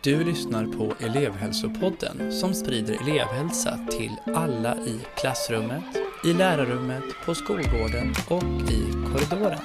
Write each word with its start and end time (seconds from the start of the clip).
Du 0.00 0.24
lyssnar 0.24 0.66
på 0.66 0.94
elevhälsopodden 1.00 2.32
som 2.32 2.54
sprider 2.54 2.94
elevhälsa 3.02 3.78
till 3.90 4.10
alla 4.34 4.76
i 4.76 5.00
klassrummet, 5.16 5.82
i 6.24 6.32
lärarrummet, 6.32 7.04
på 7.24 7.34
skolgården 7.34 8.14
och 8.28 8.70
i 8.70 8.92
korridoren. 8.92 9.58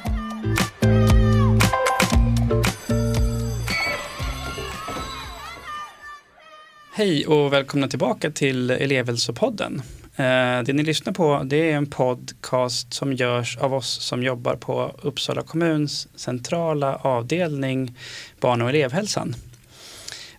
Hej 6.93 7.27
och 7.27 7.53
välkomna 7.53 7.87
tillbaka 7.87 8.31
till 8.31 8.71
elevhälsopodden. 8.71 9.81
Eh, 10.15 10.63
det 10.65 10.73
ni 10.73 10.83
lyssnar 10.83 11.13
på 11.13 11.41
det 11.45 11.71
är 11.71 11.77
en 11.77 11.85
podcast 11.85 12.93
som 12.93 13.13
görs 13.13 13.57
av 13.57 13.73
oss 13.73 14.01
som 14.01 14.23
jobbar 14.23 14.55
på 14.55 14.95
Uppsala 15.01 15.41
kommuns 15.41 16.07
centrala 16.15 16.95
avdelning 16.95 17.97
barn 18.39 18.61
och 18.61 18.69
elevhälsan. 18.69 19.35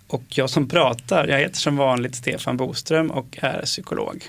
Och 0.09 0.25
jag 0.29 0.51
som 0.51 0.69
pratar, 0.69 1.29
jag 1.29 1.39
heter 1.39 1.57
som 1.57 1.77
vanligt 1.77 2.15
Stefan 2.15 2.57
Boström 2.57 3.11
och 3.11 3.39
är 3.43 3.62
psykolog. 3.62 4.25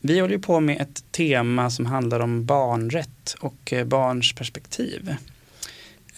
Vi 0.00 0.20
håller 0.20 0.38
på 0.38 0.60
med 0.60 0.80
ett 0.80 1.04
tema 1.12 1.70
som 1.70 1.86
handlar 1.86 2.20
om 2.20 2.44
barnrätt 2.44 3.36
och 3.40 3.72
eh, 3.72 3.84
barns 3.84 4.32
perspektiv. 4.32 5.14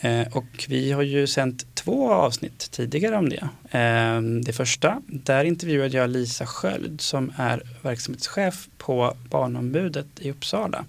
Eh, 0.01 0.37
och 0.37 0.65
vi 0.69 0.93
har 0.93 1.03
ju 1.03 1.27
sänt 1.27 1.75
två 1.75 2.13
avsnitt 2.13 2.71
tidigare 2.71 3.17
om 3.17 3.29
det. 3.29 3.49
Eh, 3.79 4.21
det 4.45 4.53
första, 4.53 5.03
där 5.07 5.45
intervjuade 5.45 5.97
jag 5.97 6.11
Lisa 6.11 6.47
Sköld 6.47 7.01
som 7.01 7.33
är 7.37 7.63
verksamhetschef 7.83 8.69
på 8.79 9.17
Barnombudet 9.31 10.07
i 10.21 10.31
Uppsala. 10.31 10.85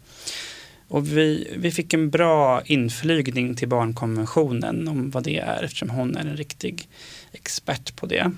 Och 0.90 1.08
vi, 1.08 1.54
vi 1.58 1.72
fick 1.72 1.94
en 1.94 2.10
bra 2.10 2.62
inflygning 2.66 3.56
till 3.56 3.68
barnkonventionen 3.68 4.88
om 4.88 5.10
vad 5.10 5.24
det 5.24 5.38
är 5.38 5.64
eftersom 5.64 5.90
hon 5.90 6.18
är 6.18 6.22
en 6.22 6.38
riktig 6.38 6.88
expert 7.32 7.96
på 7.96 8.06
det. 8.06 8.32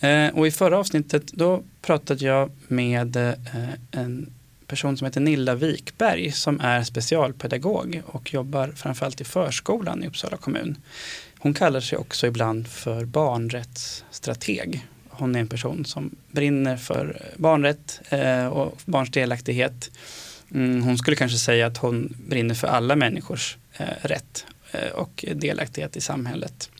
Eh, 0.00 0.34
och 0.34 0.46
i 0.46 0.50
förra 0.50 0.78
avsnittet 0.78 1.32
då 1.32 1.62
pratade 1.82 2.24
jag 2.24 2.50
med 2.68 3.16
eh, 3.16 3.34
en 3.90 4.32
person 4.66 4.96
som 4.96 5.04
heter 5.04 5.20
Nilla 5.20 5.54
Wikberg 5.54 6.32
som 6.32 6.60
är 6.60 6.82
specialpedagog 6.82 8.02
och 8.06 8.34
jobbar 8.34 8.68
framförallt 8.68 9.20
i 9.20 9.24
förskolan 9.24 10.04
i 10.04 10.06
Uppsala 10.06 10.36
kommun. 10.36 10.76
Hon 11.38 11.54
kallar 11.54 11.80
sig 11.80 11.98
också 11.98 12.26
ibland 12.26 12.68
för 12.68 13.04
barnrättsstrateg. 13.04 14.86
Hon 15.08 15.34
är 15.34 15.40
en 15.40 15.48
person 15.48 15.84
som 15.84 16.10
brinner 16.30 16.76
för 16.76 17.22
barnrätt 17.36 18.00
eh, 18.08 18.46
och 18.46 18.78
barns 18.84 19.10
delaktighet. 19.10 19.90
Mm, 20.54 20.82
hon 20.82 20.98
skulle 20.98 21.16
kanske 21.16 21.38
säga 21.38 21.66
att 21.66 21.76
hon 21.76 22.14
brinner 22.28 22.54
för 22.54 22.68
alla 22.68 22.96
människors 22.96 23.56
eh, 23.76 23.86
rätt 24.02 24.46
eh, 24.72 24.88
och 24.88 25.24
delaktighet 25.34 25.96
i 25.96 26.00
samhället. 26.00 26.70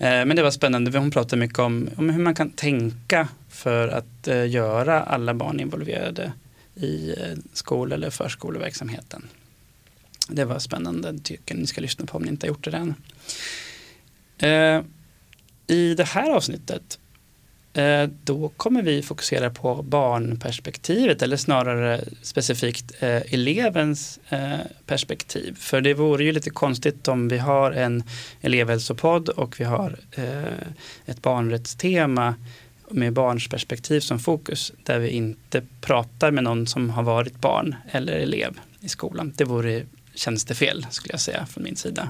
Eh, 0.00 0.24
men 0.24 0.36
det 0.36 0.42
var 0.42 0.50
spännande, 0.50 0.98
hon 0.98 1.10
pratade 1.10 1.40
mycket 1.40 1.58
om, 1.58 1.90
om 1.96 2.10
hur 2.10 2.22
man 2.22 2.34
kan 2.34 2.50
tänka 2.50 3.28
för 3.48 3.88
att 3.88 4.28
eh, 4.28 4.48
göra 4.48 5.02
alla 5.02 5.34
barn 5.34 5.60
involverade 5.60 6.32
i 6.74 7.10
eh, 7.10 7.38
skol 7.52 7.92
eller 7.92 8.10
förskoleverksamheten. 8.10 9.28
Det 10.28 10.44
var 10.44 10.58
spännande, 10.58 11.18
tycker 11.18 11.54
ni 11.54 11.66
ska 11.66 11.80
lyssna 11.80 12.06
på 12.06 12.16
om 12.16 12.22
ni 12.22 12.28
inte 12.28 12.46
har 12.46 12.48
gjort 12.48 12.64
det 12.64 12.76
än. 12.76 12.94
Eh, 14.38 14.82
I 15.66 15.94
det 15.94 16.04
här 16.04 16.30
avsnittet 16.30 16.98
Eh, 17.74 18.08
då 18.24 18.48
kommer 18.48 18.82
vi 18.82 19.02
fokusera 19.02 19.50
på 19.50 19.82
barnperspektivet 19.82 21.22
eller 21.22 21.36
snarare 21.36 22.04
specifikt 22.22 22.92
eh, 23.00 23.34
elevens 23.34 24.20
eh, 24.28 24.54
perspektiv. 24.86 25.56
För 25.58 25.80
det 25.80 25.94
vore 25.94 26.24
ju 26.24 26.32
lite 26.32 26.50
konstigt 26.50 27.08
om 27.08 27.28
vi 27.28 27.38
har 27.38 27.72
en 27.72 28.02
elevhälsopodd 28.40 29.28
och 29.28 29.60
vi 29.60 29.64
har 29.64 29.98
ett 31.06 31.22
barnrättstema 31.22 32.34
med 32.88 33.12
barns 33.12 33.48
perspektiv 33.48 34.00
som 34.00 34.18
fokus 34.18 34.72
där 34.82 34.98
vi 34.98 35.08
inte 35.08 35.62
pratar 35.80 36.30
med 36.30 36.44
någon 36.44 36.66
som 36.66 36.90
har 36.90 37.02
varit 37.02 37.40
barn 37.40 37.74
eller 37.90 38.12
elev 38.12 38.60
i 38.80 38.88
skolan. 38.88 39.32
Det 39.36 39.44
vore 39.44 39.82
tjänstefel 40.14 40.86
skulle 40.90 41.12
jag 41.12 41.20
säga 41.20 41.46
från 41.46 41.64
min 41.64 41.76
sida. 41.76 42.08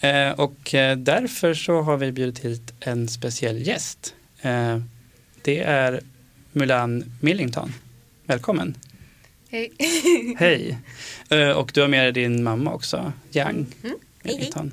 Eh, 0.00 0.30
och 0.30 0.74
därför 0.96 1.54
så 1.54 1.82
har 1.82 1.96
vi 1.96 2.12
bjudit 2.12 2.38
hit 2.38 2.74
en 2.80 3.08
speciell 3.08 3.66
gäst. 3.66 4.14
Eh, 4.40 4.78
det 5.42 5.58
är 5.60 6.00
Mulan 6.52 7.04
Millington. 7.20 7.72
Välkommen. 8.24 8.76
Hej. 9.48 9.72
Hej. 10.38 10.78
Eh, 11.28 11.50
och 11.50 11.70
du 11.74 11.80
har 11.80 11.88
med 11.88 12.04
dig 12.04 12.12
din 12.12 12.42
mamma 12.42 12.72
också, 12.72 13.12
Yang 13.32 13.66
mm. 13.82 13.96
Millington. 14.22 14.72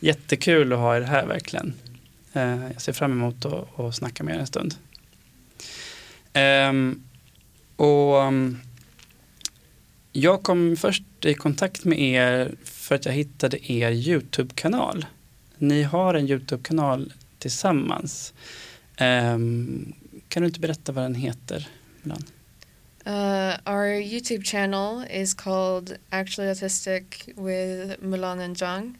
Jättekul 0.00 0.72
att 0.72 0.78
ha 0.78 0.96
er 0.96 1.00
här 1.00 1.26
verkligen. 1.26 1.74
Eh, 2.32 2.66
jag 2.72 2.82
ser 2.82 2.92
fram 2.92 3.12
emot 3.12 3.44
att, 3.44 3.80
att 3.80 3.94
snacka 3.94 4.24
med 4.24 4.34
er 4.34 4.38
en 4.38 4.46
stund. 4.46 4.74
Um, 6.34 7.02
och 7.76 8.14
um, 8.14 8.58
jag 10.12 10.42
kom 10.42 10.76
först 10.76 11.02
i 11.24 11.34
kontakt 11.34 11.84
med 11.84 11.98
er 11.98 12.54
för 12.64 12.94
att 12.94 13.06
jag 13.06 13.12
hittade 13.12 13.72
er 13.72 13.90
YouTube-kanal. 13.90 15.06
Ni 15.58 15.82
har 15.82 16.14
en 16.14 16.28
YouTube-kanal 16.28 17.12
tillsammans. 17.38 18.32
Um, 19.00 19.92
kan 20.28 20.42
du 20.42 20.46
inte 20.46 20.60
berätta 20.60 20.92
vad 20.92 21.04
den 21.04 21.14
heter? 21.14 21.68
Ibland? 22.02 22.24
Uh, 23.06 23.56
our 23.66 24.00
YouTube 24.00 24.44
channel 24.44 25.04
is 25.10 25.34
called 25.34 25.98
Actually 26.10 26.48
Autistic 26.48 27.28
with 27.36 28.02
Mulan 28.02 28.40
and 28.40 28.56
Zhang, 28.56 28.94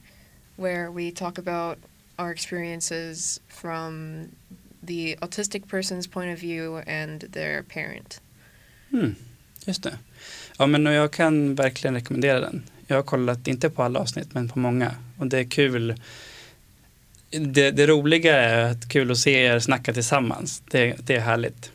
where 0.57 0.91
we 0.91 1.11
talk 1.11 1.39
about 1.39 1.79
our 2.19 2.31
experiences 2.31 3.41
from 3.49 4.29
the 4.83 5.17
autistic 5.23 5.67
person's 5.69 6.07
point 6.07 6.33
of 6.33 6.39
view 6.39 6.83
and 6.87 7.21
their 7.33 7.63
parent. 7.63 8.21
Mm, 8.93 9.15
just 9.67 9.83
det. 9.83 9.99
Ja, 10.59 10.67
men 10.67 10.85
jag 10.85 11.11
kan 11.11 11.55
verkligen 11.55 11.95
rekommendera 11.95 12.41
den. 12.41 12.63
Jag 12.87 12.97
har 12.97 13.03
kollat, 13.03 13.49
inte 13.49 13.71
på 13.71 13.83
alla 13.83 14.01
avsnitt, 14.01 14.35
men 14.35 14.49
på 14.49 14.59
många. 14.59 14.95
Och 15.19 15.27
det 15.27 15.39
är 15.39 15.45
kul. 15.45 15.95
Det, 17.41 17.71
det 17.71 17.87
roliga 17.87 18.37
är 18.37 18.71
att 18.71 18.89
kul 18.89 19.11
att 19.11 19.19
se 19.19 19.45
er 19.45 19.59
snacka 19.59 19.93
tillsammans. 19.93 20.63
Det, 20.71 20.97
det 21.07 21.17
är 21.17 21.21
härligt. 21.21 21.71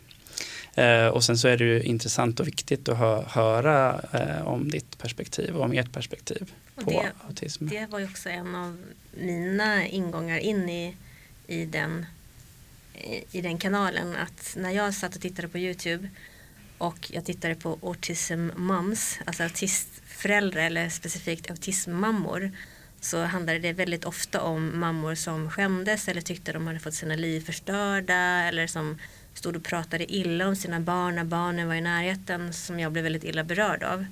Eh, 0.76 1.08
och 1.08 1.24
sen 1.24 1.38
så 1.38 1.48
är 1.48 1.58
det 1.58 1.64
ju 1.64 1.84
intressant 1.84 2.40
och 2.40 2.48
viktigt 2.48 2.90
att 2.90 2.98
hö 2.98 3.24
höra 3.28 4.02
eh, 4.14 4.48
om 4.48 4.72
ditt 4.72 4.98
perspektiv 4.98 5.56
och 5.56 5.64
om 5.64 5.74
ert 5.74 5.92
perspektiv 5.92 6.54
på 6.76 6.92
det, 6.92 7.12
autism. 7.28 7.68
Det 7.68 7.86
var 7.86 8.00
ju 8.00 8.06
också 8.06 8.30
en 8.30 8.56
av 8.56 8.78
mina 9.18 9.88
ingångar 9.88 10.38
in 10.38 10.70
i, 10.70 10.96
i, 11.48 11.66
den, 11.66 12.06
i 13.32 13.42
den 13.42 13.58
kanalen. 13.58 14.16
Att 14.16 14.56
när 14.58 14.72
jag 14.72 14.94
satt 14.94 15.16
och 15.16 15.22
tittade 15.22 15.48
på 15.48 15.58
Youtube 15.58 16.10
och 16.78 17.12
jag 17.12 17.26
tittade 17.26 17.56
på 17.56 17.80
Autism 17.84 18.50
Moms, 18.56 19.20
alltså 19.26 19.44
autistföräldrar 19.44 20.62
eller 20.62 20.90
specifikt 20.90 21.52
autismmammor 21.52 22.52
så 23.02 23.24
handlade 23.24 23.60
det 23.60 23.74
väldigt 23.74 24.06
ofta 24.06 24.42
om 24.42 24.80
mammor 24.80 25.16
som 25.16 25.50
skämdes 25.50 26.08
eller 26.08 26.22
tyckte 26.22 26.52
de 26.52 26.68
hade 26.68 26.80
fått 26.80 26.94
sina 26.94 27.16
liv 27.16 27.42
förstörda 27.42 28.44
eller 28.44 28.68
som 28.68 28.98
stod 29.34 29.56
och 29.56 29.64
pratade 29.64 30.14
illa 30.14 30.48
om 30.48 30.56
sina 30.56 30.80
barn 30.80 31.16
när 31.16 31.24
barnen 31.24 31.68
var 31.68 31.76
i 31.76 31.82
närheten 31.82 32.54
som 32.54 32.80
jag 32.80 32.92
blev 32.92 33.04
väldigt 33.04 33.24
illa 33.24 33.44
berörd 33.44 33.84
av. 33.84 34.06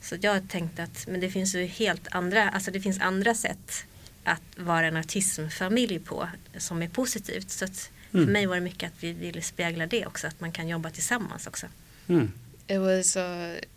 Så 0.00 0.16
jag 0.20 0.48
tänkte 0.48 0.82
att 0.82 1.06
men 1.08 1.20
det 1.20 1.30
finns 1.30 1.54
ju 1.54 1.64
helt 1.64 2.08
andra, 2.10 2.48
alltså 2.48 2.70
det 2.70 2.80
finns 2.80 3.00
andra 3.00 3.34
sätt 3.34 3.84
att 4.24 4.42
vara 4.56 4.86
en 4.86 4.96
autismfamilj 4.96 5.98
på 5.98 6.28
som 6.56 6.82
är 6.82 6.88
positivt. 6.88 7.50
Så 7.50 7.64
att 7.64 7.90
mm. 8.12 8.26
för 8.26 8.32
mig 8.32 8.46
var 8.46 8.54
det 8.54 8.60
mycket 8.60 8.92
att 8.92 9.04
vi 9.04 9.12
ville 9.12 9.42
spegla 9.42 9.86
det 9.86 10.06
också, 10.06 10.26
att 10.26 10.40
man 10.40 10.52
kan 10.52 10.68
jobba 10.68 10.90
tillsammans 10.90 11.46
också. 11.46 11.66
Mm. 12.08 12.32
It 12.66 12.78
was 12.78 13.16
uh, 13.16 13.22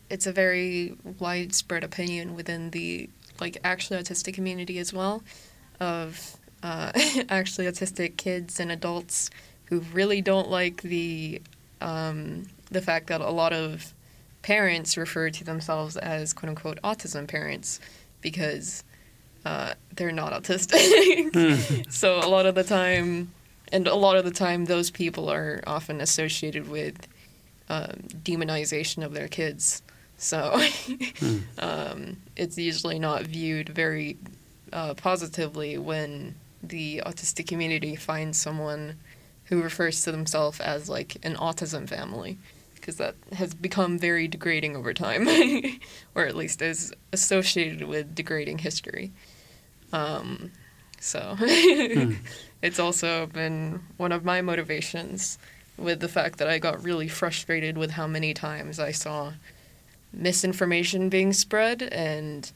it's 0.09 0.29
a 0.29 0.33
very 0.35 0.91
widespread 1.19 1.83
opinion 1.83 2.37
within 2.37 2.71
the 2.71 3.07
like 3.39 3.57
actually 3.63 3.99
autistic 3.99 4.33
community 4.33 4.79
as 4.79 4.93
well 4.93 5.23
of 5.79 6.37
uh, 6.61 6.91
actually 7.29 7.65
autistic 7.65 8.17
kids 8.17 8.59
and 8.59 8.71
adults 8.71 9.29
who 9.65 9.79
really 9.93 10.21
don't 10.21 10.49
like 10.49 10.81
the 10.81 11.41
um, 11.81 12.45
the 12.71 12.81
fact 12.81 13.07
that 13.07 13.21
a 13.21 13.29
lot 13.29 13.53
of 13.53 13.93
parents 14.41 14.97
refer 14.97 15.29
to 15.29 15.43
themselves 15.43 15.97
as 15.97 16.33
quote 16.33 16.49
unquote 16.49 16.81
autism 16.83 17.27
parents 17.27 17.79
because 18.21 18.83
uh, 19.45 19.73
they're 19.95 20.11
not 20.11 20.33
autistic. 20.33 21.33
Hmm. 21.33 21.81
so 21.89 22.19
a 22.19 22.29
lot 22.29 22.45
of 22.45 22.55
the 22.55 22.63
time, 22.63 23.31
and 23.71 23.87
a 23.87 23.95
lot 23.95 24.15
of 24.15 24.25
the 24.25 24.31
time, 24.31 24.65
those 24.65 24.89
people 24.89 25.29
are 25.29 25.61
often 25.67 26.01
associated 26.01 26.69
with 26.69 27.07
um, 27.69 28.07
demonization 28.23 29.03
of 29.03 29.13
their 29.13 29.27
kids. 29.27 29.81
So 30.17 30.59
hmm. 31.19 31.39
um, 31.59 32.17
it's 32.35 32.57
usually 32.57 32.99
not 32.99 33.23
viewed 33.23 33.69
very 33.69 34.17
uh, 34.71 34.93
positively 34.95 35.77
when 35.77 36.35
the 36.61 37.01
autistic 37.05 37.47
community 37.47 37.95
finds 37.95 38.37
someone 38.39 38.95
who 39.45 39.61
refers 39.61 40.03
to 40.03 40.11
themselves 40.11 40.59
as 40.59 40.89
like 40.89 41.17
an 41.23 41.35
autism 41.35 41.87
family 41.87 42.37
because 42.75 42.97
that 42.97 43.15
has 43.33 43.53
become 43.53 43.97
very 43.97 44.27
degrading 44.27 44.75
over 44.75 44.93
time, 44.93 45.25
or 46.15 46.25
at 46.25 46.35
least 46.35 46.61
is 46.61 46.93
associated 47.13 47.87
with 47.87 48.13
degrading 48.13 48.57
history. 48.57 49.11
Um, 49.93 50.51
So 50.99 51.35
Mm. 51.39 52.17
it's 52.61 52.79
also 52.79 53.25
been 53.27 53.81
one 53.97 54.11
of 54.11 54.25
my 54.25 54.41
motivations 54.41 55.37
with 55.77 55.99
the 55.99 56.07
fact 56.09 56.39
that 56.39 56.47
I 56.47 56.59
got 56.59 56.83
really 56.83 57.07
frustrated 57.07 57.77
with 57.77 57.91
how 57.91 58.07
many 58.07 58.33
times 58.33 58.79
I 58.79 58.91
saw 58.91 59.33
misinformation 60.13 61.09
being 61.09 61.33
spread 61.33 61.81
and 61.81 62.51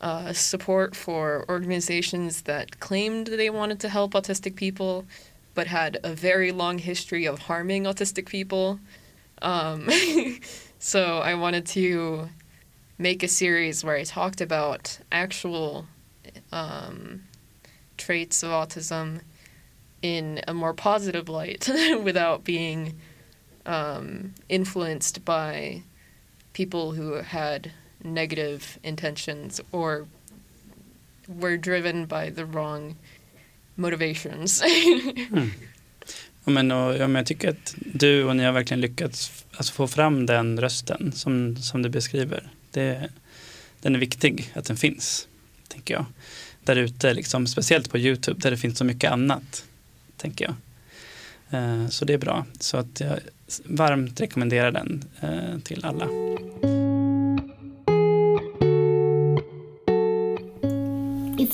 uh, 0.00 0.32
support 0.32 0.94
for 0.94 1.44
organizations 1.48 2.42
that 2.42 2.78
claimed 2.78 3.26
they 3.26 3.50
wanted 3.50 3.80
to 3.80 3.88
help 3.88 4.12
autistic 4.12 4.54
people 4.54 5.04
but 5.54 5.66
had 5.66 5.98
a 6.04 6.14
very 6.14 6.52
long 6.52 6.78
history 6.78 7.24
of 7.24 7.40
harming 7.40 7.82
autistic 7.82 8.26
people. 8.26 8.78
Um, 9.42 9.88
so 10.78 11.18
I 11.18 11.34
wanted 11.34 11.66
to 11.66 12.28
make 12.96 13.24
a 13.24 13.28
series 13.28 13.82
where 13.82 13.96
I 13.96 14.04
talked 14.04 14.40
about 14.40 15.00
actual 15.10 15.86
um, 16.52 17.24
traits 17.96 18.44
of 18.44 18.50
autism 18.50 19.22
in 20.00 20.40
a 20.46 20.54
more 20.54 20.74
positive 20.74 21.28
light 21.28 21.68
without 22.02 22.44
being 22.44 22.96
um, 23.66 24.34
influenced 24.48 25.24
by 25.24 25.82
people 26.58 26.92
who 26.98 27.22
had 27.22 27.70
negative 28.02 28.78
intentions 28.82 29.60
or 29.72 30.06
were 31.28 31.56
driven 31.56 32.06
by 32.06 32.30
the 32.30 32.44
wrong 32.44 32.96
motivations. 33.76 34.62
Mm. 35.30 35.50
Ja, 36.44 36.52
men, 36.52 36.72
och, 36.72 36.96
ja, 36.96 37.06
men 37.08 37.14
jag 37.14 37.26
tycker 37.26 37.48
att 37.48 37.74
du 37.78 38.24
och 38.24 38.36
ni 38.36 38.44
har 38.44 38.52
verkligen 38.52 38.80
lyckats 38.80 39.44
alltså, 39.56 39.72
få 39.72 39.88
fram 39.88 40.26
den 40.26 40.60
rösten 40.60 41.12
som, 41.12 41.56
som 41.56 41.82
du 41.82 41.88
beskriver. 41.88 42.50
Det, 42.70 43.08
den 43.80 43.94
är 43.94 43.98
viktig 43.98 44.52
att 44.54 44.64
den 44.64 44.76
finns, 44.76 45.28
tänker 45.68 45.94
jag. 45.94 46.04
Där 46.64 46.76
ute, 46.76 47.14
liksom, 47.14 47.46
speciellt 47.46 47.90
på 47.90 47.98
Youtube 47.98 48.40
där 48.40 48.50
det 48.50 48.56
finns 48.56 48.78
så 48.78 48.84
mycket 48.84 49.10
annat, 49.12 49.64
tänker 50.16 50.44
jag. 50.44 50.54
Eh, 51.50 51.88
så 51.88 52.04
det 52.04 52.14
är 52.14 52.18
bra. 52.18 52.46
Så 52.60 52.76
att 52.76 53.00
jag 53.00 53.18
varmt 53.64 54.20
rekommenderar 54.20 54.70
den 54.70 55.04
eh, 55.20 55.58
till 55.64 55.84
alla. 55.84 56.08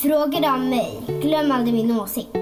Frågor 0.01 0.41
du 0.41 0.47
om 0.47 0.69
mig, 0.69 1.01
glöm 1.21 1.51
aldrig 1.51 1.73
min 1.73 1.91
åsikt. 1.91 2.35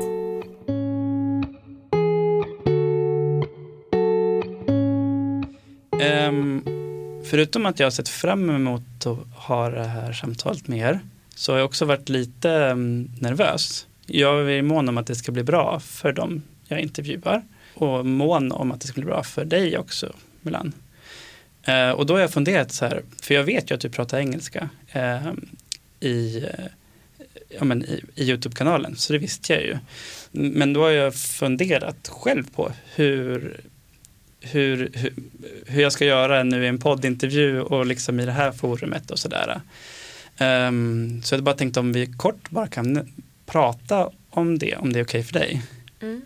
Um, 6.27 6.63
förutom 7.25 7.65
att 7.65 7.79
jag 7.79 7.85
har 7.85 7.91
sett 7.91 8.09
fram 8.09 8.49
emot 8.49 9.05
att 9.05 9.45
ha 9.47 9.69
det 9.69 9.83
här 9.83 10.13
samtalet 10.13 10.67
med 10.67 10.79
er 10.79 10.99
så 11.35 11.51
har 11.51 11.59
jag 11.59 11.65
också 11.65 11.85
varit 11.85 12.09
lite 12.09 12.49
um, 12.49 13.11
nervös. 13.19 13.87
Jag 14.05 14.51
är 14.51 14.61
mån 14.61 14.89
om 14.89 14.97
att 14.97 15.07
det 15.07 15.15
ska 15.15 15.31
bli 15.31 15.43
bra 15.43 15.79
för 15.79 16.13
dem 16.13 16.41
jag 16.67 16.79
intervjuar 16.79 17.43
och 17.73 18.05
mån 18.05 18.51
om 18.51 18.71
att 18.71 18.81
det 18.81 18.87
ska 18.87 19.01
bli 19.01 19.05
bra 19.05 19.23
för 19.23 19.45
dig 19.45 19.77
också, 19.77 20.13
Milan. 20.41 20.73
Uh, 21.67 21.91
och 21.91 22.05
då 22.05 22.13
har 22.13 22.21
jag 22.21 22.31
funderat 22.31 22.71
så 22.71 22.85
här, 22.85 23.03
för 23.21 23.33
jag 23.33 23.43
vet 23.43 23.71
ju 23.71 23.75
att 23.75 23.81
du 23.81 23.89
pratar 23.89 24.17
engelska 24.17 24.69
uh, 24.95 25.33
i, 25.99 26.37
eh, 26.37 26.65
ja, 27.57 27.63
men 27.63 27.85
i, 27.85 28.03
i 28.15 28.29
Youtube-kanalen, 28.29 28.95
så 28.95 29.13
det 29.13 29.19
visste 29.19 29.53
jag 29.53 29.63
ju. 29.63 29.77
Men 30.31 30.73
då 30.73 30.81
har 30.81 30.89
jag 30.89 31.15
funderat 31.15 32.07
själv 32.07 32.43
på 32.55 32.71
hur 32.95 33.61
hur, 34.43 34.91
hur, 34.93 35.13
hur 35.65 35.81
jag 35.81 35.93
ska 35.93 36.05
göra 36.05 36.43
nu 36.43 36.63
i 36.63 36.67
en 36.67 36.79
poddintervju 36.79 37.61
och 37.61 37.85
liksom 37.85 38.19
i 38.19 38.25
det 38.25 38.31
här 38.31 38.51
forumet 38.51 39.11
och 39.11 39.19
sådär. 39.19 39.61
Um, 40.39 41.21
så 41.23 41.33
jag 41.33 41.37
hade 41.37 41.43
bara 41.43 41.55
tänkt 41.55 41.77
om 41.77 41.93
vi 41.93 42.05
kort 42.05 42.49
bara 42.49 42.67
kan 42.67 43.13
prata 43.45 44.09
om 44.29 44.59
det, 44.59 44.75
om 44.75 44.93
det 44.93 44.99
är 44.99 45.03
okej 45.03 45.19
okay 45.19 45.23
för 45.23 45.33
dig. 45.33 45.61
Mm. 46.01 46.21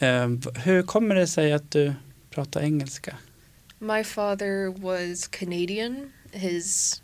Um, 0.00 0.42
hur 0.64 0.82
kommer 0.82 1.14
det 1.14 1.26
sig 1.26 1.52
att 1.52 1.70
du 1.70 1.92
pratar 2.30 2.62
engelska? 2.62 3.16
My 3.78 4.04
father 4.04 4.82
was 4.82 5.26
Canadian. 5.26 6.12
His 6.32 7.02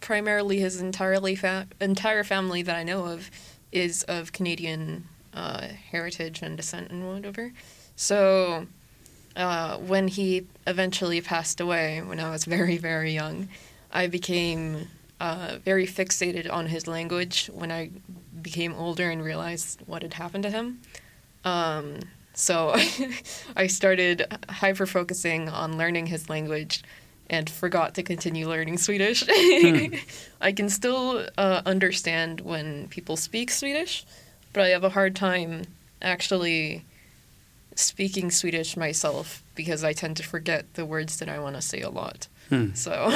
primarily 0.00 0.60
his 0.60 0.80
entirely 0.80 1.34
fa- 1.34 1.66
entire 1.80 2.24
family 2.24 2.62
that 2.62 2.76
I 2.76 2.82
know 2.82 3.06
of 3.06 3.30
is 3.72 4.02
of 4.04 4.32
Canadian 4.32 5.08
uh, 5.32 5.68
heritage 5.90 6.42
and 6.42 6.56
descent 6.56 6.90
and 6.90 7.06
whatever. 7.06 7.52
So 7.96 8.66
uh, 9.36 9.78
when 9.78 10.08
he 10.08 10.46
eventually 10.66 11.20
passed 11.20 11.60
away, 11.60 12.00
when 12.02 12.20
I 12.20 12.30
was 12.30 12.44
very 12.44 12.76
very 12.76 13.12
young, 13.12 13.48
I 13.92 14.06
became 14.06 14.88
uh, 15.20 15.58
very 15.64 15.86
fixated 15.86 16.52
on 16.52 16.66
his 16.66 16.86
language 16.86 17.50
when 17.52 17.70
I 17.70 17.90
became 18.42 18.74
older 18.74 19.10
and 19.10 19.22
realized 19.22 19.80
what 19.86 20.02
had 20.02 20.14
happened 20.14 20.44
to 20.44 20.50
him. 20.50 20.80
Um, 21.44 22.00
so 22.34 22.74
I 23.56 23.68
started 23.68 24.26
hyper 24.48 24.86
focusing 24.86 25.48
on 25.48 25.78
learning 25.78 26.06
his 26.06 26.28
language 26.28 26.82
and 27.30 27.48
forgot 27.50 27.94
to 27.94 28.02
continue 28.02 28.48
learning 28.48 28.78
Swedish. 28.78 29.24
I 30.40 30.52
can 30.52 30.68
still 30.68 31.24
uh, 31.38 31.62
understand 31.66 32.40
when 32.40 32.88
people 32.88 33.16
speak 33.16 33.50
Swedish, 33.50 34.04
but 34.52 34.62
I 34.62 34.68
have 34.68 34.84
a 34.84 34.90
hard 34.90 35.16
time 35.16 35.62
actually 36.02 36.84
speaking 37.74 38.30
Swedish 38.30 38.76
myself 38.76 39.42
because 39.54 39.82
I 39.84 39.92
tend 39.92 40.16
to 40.18 40.22
forget 40.22 40.74
the 40.74 40.84
words 40.84 41.18
that 41.18 41.28
I 41.28 41.38
want 41.38 41.56
to 41.56 41.62
say 41.62 41.80
a 41.80 41.90
lot. 41.90 42.28
Mm. 42.50 42.74
So 42.74 42.90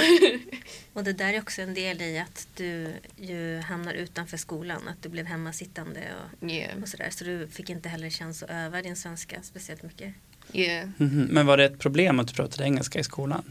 Och 0.93 1.05
det 1.05 1.13
där 1.13 1.35
är 1.35 1.39
också 1.39 1.63
en 1.63 1.75
del 1.75 2.03
i 2.03 2.19
att 2.19 2.49
du 2.57 2.93
ju 3.17 3.59
hamnar 3.59 3.95
utanför 3.95 4.37
skolan, 4.37 4.89
att 4.89 5.03
du 5.03 5.09
blev 5.09 5.27
hemmasittande 5.27 6.01
och, 6.01 6.51
yeah, 6.51 6.83
och 6.83 6.89
sådär. 6.89 7.11
Så 7.11 7.25
du 7.25 7.49
fick 7.49 7.71
inte 7.71 7.89
heller 7.89 8.11
chans 8.11 8.43
att 8.43 8.51
öva 8.51 8.83
din 8.83 8.97
svenska 8.97 9.43
speciellt 9.43 9.83
mycket. 9.83 10.15
yeah. 10.53 10.89
Mhm. 10.97 11.29
Men 11.31 11.47
var 11.47 11.57
det 11.57 11.65
ett 11.65 11.79
problem 11.79 12.21
att 12.21 12.29
du 12.29 12.35
pratade 12.35 12.65
engelska 12.65 12.99
i 12.99 13.05
skolan? 13.05 13.45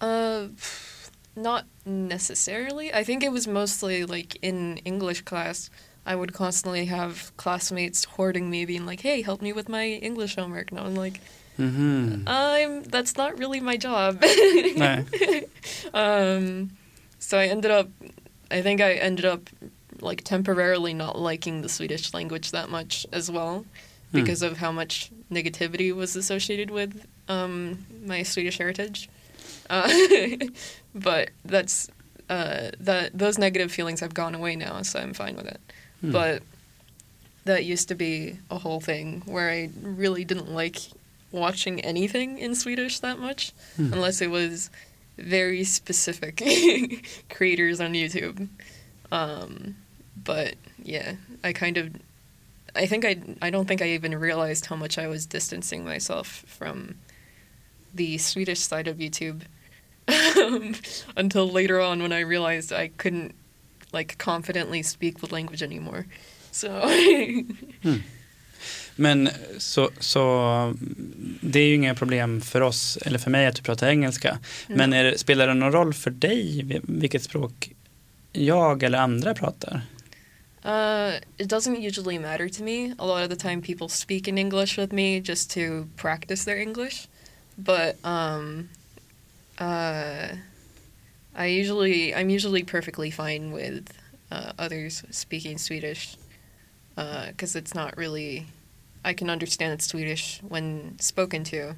Uh, 0.00 0.48
not 1.36 1.64
necessarily. 1.84 2.92
I 2.92 3.04
think 3.04 3.22
it 3.22 3.32
was 3.32 3.46
mostly 3.46 4.04
like 4.04 4.36
in 4.42 4.78
English 4.84 5.22
class. 5.22 5.70
I 6.06 6.14
would 6.14 6.32
constantly 6.32 6.84
have 6.86 7.32
classmates 7.36 8.04
hoarding 8.04 8.50
me, 8.50 8.64
being 8.66 8.86
like, 8.86 9.00
"Hey, 9.00 9.22
help 9.22 9.40
me 9.40 9.52
with 9.52 9.68
my 9.68 9.86
English 9.86 10.36
homework," 10.36 10.70
and 10.70 10.78
I'm 10.80 10.94
like, 10.94 11.20
mm-hmm. 11.58 12.22
"I'm 12.26 12.82
that's 12.84 13.16
not 13.16 13.38
really 13.38 13.60
my 13.60 13.76
job." 13.76 14.20
Nej. 14.20 15.04
um, 15.94 16.70
so 17.18 17.38
I 17.38 17.46
ended 17.46 17.70
up, 17.70 17.88
I 18.50 18.60
think 18.62 18.80
I 18.80 18.92
ended 18.94 19.24
up 19.24 19.48
like 20.00 20.22
temporarily 20.24 20.92
not 20.92 21.18
liking 21.18 21.62
the 21.62 21.68
Swedish 21.68 22.12
language 22.12 22.50
that 22.50 22.68
much 22.68 23.06
as 23.12 23.30
well, 23.30 23.64
Mm. 24.12 24.20
because 24.22 24.42
of 24.42 24.58
how 24.58 24.70
much 24.70 25.10
negativity 25.32 25.92
was 25.92 26.14
associated 26.16 26.70
with 26.70 27.06
um, 27.28 27.86
my 28.04 28.22
Swedish 28.22 28.58
heritage. 28.58 29.08
Uh, 29.70 29.88
but 30.94 31.30
that's 31.44 31.88
uh, 32.28 32.70
that 32.80 33.16
those 33.16 33.38
negative 33.38 33.70
feelings 33.72 34.00
have 34.00 34.14
gone 34.14 34.34
away 34.34 34.56
now, 34.56 34.82
so 34.82 34.98
I'm 35.00 35.12
fine 35.14 35.36
with 35.36 35.46
it. 35.46 35.60
Mm. 36.02 36.12
But 36.12 36.42
that 37.44 37.64
used 37.64 37.88
to 37.88 37.94
be 37.94 38.38
a 38.50 38.58
whole 38.58 38.80
thing 38.80 39.22
where 39.26 39.50
I 39.50 39.70
really 39.82 40.24
didn't 40.24 40.50
like 40.50 40.78
watching 41.32 41.80
anything 41.80 42.38
in 42.38 42.54
Swedish 42.54 43.00
that 43.00 43.18
much 43.18 43.52
Mm. 43.78 43.92
unless 43.92 44.20
it 44.22 44.30
was 44.30 44.70
very 45.18 45.64
specific 45.64 46.36
creators 47.30 47.80
on 47.80 47.92
YouTube. 47.92 48.48
Um, 49.12 49.76
but 50.24 50.54
yeah, 50.82 51.14
I 51.42 51.52
kind 51.52 51.76
of, 51.76 51.94
I 52.74 52.86
think 52.86 53.04
I, 53.04 53.16
I 53.42 53.50
don't 53.50 53.66
think 53.66 53.82
I 53.82 53.90
even 53.90 54.14
realized 54.18 54.66
how 54.66 54.76
much 54.76 54.96
I 54.98 55.06
was 55.06 55.26
distancing 55.26 55.84
myself 55.84 56.44
from 56.46 56.96
the 57.94 58.18
Swedish 58.18 58.60
side 58.60 58.88
of 58.88 58.96
YouTube 58.96 59.42
until 61.16 61.48
later 61.48 61.80
on 61.80 62.02
when 62.02 62.12
I 62.12 62.20
realized 62.20 62.72
I 62.72 62.88
couldn't 62.88 63.34
like 63.92 64.18
confidently 64.18 64.82
speak 64.82 65.20
the 65.20 65.26
language 65.26 65.62
anymore. 65.62 66.06
So 66.50 66.68
Men 68.96 69.28
så, 69.58 69.90
så 70.00 70.74
det 71.40 71.60
är 71.60 71.66
ju 71.66 71.74
inga 71.74 71.94
problem 71.94 72.40
för 72.40 72.60
oss 72.60 72.96
eller 72.96 73.18
för 73.18 73.30
mig 73.30 73.46
att 73.46 73.56
du 73.56 73.62
pratar 73.62 73.88
engelska. 73.88 74.38
Men 74.68 74.92
är 74.92 75.04
det, 75.04 75.18
spelar 75.18 75.46
det 75.46 75.54
någon 75.54 75.72
roll 75.72 75.94
för 75.94 76.10
dig 76.10 76.64
vilket 76.82 77.22
språk 77.22 77.70
jag 78.32 78.82
eller 78.82 78.98
andra 78.98 79.34
pratar? 79.34 79.82
Uh, 80.64 81.16
it 81.36 81.48
doesn't 81.48 81.76
usually 81.76 82.18
matter 82.18 82.48
to 82.48 82.62
me. 82.62 82.94
A 82.98 83.06
lot 83.06 83.22
of 83.22 83.28
the 83.28 83.36
time, 83.36 83.60
people 83.60 83.88
speak 83.88 84.28
in 84.28 84.38
English 84.38 84.78
with 84.78 84.94
me 84.94 85.20
just 85.20 85.50
to 85.50 85.86
practice 85.96 86.44
their 86.44 86.58
English. 86.58 87.06
But 87.56 87.96
um, 88.04 88.68
uh, 89.58 90.28
I 91.36 91.46
usually, 91.46 92.14
I'm 92.14 92.30
usually 92.30 92.62
perfectly 92.62 93.10
fine 93.10 93.52
with 93.52 93.92
uh, 94.30 94.52
others 94.58 95.04
speaking 95.10 95.58
Swedish 95.58 96.16
because 96.94 97.56
it's 97.56 97.74
not 97.74 97.96
really. 97.96 98.46
I 99.04 99.12
can 99.12 99.28
understand 99.28 99.82
Swedish 99.82 100.40
when 100.48 100.96
spoken 100.98 101.44
to, 101.44 101.74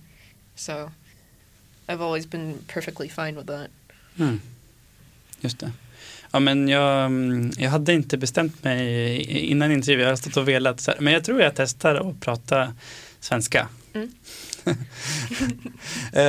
so 0.54 0.90
I've 1.88 2.00
always 2.00 2.24
been 2.24 2.64
perfectly 2.68 3.08
fine 3.08 3.34
with 3.34 3.46
that. 3.46 3.70
Mm. 4.18 4.40
Just 5.42 5.58
det. 5.58 5.72
Ja, 6.32 6.40
men 6.40 6.68
jag, 6.68 7.04
mm, 7.06 7.52
jag 7.58 7.70
hade 7.70 7.92
inte 7.92 8.16
bestämt 8.16 8.64
mig 8.64 9.20
innan 9.22 9.72
intervjun. 9.72 10.00
Jag 10.00 10.08
har 10.08 10.16
stått 10.16 10.36
och 10.36 10.48
velat. 10.48 10.88
Men 11.00 11.12
jag 11.12 11.24
tror 11.24 11.40
jag 11.42 11.54
testar 11.54 11.94
att 11.94 12.20
prata 12.20 12.74
svenska. 13.20 13.68
Mm. 13.94 14.08
Eh, 16.12 16.22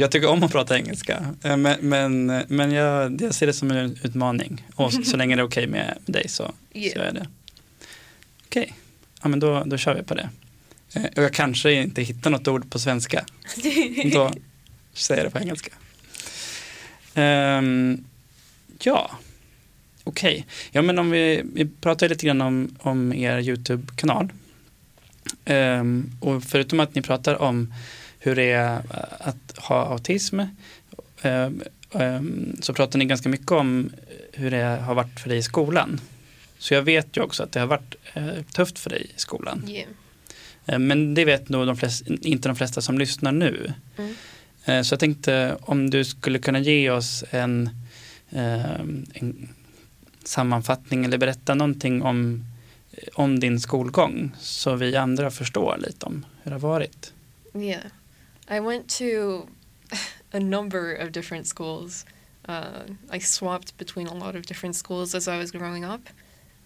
jag 0.00 0.10
tycker 0.10 0.28
om 0.28 0.42
att 0.42 0.52
prata 0.52 0.76
engelska. 0.76 1.34
Eh, 1.42 1.56
Men, 1.56 1.76
men, 1.80 2.26
men 2.48 2.72
jag, 2.72 3.20
jag 3.22 3.34
ser 3.34 3.46
det 3.46 3.52
som 3.52 3.70
en 3.70 3.98
utmaning. 4.02 4.66
Och 4.74 4.92
så 4.92 5.16
länge 5.16 5.36
det 5.36 5.42
är 5.42 5.46
okej 5.46 5.66
med 5.66 5.98
dig 6.06 6.28
så, 6.28 6.52
Yeah. 6.74 7.04
jag 7.06 7.14
det. 7.14 7.26
Okej, 8.46 8.74
ja, 9.22 9.28
men 9.28 9.40
då, 9.40 9.62
då 9.66 9.76
kör 9.76 9.94
vi 9.94 10.02
på 10.02 10.14
det. 10.14 10.28
Eh, 10.94 11.04
Och 11.16 11.22
jag 11.22 11.32
kanske 11.32 11.72
inte 11.72 12.02
hittar 12.02 12.30
något 12.30 12.48
ord 12.48 12.70
på 12.70 12.78
svenska. 12.78 13.24
Då 14.12 14.32
säger 14.92 15.22
jag 15.22 15.32
det 15.32 15.38
på 15.38 15.44
engelska. 15.44 15.70
Ehm, 17.14 18.04
ja, 18.82 19.10
okej. 20.04 20.46
Ja, 20.70 20.82
men 20.82 20.98
om 20.98 21.10
vi, 21.10 21.42
vi 21.54 21.68
pratar 21.80 22.08
lite 22.08 22.26
grann 22.26 22.40
om, 22.40 22.76
om 22.80 23.12
er 23.12 23.38
YouTube-kanal. 23.38 24.28
Ehm, 25.44 26.10
och 26.20 26.44
förutom 26.44 26.80
att 26.80 26.94
ni 26.94 27.02
pratar 27.02 27.42
om 27.42 27.74
hur 28.18 28.36
det 28.36 28.50
är 28.50 28.82
att 29.20 29.58
ha 29.58 29.86
autism 29.86 30.40
ehm, 31.22 31.62
ehm, 31.92 32.56
så 32.60 32.74
pratar 32.74 32.98
ni 32.98 33.04
ganska 33.04 33.28
mycket 33.28 33.50
om 33.50 33.90
hur 34.32 34.50
det 34.50 34.62
har 34.64 34.94
varit 34.94 35.20
för 35.20 35.28
dig 35.28 35.38
i 35.38 35.42
skolan. 35.42 36.00
Så 36.58 36.74
jag 36.74 36.82
vet 36.82 37.16
ju 37.16 37.20
också 37.20 37.42
att 37.42 37.52
det 37.52 37.60
har 37.60 37.66
varit 37.66 37.94
eh, 38.14 38.42
tufft 38.54 38.78
för 38.78 38.90
dig 38.90 39.06
i 39.16 39.20
skolan. 39.20 39.64
Yeah. 39.68 39.88
Men 40.78 41.14
det 41.14 41.24
vet 41.24 41.48
nog 41.48 41.66
de 41.66 41.76
flesta, 41.76 42.12
inte 42.22 42.48
de 42.48 42.56
flesta 42.56 42.80
som 42.80 42.98
lyssnar 42.98 43.32
nu. 43.32 43.72
Mm. 43.98 44.14
Eh, 44.64 44.82
Så 44.82 44.92
jag 44.92 45.00
tänkte 45.00 45.56
om 45.60 45.90
du 45.90 46.04
skulle 46.04 46.38
kunna 46.38 46.58
ge 46.58 46.90
oss 46.90 47.24
en, 47.30 47.70
en 48.30 49.48
sammanfattning 50.24 51.04
eller 51.04 51.18
berätta 51.18 51.54
någonting 51.54 52.02
om, 52.02 52.44
om 53.14 53.38
din 53.38 53.60
skolgång 53.60 54.32
så 54.38 54.74
vi 54.74 54.96
andra 54.96 55.30
förstår 55.30 55.76
lite 55.78 56.06
om 56.06 56.26
hur 56.42 56.50
det 56.50 56.54
har 56.54 56.68
varit. 56.68 57.12
Yeah. 57.54 57.86
I 58.48 58.60
went 58.60 58.88
to 58.88 59.04
a 60.32 60.40
number 60.40 60.94
of 60.94 61.12
different 61.12 61.46
schools. 61.46 62.06
Uh, 62.48 63.16
I 63.16 63.20
swapped 63.20 63.76
between 63.78 64.06
a 64.08 64.14
lot 64.14 64.36
of 64.36 64.46
different 64.46 64.76
schools 64.76 65.14
as 65.14 65.28
I 65.28 65.38
was 65.38 65.50
growing 65.50 65.84
up. 65.84 66.08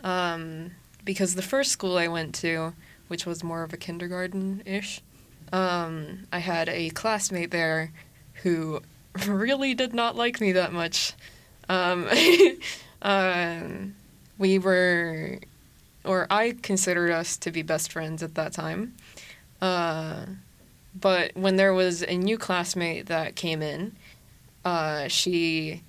Um, 0.02 0.70
because 1.04 1.34
the 1.34 1.42
first 1.42 1.70
school 1.70 1.98
I 1.98 2.08
went 2.08 2.34
to, 2.40 2.72
which 3.08 3.26
was 3.26 3.44
more 3.44 3.62
of 3.62 3.72
a 3.72 3.76
kindergarten 3.76 4.62
ish, 4.64 5.00
um, 5.52 6.26
I 6.32 6.38
had 6.38 6.68
a 6.68 6.90
classmate 6.90 7.50
there 7.50 7.92
who 8.42 8.80
really 9.26 9.74
did 9.74 9.94
not 9.94 10.16
like 10.16 10.40
me 10.40 10.52
that 10.52 10.72
much. 10.72 11.14
Um, 11.68 12.08
um, 13.02 13.94
we 14.38 14.58
were, 14.58 15.38
or 16.06 16.26
I 16.30 16.56
considered 16.62 17.10
us 17.10 17.36
to 17.38 17.50
be 17.50 17.62
best 17.62 17.92
friends 17.92 18.22
at 18.22 18.34
that 18.34 18.52
time. 18.52 18.94
Uh, 19.60 20.26
but 20.98 21.32
when 21.34 21.56
there 21.56 21.74
was 21.74 22.02
a 22.02 22.16
new 22.16 22.38
classmate 22.38 23.06
that 23.06 23.36
came 23.36 23.62
in, 23.62 23.96
uh, 24.64 25.08
she 25.08 25.82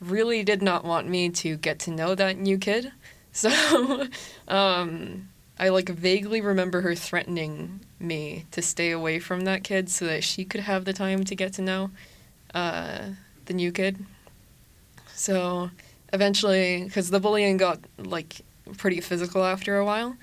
really 0.00 0.42
did 0.42 0.62
not 0.62 0.84
want 0.84 1.08
me 1.08 1.28
to 1.28 1.56
get 1.56 1.78
to 1.80 1.90
know 1.90 2.14
that 2.14 2.38
new 2.38 2.58
kid. 2.58 2.92
So 3.32 4.08
um, 4.48 5.28
I 5.56 5.68
like 5.68 5.88
vaguely 5.88 6.40
remember 6.40 6.80
her 6.80 6.96
threatening 6.96 7.78
me 8.00 8.46
to 8.50 8.60
stay 8.60 8.90
away 8.90 9.20
from 9.20 9.42
that 9.42 9.62
kid 9.62 9.88
so 9.88 10.04
that 10.06 10.24
she 10.24 10.44
could 10.44 10.62
have 10.62 10.84
the 10.84 10.92
time 10.92 11.22
to 11.22 11.36
get 11.36 11.52
to 11.52 11.62
know 11.62 11.92
uh, 12.54 13.10
the 13.46 13.54
new 13.54 13.70
kid. 13.70 14.04
So 15.14 15.70
eventually, 16.12 16.82
because 16.82 17.10
the 17.10 17.20
bullying 17.20 17.56
got 17.56 17.78
like 17.98 18.40
pretty 18.76 19.00
physical 19.00 19.44
after 19.44 19.78
a 19.78 19.84
while. 19.84 20.16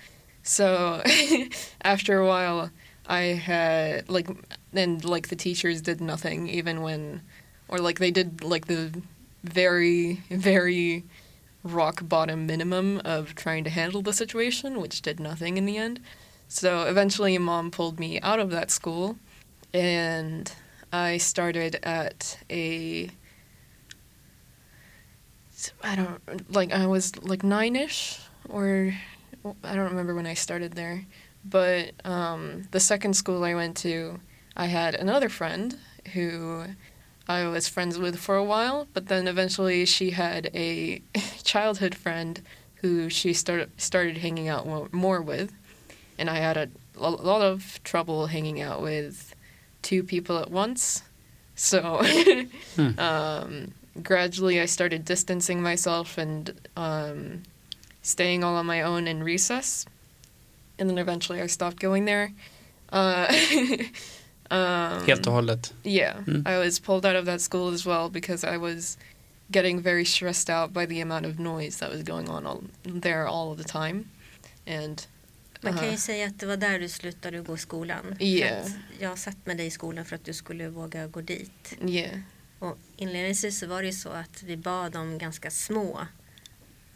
So 0.44 1.04
after 1.82 2.20
a 2.20 2.26
while, 2.26 2.72
I 3.06 3.22
had 3.22 4.10
like, 4.10 4.28
and 4.74 5.04
like 5.04 5.28
the 5.30 5.36
teachers 5.36 5.82
did 5.82 6.02
nothing 6.02 6.48
even 6.48 6.82
when, 6.82 7.22
or 7.68 7.80
like 7.80 8.00
they 8.00 8.12
did 8.12 8.44
like 8.44 8.68
the 8.68 9.02
very, 9.44 10.22
very 10.30 11.04
rock 11.64 12.08
bottom 12.08 12.46
minimum 12.46 13.02
of 13.04 13.36
trying 13.36 13.64
to 13.66 13.70
handle 13.70 14.02
the 14.02 14.14
situation, 14.14 14.80
which 14.80 15.02
did 15.02 15.20
nothing 15.20 15.58
in 15.58 15.66
the 15.66 15.78
end. 15.78 16.00
So 16.48 16.84
eventually, 16.84 17.38
mom 17.38 17.72
pulled 17.72 18.00
me 18.00 18.22
out 18.22 18.40
of 18.40 18.52
that 18.52 18.72
school, 18.72 19.18
and 19.74 20.52
I 20.94 21.18
started 21.18 21.80
at 21.84 22.40
a. 22.50 23.10
I 25.84 25.96
don't 25.96 26.54
like 26.54 26.72
I 26.72 26.86
was 26.86 27.18
like 27.24 27.44
nine 27.44 27.76
ish 27.76 28.20
or 28.50 28.94
I 29.64 29.76
don't 29.76 29.90
remember 29.90 30.16
when 30.16 30.26
I 30.28 30.34
started 30.34 30.74
there, 30.74 31.06
but 31.46 31.92
um, 32.06 32.64
the 32.72 32.80
second 32.80 33.14
school 33.16 33.44
I 33.44 33.54
went 33.54 33.78
to, 33.78 34.20
I 34.56 34.66
had 34.68 34.96
another 34.96 35.30
friend 35.30 35.78
who 36.14 36.66
I 37.28 37.46
was 37.48 37.68
friends 37.68 37.98
with 37.98 38.18
for 38.18 38.36
a 38.36 38.44
while, 38.44 38.88
but 38.94 39.08
then 39.08 39.28
eventually 39.28 39.86
she 39.86 40.12
had 40.12 40.50
a 40.54 41.02
childhood 41.44 41.96
friend 41.96 42.42
who 42.76 43.10
she 43.10 43.34
started 43.34 43.70
started 43.80 44.18
hanging 44.20 44.48
out 44.48 44.94
more 44.94 45.22
with, 45.22 45.52
and 46.18 46.30
I 46.30 46.36
had 46.38 46.58
a, 46.58 46.70
a 46.98 47.10
lot 47.10 47.42
of 47.42 47.80
trouble 47.84 48.28
hanging 48.28 48.62
out 48.62 48.82
with 48.82 49.36
two 49.82 50.04
people 50.04 50.38
at 50.38 50.52
once. 50.52 51.04
So 51.56 52.02
Hmm. 52.76 53.00
um, 53.00 53.74
gradually, 54.04 54.60
I 54.62 54.66
started 54.66 55.04
distancing 55.06 55.62
myself 55.62 56.18
and 56.20 56.54
um, 56.76 57.44
staying 58.02 58.44
all 58.44 58.56
on 58.56 58.66
my 58.66 58.82
own 58.84 59.08
in 59.08 59.24
recess, 59.24 59.86
and 60.80 60.90
then 60.90 60.98
eventually 60.98 61.42
I 61.42 61.48
stopped 61.48 61.80
going 61.82 62.06
there. 62.06 62.34
Uh, 62.92 63.28
um, 64.50 65.06
Helt 65.06 65.28
och 65.28 65.34
hållet. 65.34 65.74
yeah, 65.84 66.18
Mm. 66.28 66.48
I 66.48 66.58
was 66.58 66.80
pulled 66.80 67.06
out 67.06 67.16
of 67.16 67.26
that 67.26 67.42
school 67.42 67.74
as 67.74 67.86
well 67.86 68.10
because 68.10 68.44
I 68.56 68.58
was 68.58 68.98
getting 69.52 69.82
very 69.82 70.06
stressed 70.06 70.50
out 70.50 70.74
by 70.74 70.86
the 70.86 71.02
amount 71.02 71.26
of 71.26 71.40
noise 71.40 71.78
that 71.80 71.92
was 71.92 72.04
going 72.04 72.30
on 72.30 72.46
all, 72.46 72.64
there 72.84 73.28
all 73.28 73.52
of 73.52 73.58
the 73.58 73.64
time, 73.64 74.04
and 74.68 75.08
Man 75.62 75.74
kan 75.74 75.86
ju 75.86 75.92
uh, 75.92 75.98
säga 75.98 76.28
att 76.28 76.40
det 76.40 76.46
var 76.46 76.58
där 76.58 76.80
du 76.80 76.90
slutade 76.90 77.42
gå 77.42 77.56
i 77.56 77.58
skolan. 77.58 78.16
Yeah. 78.20 78.68
jag 79.00 79.18
satt 79.18 79.46
med 79.46 79.58
dig 79.58 79.66
i 79.66 79.72
skolan 79.72 80.06
för 80.06 80.16
att 80.16 80.26
du 80.26 80.34
skulle 80.34 80.70
våga 80.70 81.08
gå 81.08 81.22
dit. 81.22 81.76
yeah, 81.88 82.20
Och 82.60 82.78
inledningsvis 82.98 83.60
så 83.60 83.68
var 83.68 83.82
det 83.82 83.88
ju 83.88 83.94
så 83.94 84.10
att 84.10 84.44
vi 84.44 84.58
bad 84.58 84.96
om 84.96 85.18
ganska 85.18 85.52
små 85.52 86.08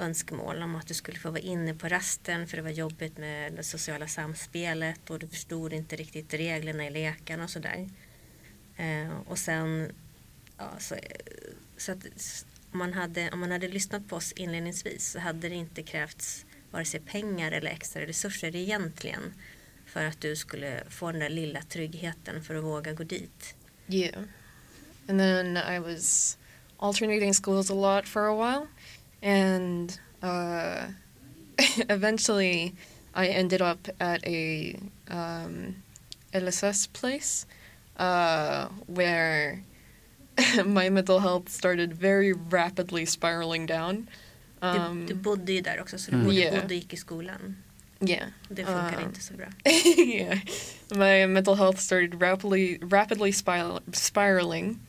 önskemål 0.01 0.63
om 0.63 0.75
att 0.75 0.88
du 0.88 0.93
skulle 0.93 1.20
få 1.20 1.29
vara 1.29 1.41
inne 1.41 1.74
på 1.74 1.88
rasten 1.88 2.48
för 2.48 2.58
det 2.58 2.63
var 2.63 2.70
jobbigt 2.70 3.17
med 3.17 3.53
det 3.53 3.63
sociala 3.63 4.08
samspelet 4.08 5.10
och 5.10 5.20
du 5.20 5.27
förstod 5.27 5.74
inte 5.74 5.96
riktigt 5.96 6.34
reglerna 6.34 6.88
i 6.88 6.89
leken 6.89 7.41
och 7.41 7.50
sådär. 7.50 7.89
Eh, 8.77 9.20
och 9.27 9.38
sen, 9.38 9.91
ja, 10.58 10.70
så, 10.79 10.96
så 11.77 11.91
att 11.91 12.05
om 12.72 12.79
man, 12.79 12.93
hade, 12.93 13.31
om 13.31 13.39
man 13.39 13.51
hade 13.51 13.67
lyssnat 13.67 14.08
på 14.08 14.15
oss 14.15 14.31
inledningsvis 14.31 15.12
så 15.12 15.20
hade 15.20 15.50
det 15.50 15.55
inte 15.55 15.84
krävts 15.84 16.46
vare 16.72 16.86
sig 16.86 17.00
pengar 17.00 17.51
eller 17.51 17.72
extra 17.72 18.01
resurser 18.01 18.55
egentligen 18.55 19.34
för 19.86 20.05
att 20.05 20.22
du 20.22 20.36
skulle 20.36 20.84
få 20.89 21.12
den 21.12 21.20
där 21.20 21.29
lilla 21.29 21.62
tryggheten 21.62 22.43
för 22.43 22.55
att 22.55 22.63
våga 22.63 22.93
gå 22.93 23.03
dit. 23.03 23.55
yeah, 23.88 24.24
and 25.08 25.20
then 25.20 25.58
I 25.58 25.79
was 25.79 26.38
alternating 26.77 27.34
schools 27.34 27.70
a 27.70 27.74
lot 27.74 28.08
for 28.08 28.22
a 28.22 28.36
while, 28.36 28.67
and 29.21 29.99
uh, 30.21 30.87
eventually 31.89 32.73
I 33.13 33.27
ended 33.27 33.61
up 33.61 33.87
at 33.99 34.25
a 34.25 34.79
um, 35.09 35.75
LSS 36.33 36.87
place 36.93 37.45
uh, 37.97 38.67
where 38.87 39.63
my 40.65 40.89
mental 40.89 41.19
health 41.19 41.49
started 41.49 41.93
very 41.93 42.33
rapidly 42.33 43.05
spiraling 43.05 43.65
down. 43.65 44.07
Um, 44.61 45.05
du, 45.05 45.13
du 45.13 45.19
bodde 45.19 45.53
ju 45.53 45.61
där 45.61 45.81
också 45.81 45.97
så 45.97 46.11
du 46.11 46.17
Mm. 46.17 46.25
både 46.25 46.35
Yeah. 46.39 46.61
bodde 46.61 46.75
gick 46.75 46.93
i 46.93 46.97
skolan. 46.97 47.55
yeah. 48.07 48.27
Det 48.49 48.65
funkar 48.65 48.97
Um, 48.97 49.03
inte 49.07 49.21
så 49.21 49.33
bra. 49.33 49.47
yeah, 49.97 50.39
my 50.91 51.25
mental 51.27 51.55
health 51.55 51.79
started 51.79 52.21
rapidly 52.21 52.77
rapidly 52.81 53.31
spiral, 53.31 53.79
spiraling. 53.93 54.79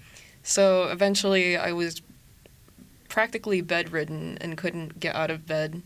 So 0.42 0.88
eventually, 0.92 1.56
I 1.56 1.72
was 1.72 2.02
practically 3.12 3.60
bedridden 3.60 4.38
and 4.40 4.56
couldn't 4.56 4.98
get 4.98 5.14
out 5.14 5.30
of 5.30 5.46
bed 5.46 5.82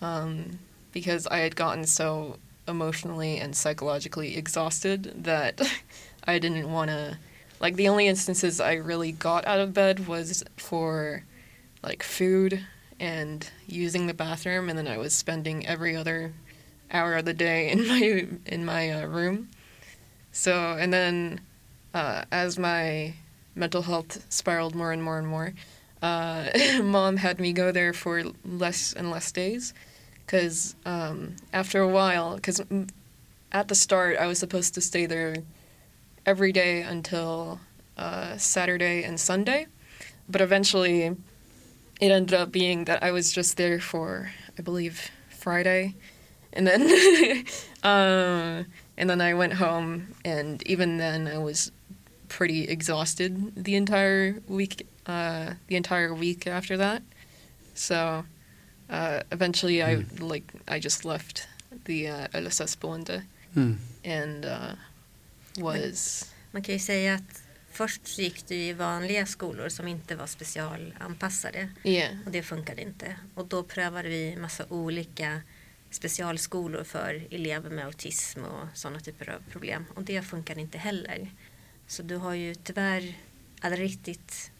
um, 0.00 0.60
because 0.92 1.26
I 1.26 1.38
had 1.38 1.56
gotten 1.56 1.84
so 1.84 2.38
emotionally 2.68 3.38
and 3.38 3.56
psychologically 3.56 4.36
exhausted 4.36 5.24
that 5.24 5.60
I 6.24 6.38
didn't 6.38 6.70
want 6.70 6.90
to. 6.90 7.18
Like 7.58 7.74
the 7.74 7.88
only 7.88 8.06
instances 8.06 8.60
I 8.60 8.74
really 8.74 9.10
got 9.10 9.44
out 9.48 9.58
of 9.58 9.74
bed 9.74 10.06
was 10.06 10.44
for 10.56 11.24
like 11.82 12.04
food 12.04 12.64
and 13.00 13.50
using 13.66 14.06
the 14.06 14.14
bathroom, 14.14 14.68
and 14.68 14.78
then 14.78 14.86
I 14.86 14.96
was 14.96 15.12
spending 15.12 15.66
every 15.66 15.96
other 15.96 16.32
hour 16.92 17.16
of 17.16 17.24
the 17.24 17.34
day 17.34 17.68
in 17.72 17.88
my 17.88 18.26
in 18.46 18.64
my 18.64 18.90
uh, 18.90 19.06
room. 19.06 19.48
So 20.30 20.76
and 20.78 20.92
then 20.92 21.40
uh, 21.92 22.26
as 22.30 22.60
my 22.60 23.14
mental 23.56 23.82
health 23.82 24.24
spiraled 24.28 24.76
more 24.76 24.92
and 24.92 25.02
more 25.02 25.18
and 25.18 25.26
more, 25.26 25.52
uh, 26.02 26.48
mom 26.82 27.16
had 27.16 27.40
me 27.40 27.52
go 27.52 27.72
there 27.72 27.92
for 27.92 28.22
less 28.44 28.92
and 28.92 29.10
less 29.10 29.30
days 29.32 29.74
because 30.30 30.76
um, 30.86 31.34
after 31.52 31.80
a 31.80 31.88
while, 31.88 32.36
because 32.36 32.62
at 33.52 33.68
the 33.68 33.74
start 33.74 34.16
I 34.16 34.26
was 34.26 34.38
supposed 34.38 34.74
to 34.74 34.80
stay 34.80 35.06
there 35.06 35.36
every 36.24 36.52
day 36.52 36.82
until 36.82 37.58
uh, 37.98 38.36
Saturday 38.36 39.02
and 39.02 39.18
Sunday, 39.18 39.66
but 40.28 40.40
eventually 40.40 41.16
it 42.00 42.10
ended 42.10 42.32
up 42.32 42.52
being 42.52 42.84
that 42.84 43.02
I 43.02 43.10
was 43.10 43.32
just 43.32 43.56
there 43.56 43.80
for 43.80 44.30
I 44.56 44.62
believe 44.62 45.10
Friday, 45.30 45.96
and 46.52 46.66
then 46.66 46.82
um, 47.82 48.66
and 48.96 49.10
then 49.10 49.20
I 49.20 49.34
went 49.34 49.54
home, 49.54 50.14
and 50.24 50.62
even 50.66 50.98
then 50.98 51.26
I 51.26 51.38
was 51.38 51.72
pretty 52.28 52.68
exhausted 52.68 53.64
the 53.64 53.74
entire 53.74 54.40
week. 54.46 54.86
Uh, 55.10 55.54
the 55.68 55.76
entire 55.76 56.14
week 56.14 56.46
after 56.46 56.76
that, 56.78 57.02
so 57.74 58.24
uh, 58.90 59.20
eventually 59.30 59.82
I 59.82 60.04
like 60.20 60.44
I 60.68 60.78
just 60.78 61.04
left 61.04 61.48
the 61.84 62.08
uh, 62.08 62.40
LSS 62.48 62.76
boende 62.80 63.22
Mm. 63.56 63.78
and 64.04 64.44
uh, 64.44 64.74
was 65.58 66.32
Man 66.52 66.62
kan 66.62 66.74
ju 66.74 66.78
säga 66.80 67.14
att 67.14 67.42
först 67.70 68.06
så 68.06 68.22
gick 68.22 68.48
du 68.48 68.54
i 68.54 68.72
vanliga 68.72 69.26
skolor 69.26 69.68
som 69.68 69.88
inte 69.88 70.16
var 70.16 70.26
specialanpassade 70.26 71.68
yeah 71.84 72.14
och 72.26 72.30
det 72.32 72.42
funkade 72.42 72.82
inte. 72.82 73.16
Och 73.34 73.46
då 73.46 73.62
prövade 73.62 74.08
vi 74.08 74.36
massa 74.36 74.64
olika 74.68 75.40
specialskolor 75.90 76.84
för 76.84 77.26
elever 77.30 77.70
med 77.70 77.84
autism 77.84 78.44
och 78.44 78.66
sådana 78.74 79.00
typer 79.00 79.30
av 79.30 79.40
problem 79.50 79.84
och 79.94 80.02
det 80.02 80.22
funkade 80.22 80.60
inte 80.60 80.78
heller. 80.78 81.30
Så 81.86 82.02
du 82.02 82.16
har 82.16 82.34
ju 82.34 82.54
tyvärr 82.54 83.14
aldrig 83.60 83.84
riktigt, 83.84 84.50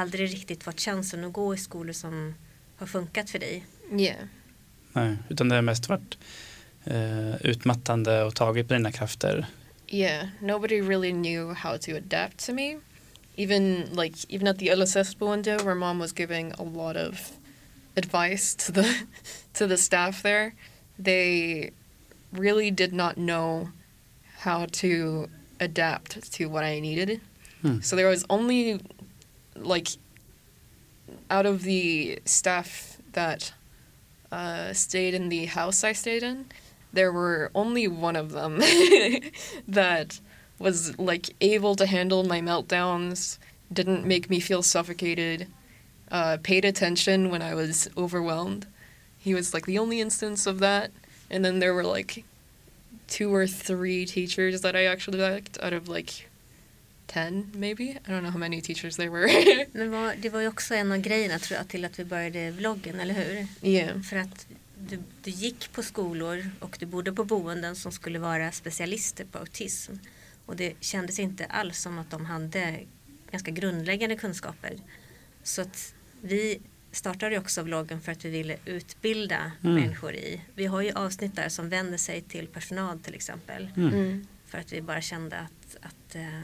aldrig 0.00 0.32
riktigt 0.32 0.64
fått 0.64 0.80
chansen 0.80 1.24
att 1.24 1.32
gå 1.32 1.54
i 1.54 1.58
skolor 1.58 1.92
som 1.92 2.34
har 2.76 2.86
funkat 2.86 3.30
för 3.30 3.38
dig. 3.38 3.64
yeah 3.98 4.18
Nej, 4.92 5.16
utan 5.28 5.48
det 5.48 5.54
har 5.54 5.62
mest 5.62 5.88
varit 5.88 6.18
eh, 6.84 7.36
utmattande 7.36 8.22
och 8.22 8.34
tagit 8.34 8.68
på 8.68 8.74
dina 8.74 8.92
krafter. 8.92 9.46
yeah 9.88 10.28
nobody 10.40 10.80
really 10.80 11.12
knew 11.12 11.54
how 11.54 11.78
to 11.78 11.96
adapt 11.96 12.46
to 12.46 12.52
me 12.54 12.78
even 13.36 13.84
like 13.92 14.16
even 14.28 14.48
at 14.48 14.58
the 14.58 14.74
LSS 14.76 15.18
boende 15.18 15.56
where 15.56 15.74
mom 15.74 15.98
was 16.00 16.12
giving 16.12 16.52
a 16.52 16.62
lot 16.64 16.96
of 16.96 17.30
advice 17.96 18.54
to 18.66 18.72
the 18.72 18.84
to 19.52 19.66
the 19.68 19.76
staff 19.76 20.22
there 20.22 20.52
they 21.04 21.70
really 22.30 22.70
did 22.70 22.92
not 22.92 23.14
know 23.14 23.68
how 24.38 24.66
to 24.66 25.26
adapt 25.60 26.32
to 26.32 26.44
what 26.48 26.64
I 26.64 26.80
needed 26.80 27.20
Mm. 27.62 27.82
so 27.82 27.96
there 27.96 28.08
was 28.08 28.24
only 28.28 28.80
like 29.56 29.88
out 31.28 31.46
of 31.46 31.62
the 31.62 32.20
staff 32.24 32.98
that 33.12 33.52
uh, 34.32 34.72
stayed 34.72 35.14
in 35.14 35.28
the 35.28 35.46
house 35.46 35.82
I 35.84 35.92
stayed 35.92 36.22
in, 36.22 36.46
there 36.92 37.12
were 37.12 37.50
only 37.54 37.88
one 37.88 38.16
of 38.16 38.32
them 38.32 38.58
that 39.68 40.20
was 40.58 40.98
like 40.98 41.30
able 41.40 41.74
to 41.76 41.86
handle 41.86 42.24
my 42.24 42.40
meltdowns, 42.40 43.38
didn't 43.72 44.04
make 44.04 44.28
me 44.28 44.40
feel 44.40 44.62
suffocated, 44.62 45.46
uh, 46.10 46.38
paid 46.42 46.64
attention 46.64 47.30
when 47.30 47.42
I 47.42 47.54
was 47.54 47.88
overwhelmed. 47.96 48.66
He 49.18 49.34
was 49.34 49.54
like 49.54 49.66
the 49.66 49.78
only 49.78 50.00
instance 50.00 50.46
of 50.46 50.58
that, 50.60 50.90
and 51.30 51.44
then 51.44 51.58
there 51.58 51.74
were 51.74 51.84
like 51.84 52.24
two 53.06 53.34
or 53.34 53.46
three 53.46 54.06
teachers 54.06 54.60
that 54.62 54.76
I 54.76 54.84
actually 54.84 55.18
liked 55.18 55.58
out 55.62 55.72
of 55.72 55.88
like 55.88 56.29
ten, 57.12 57.52
maybe. 57.54 57.82
I 57.82 57.98
don't 58.06 58.20
know 58.20 58.30
how 58.30 58.38
many 58.38 58.60
teachers 58.60 58.96
there 58.96 59.08
were. 59.10 59.28
Men 59.72 59.90
var, 59.90 60.14
det 60.18 60.28
var 60.28 60.40
ju 60.40 60.48
också 60.48 60.74
en 60.74 60.92
av 60.92 60.98
grejerna 60.98 61.38
tror 61.38 61.58
jag 61.58 61.68
till 61.68 61.84
att 61.84 61.98
vi 61.98 62.04
började 62.04 62.50
vloggen, 62.50 63.00
eller 63.00 63.14
hur? 63.14 63.46
yeah. 63.62 64.00
För 64.02 64.16
att 64.16 64.46
du, 64.78 64.98
du 65.22 65.30
gick 65.30 65.72
på 65.72 65.82
skolor 65.82 66.50
och 66.60 66.76
du 66.80 66.86
bodde 66.86 67.12
på 67.12 67.24
boenden 67.24 67.76
som 67.76 67.92
skulle 67.92 68.18
vara 68.18 68.52
specialister 68.52 69.24
på 69.24 69.38
autism. 69.38 69.92
Och 70.46 70.56
det 70.56 70.74
kändes 70.80 71.18
inte 71.18 71.44
alls 71.44 71.78
som 71.78 71.98
att 71.98 72.10
de 72.10 72.26
hade 72.26 72.80
ganska 73.30 73.50
grundläggande 73.50 74.16
kunskaper. 74.16 74.72
Så 75.42 75.62
att 75.62 75.94
vi 76.20 76.60
startade 76.92 77.38
också 77.38 77.62
vloggen 77.62 78.00
för 78.00 78.12
att 78.12 78.24
vi 78.24 78.30
ville 78.30 78.56
utbilda 78.64 79.52
Mm. 79.64 79.74
människor 79.74 80.14
i. 80.14 80.40
Vi 80.54 80.66
har 80.66 80.82
ju 80.82 80.92
avsnitt 80.92 81.36
där 81.36 81.48
som 81.48 81.68
vänder 81.68 81.98
sig 81.98 82.20
till 82.22 82.46
personal 82.46 82.98
till 83.00 83.14
exempel. 83.14 83.68
Mm. 83.76 83.88
Mm. 83.94 84.26
För 84.46 84.58
att 84.58 84.72
vi 84.72 84.80
bara 84.82 85.00
kände 85.00 85.36
att, 85.38 85.76
att 85.80 86.14
eh, 86.14 86.40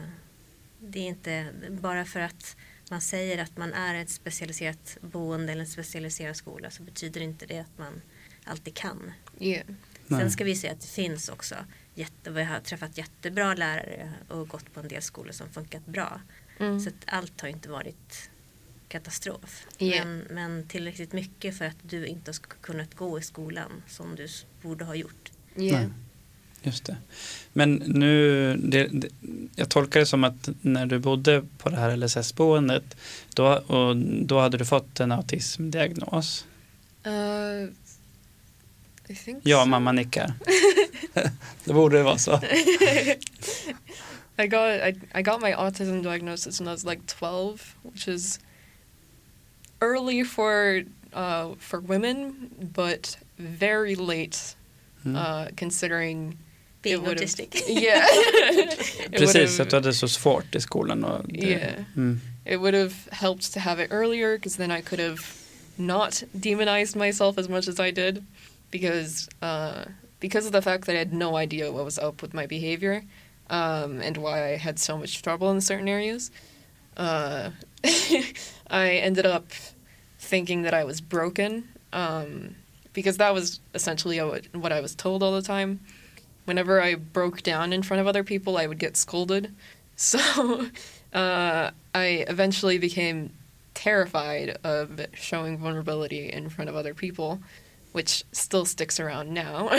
det 0.81 0.99
är 0.99 1.09
inte 1.09 1.47
bara 1.71 2.05
för 2.05 2.21
att 2.21 2.57
man 2.91 3.01
säger 3.01 3.43
att 3.43 3.57
man 3.57 3.73
är 3.73 3.95
ett 3.95 4.11
specialiserat 4.11 4.99
boende 5.01 5.53
eller 5.53 5.62
en 5.62 5.69
specialiserad 5.69 6.37
skola 6.37 6.71
så 6.71 6.83
betyder 6.83 7.21
inte 7.21 7.47
det 7.47 7.59
att 7.59 7.79
man 7.79 8.03
alltid 8.45 8.75
kan. 8.75 9.12
Yeah. 9.39 9.67
Nej. 10.07 10.21
Sen 10.21 10.31
ska 10.31 10.45
vi 10.45 10.57
säga 10.57 10.73
att 10.73 10.81
det 10.81 10.87
finns 10.87 11.29
också 11.29 11.55
jätte, 11.95 12.31
vi 12.31 12.43
har 12.43 12.61
träffat 12.61 12.99
jättebra 12.99 13.55
lärare 13.55 14.12
och 14.29 14.49
gått 14.49 14.75
på 14.75 14.81
en 14.81 14.89
del 14.89 15.03
skolor 15.03 15.33
som 15.33 15.49
funkat 15.49 15.87
bra. 15.87 16.21
Mm. 16.59 16.81
Så 16.81 16.89
att 16.89 16.95
allt 17.07 17.41
har 17.41 17.49
inte 17.49 17.69
varit 17.69 18.31
katastrof. 18.89 19.67
Ja. 19.79 20.05
Men, 20.05 20.19
men 20.31 20.69
tillräckligt 20.69 21.12
mycket 21.12 21.59
för 21.59 21.65
att 21.65 21.77
du 21.83 22.07
inte 22.07 22.33
ska 22.33 22.57
kunnat 22.61 22.95
gå 22.95 23.19
i 23.19 23.23
skolan 23.23 23.83
som 23.89 24.17
du 24.17 24.29
borde 24.62 24.85
ha 24.85 24.95
gjort. 24.95 25.33
yeah. 25.57 25.91
Just 26.66 26.85
det. 26.85 26.96
Men 27.52 27.74
nu, 27.74 28.57
det, 28.57 28.88
det, 28.92 29.09
jag 29.57 29.68
tolkar 29.68 30.00
det 30.00 30.07
som 30.07 30.24
att 30.24 30.48
när 30.61 30.87
du 30.87 30.98
bodde 30.98 31.42
på 31.59 31.68
det 31.68 31.76
här 31.76 31.96
LSS-boendet 31.96 32.96
då, 33.35 33.46
och 33.46 33.96
då 33.96 34.40
hade 34.40 34.59
du 34.59 34.64
fått 34.64 35.00
en 35.00 35.12
autismdiagnos. 35.12 36.46
Uh, 37.07 37.68
Ja, 39.42 39.62
so. 39.62 39.68
mamma 39.68 39.92
nickar. 39.92 40.33
det 41.64 41.72
borde 41.72 42.02
vara 42.02 42.18
så. 42.18 42.33
I 44.38 44.46
got 44.46 44.68
I, 44.83 45.00
I 45.14 45.22
got 45.22 45.40
my 45.42 45.52
autism 45.52 46.02
diagnosis 46.02 46.61
when 46.61 46.68
I 46.68 46.72
was 46.72 46.85
like 46.85 47.02
12, 47.07 47.74
which 47.83 48.09
is 48.09 48.40
early 49.81 50.24
for 50.24 50.83
uh, 51.14 51.55
for 51.59 51.81
women, 51.81 52.50
but 52.59 53.18
very 53.37 53.94
late 53.94 54.57
Mm. 55.05 55.16
uh, 55.16 55.46
considering 55.57 56.37
Being 56.87 56.96
it 57.03 57.09
would've- 57.09 57.25
autistic. 57.25 57.64
Yeah, 57.68 58.05
It 58.11 59.12
Precis, 59.12 59.35
would've- 59.35 59.62
att 59.62 59.70
du 59.70 59.77
hade 59.77 59.94
så 59.94 60.09
svårt 60.09 60.55
i 60.55 60.61
skolan. 60.61 61.05
Och 61.05 61.25
det, 61.29 61.46
Yeah. 61.46 61.83
mm. 61.96 62.20
it 62.44 62.59
would 62.61 62.75
have 62.75 62.94
helped 63.12 63.53
to 63.55 63.61
have 63.61 63.85
it 63.85 63.90
earlier 63.92 64.37
because 64.38 64.57
then 64.57 64.70
I 64.70 64.83
could 64.83 65.01
have 65.01 65.20
not 65.77 66.22
demonized 66.33 66.96
myself 66.96 67.38
as 67.38 67.49
much 67.49 67.68
as 67.68 67.81
I 67.81 67.90
did 67.92 68.25
because 68.70 69.29
uh, 69.42 69.85
because 70.20 70.46
of 70.46 70.53
the 70.53 70.62
fact 70.62 70.87
that 70.87 70.94
I 70.94 70.99
had 70.99 71.12
no 71.12 71.37
idea 71.37 71.70
what 71.72 71.85
was 71.85 71.99
up 71.99 72.22
with 72.22 72.35
my 72.35 72.46
behavior 72.46 73.03
um, 73.51 74.01
and 74.01 74.16
why 74.16 74.53
I 74.55 74.57
had 74.57 74.79
so 74.79 74.96
much 74.99 75.22
trouble 75.22 75.51
in 75.51 75.61
certain 75.61 75.88
areas. 75.88 76.31
Uh, 76.96 77.51
I 78.70 78.90
ended 79.03 79.27
up 79.27 79.44
thinking 80.18 80.62
that 80.62 80.75
I 80.75 80.85
was 80.85 81.01
broken 81.01 81.64
um, 81.92 82.55
because 82.94 83.18
that 83.18 83.35
was 83.35 83.61
essentially 83.75 84.20
what, 84.22 84.44
what 84.55 84.72
I 84.72 84.81
was 84.81 84.94
told 84.94 85.22
all 85.22 85.33
the 85.33 85.42
time. 85.46 85.81
Whenever 86.47 86.81
I 86.81 86.95
broke 86.95 87.43
down 87.43 87.73
in 87.73 87.83
front 87.83 88.01
of 88.01 88.07
other 88.07 88.25
people, 88.25 88.57
I 88.57 88.67
would 88.67 88.79
get 88.79 88.97
scolded. 88.97 89.53
So 89.99 90.67
uh, 91.15 91.71
I 91.95 92.07
eventually 92.29 92.77
became 92.77 93.31
terrified 93.73 94.59
of 94.63 95.01
showing 95.15 95.57
vulnerability 95.57 96.31
in 96.31 96.51
front 96.51 96.69
of 96.69 96.77
other 96.77 96.93
people, 96.93 97.41
which 97.93 98.23
still 98.31 98.67
sticks 98.67 99.01
around 99.01 99.33
now. 99.33 99.69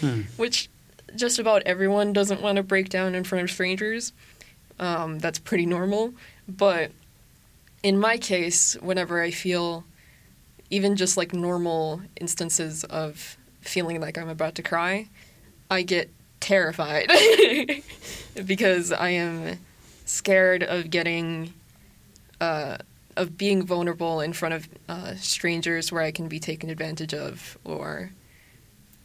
Mm. 0.00 0.24
which 0.38 0.70
just 1.16 1.38
about 1.38 1.62
everyone 1.66 2.12
doesn't 2.14 2.40
want 2.40 2.56
to 2.56 2.62
break 2.62 2.88
down 2.88 3.14
in 3.14 3.24
front 3.24 3.44
of 3.44 3.50
strangers. 3.50 4.12
Um, 4.78 5.18
that's 5.18 5.38
pretty 5.38 5.66
normal. 5.66 6.14
But 6.48 6.92
in 7.82 7.98
my 7.98 8.16
case, 8.16 8.74
whenever 8.80 9.20
I 9.20 9.30
feel 9.30 9.84
even 10.70 10.96
just 10.96 11.16
like 11.18 11.34
normal 11.34 12.00
instances 12.20 12.84
of 12.84 13.36
feeling 13.60 14.00
like 14.00 14.16
I'm 14.16 14.28
about 14.30 14.54
to 14.54 14.62
cry, 14.62 15.08
I 15.70 15.82
get 15.82 16.08
terrified 16.40 17.10
because 18.46 18.92
I 18.92 19.10
am 19.10 19.58
scared 20.06 20.62
of 20.62 20.90
getting, 20.90 21.52
uh, 22.40 22.76
of 23.16 23.36
being 23.36 23.66
vulnerable 23.66 24.20
in 24.20 24.32
front 24.32 24.54
of 24.54 24.68
uh, 24.88 25.14
strangers 25.16 25.92
where 25.92 26.02
I 26.08 26.12
can 26.12 26.28
be 26.28 26.38
taken 26.40 26.70
advantage 26.70 27.12
of 27.14 27.58
or 27.64 28.10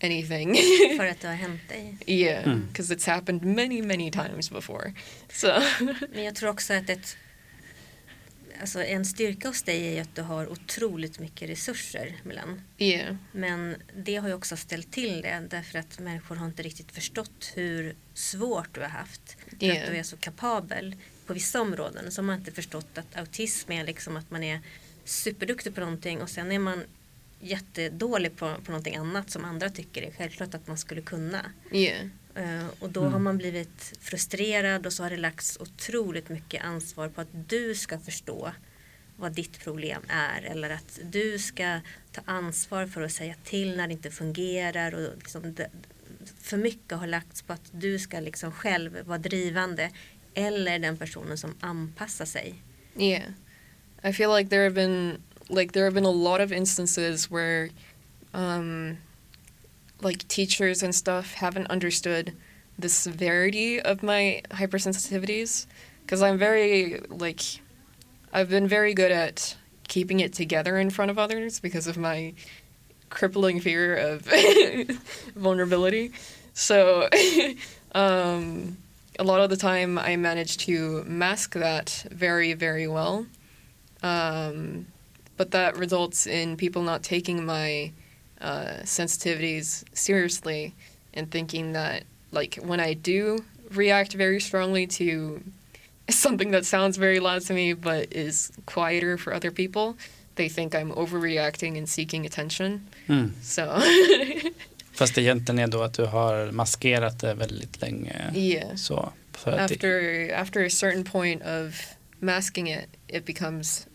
anything. 0.02 0.56
För 0.98 1.06
att 1.06 1.22
det 1.22 1.28
har 1.28 1.36
hänt 1.36 1.62
dig. 1.70 1.98
yeah, 2.08 2.44
Mm. 2.46 2.68
because 2.68 2.92
it's 2.92 3.06
happened 3.06 3.44
many, 3.44 3.82
many 3.82 4.12
times 4.12 4.50
before. 4.50 4.94
So, 5.30 5.62
Men 6.14 6.24
jag 6.24 6.36
tror 6.36 6.50
också 6.50 6.74
att 6.74 6.90
ett, 6.90 7.18
alltså 8.62 8.84
en 8.84 9.06
styrka 9.06 9.48
hos 9.48 9.64
dig 9.64 9.88
är 9.88 9.92
ju 9.92 10.00
att 10.00 10.16
du 10.16 10.22
har 10.22 10.52
otroligt 10.52 11.20
mycket 11.20 11.50
resurser 11.50 12.16
Milan. 12.24 12.62
yeah, 12.78 13.16
Men 13.32 13.76
det 13.96 14.16
har 14.16 14.28
ju 14.28 14.34
också 14.34 14.58
ställt 14.58 14.92
till 14.92 15.22
det 15.22 15.48
därför 15.50 15.80
att 15.80 16.00
människor 16.00 16.36
har 16.36 16.46
inte 16.46 16.64
riktigt 16.64 16.92
förstått 16.92 17.52
hur 17.56 17.96
svårt 18.14 18.76
du 18.76 18.82
har 18.82 18.88
haft. 18.88 19.38
För 19.60 19.66
Yeah. 19.66 19.84
att 19.84 19.92
du 19.92 19.98
är 19.98 20.04
så 20.04 20.18
kapabel 20.18 20.96
på 21.26 21.34
vissa 21.34 21.62
områden 21.62 22.12
så 22.12 22.22
har 22.22 22.26
man 22.26 22.40
inte 22.40 22.52
förstått 22.52 22.98
att 22.98 23.16
autism 23.18 23.72
är 23.72 23.84
liksom 23.86 24.18
att 24.18 24.32
man 24.32 24.44
är 24.44 24.60
superduktig 25.06 25.76
på 25.76 25.80
någonting 25.82 26.22
och 26.22 26.30
sen 26.30 26.52
är 26.52 26.60
man 26.60 26.84
jättedålig 27.40 28.36
på, 28.38 28.56
på 28.66 28.72
någonting 28.72 28.96
annat 28.96 29.30
som 29.30 29.46
andra 29.46 29.70
tycker 29.70 30.02
är 30.02 30.12
självklart 30.18 30.54
att 30.54 30.68
man 30.68 30.78
skulle 30.78 31.02
kunna. 31.02 31.46
Yeah. 31.72 32.08
Eh, 32.36 32.68
och 32.80 32.90
då 32.90 33.04
har 33.04 33.20
man 33.20 33.38
blivit 33.38 33.94
frustrerad 34.00 34.86
och 34.86 34.94
så 34.94 35.04
har 35.04 35.10
det 35.10 35.18
lagts 35.18 35.58
otroligt 35.60 36.30
mycket 36.30 36.64
ansvar 36.64 37.10
på 37.10 37.22
att 37.22 37.50
du 37.50 37.76
ska 37.76 38.00
förstå 38.00 38.52
vad 39.18 39.32
ditt 39.32 39.60
problem 39.60 40.02
är 40.08 40.42
eller 40.42 40.70
att 40.70 41.00
du 41.04 41.40
ska 41.40 41.80
ta 42.12 42.22
ansvar 42.26 42.88
för 42.88 43.02
att 43.02 43.12
säga 43.12 43.36
till 43.44 43.78
när 43.78 43.88
det 43.88 43.94
inte 43.94 44.12
fungerar 44.12 44.94
och 44.96 45.18
liksom 45.18 45.54
det, 45.54 45.70
för 46.40 46.58
mycket 46.58 46.98
har 46.98 47.08
lagts 47.08 47.42
på 47.42 47.54
att 47.54 47.72
du 47.72 48.00
ska 48.00 48.20
liksom 48.20 48.52
själv 48.52 49.06
vara 49.06 49.18
drivande 49.18 49.92
eller 50.34 50.80
den 50.80 50.98
personen 50.98 51.38
som 51.38 51.56
anpassar 51.60 52.26
sig. 52.26 52.56
Yeah. 52.96 53.32
I 54.04 54.14
feel 54.14 54.38
like 54.38 54.50
there 54.50 54.64
have 54.64 54.76
been 54.76 55.22
like 55.50 55.74
there 55.74 55.84
have 55.84 55.94
been 55.94 56.06
a 56.06 56.12
lot 56.12 56.42
of 56.42 56.52
instances 56.52 57.32
where 57.32 57.70
um 58.32 58.98
like 60.04 60.28
teachers 60.28 60.84
and 60.84 60.94
stuff 60.94 61.34
haven't 61.36 61.68
understood 61.68 62.36
the 62.78 62.90
severity 62.90 63.80
of 63.80 64.04
my 64.04 64.42
hypersensitivities 64.52 65.68
because 66.02 66.22
I'm 66.22 66.38
very 66.38 67.00
like 67.10 67.42
I've 68.32 68.50
been 68.50 68.68
very 68.68 68.94
good 68.94 69.12
at 69.12 69.56
keeping 69.88 70.20
it 70.20 70.34
together 70.34 70.78
in 70.78 70.90
front 70.90 71.12
of 71.12 71.20
others 71.20 71.60
because 71.60 71.88
of 71.88 71.98
my 71.98 72.34
crippling 73.10 73.60
fear 73.60 73.96
of 73.96 74.22
vulnerability. 75.36 76.12
So 76.54 77.10
um 77.96 78.78
a 79.20 79.24
lot 79.24 79.42
of 79.42 79.50
the 79.50 79.58
time 79.58 79.98
I 79.98 80.16
manage 80.16 80.58
to 80.60 81.04
mask 81.06 81.54
that 81.54 82.06
very, 82.12 82.54
very 82.54 82.88
well. 82.88 83.26
Um, 84.02 84.88
but 85.38 85.52
that 85.52 85.78
results 85.78 86.28
in 86.28 86.58
people 86.58 86.82
not 86.82 87.04
taking 87.04 87.46
my 87.46 87.92
uh, 88.44 88.84
sensitivities 88.84 89.84
seriously 89.94 90.74
and 91.14 91.32
thinking 91.32 91.74
that, 91.74 92.04
like, 92.32 92.56
when 92.56 92.80
I 92.80 92.94
do 92.94 93.44
react 93.72 94.14
very 94.14 94.40
strongly 94.40 94.88
to 94.88 95.42
something 96.10 96.52
that 96.52 96.66
sounds 96.66 96.98
very 96.98 97.20
loud 97.20 97.42
to 97.44 97.54
me 97.54 97.74
but 97.74 98.12
is 98.12 98.52
quieter 98.66 99.18
for 99.18 99.34
other 99.34 99.52
people, 99.52 99.96
they 100.36 100.50
think 100.50 100.74
I'm 100.76 100.92
overreacting 100.92 101.78
and 101.78 101.88
seeking 101.88 102.26
attention. 102.26 102.88
Mm. 103.08 103.32
So, 103.42 103.64
Fast 104.94 105.18
egentligen 105.18 105.60
är 105.60 105.68
då 105.68 105.82
att 105.82 105.94
du 105.94 106.06
har 106.06 106.52
maskerat 106.52 107.20
det 107.20 107.34
väldigt 107.34 107.82
länge. 107.82 108.32
yeah. 108.36 108.76
Så, 108.76 109.14
för 109.32 109.52
att 109.52 109.70
det, 109.70 109.76
after 109.76 110.34
after 110.42 110.66
a 110.66 110.70
certain 110.70 111.04
point 111.04 111.42
of 111.42 111.96
masking 112.20 112.68
it 112.68 112.88
it 113.08 113.26
becomes 113.26 113.88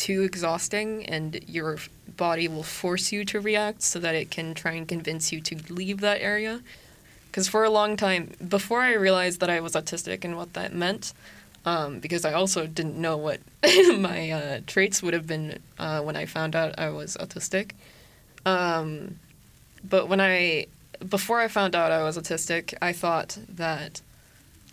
too 0.00 0.22
exhausting 0.22 1.04
and 1.04 1.46
your 1.46 1.76
body 2.16 2.48
will 2.48 2.62
force 2.62 3.12
you 3.12 3.22
to 3.26 3.38
react 3.38 3.82
so 3.82 3.98
that 3.98 4.14
it 4.14 4.30
can 4.30 4.54
try 4.54 4.72
and 4.72 4.88
convince 4.88 5.30
you 5.30 5.42
to 5.42 5.54
leave 5.68 6.00
that 6.00 6.22
area. 6.22 6.62
Because 7.26 7.48
for 7.48 7.64
a 7.64 7.70
long 7.70 7.96
time 7.96 8.32
before 8.48 8.80
i 8.80 8.92
realized 8.94 9.38
that 9.40 9.50
i 9.50 9.60
was 9.60 9.74
autistic 9.74 10.24
and 10.24 10.36
what 10.36 10.54
that 10.54 10.74
meant 10.74 11.12
um, 11.64 12.00
because 12.00 12.24
i 12.24 12.32
also 12.32 12.66
didn't 12.66 12.96
know 12.96 13.16
what 13.16 13.40
my 13.98 14.30
uh, 14.30 14.60
traits 14.66 15.02
would 15.02 15.14
have 15.14 15.26
been 15.26 15.60
uh, 15.78 16.00
when 16.00 16.16
i 16.16 16.24
found 16.24 16.56
out 16.56 16.78
i 16.78 16.88
was 16.88 17.16
autistic. 17.18 17.72
Um, 18.46 19.16
but 19.88 20.08
when 20.08 20.20
i 20.20 20.66
before 21.08 21.40
i 21.40 21.48
found 21.48 21.76
out 21.76 21.92
i 21.92 22.02
was 22.02 22.16
autistic 22.16 22.74
i 22.82 22.92
thought 22.92 23.38
that 23.48 24.00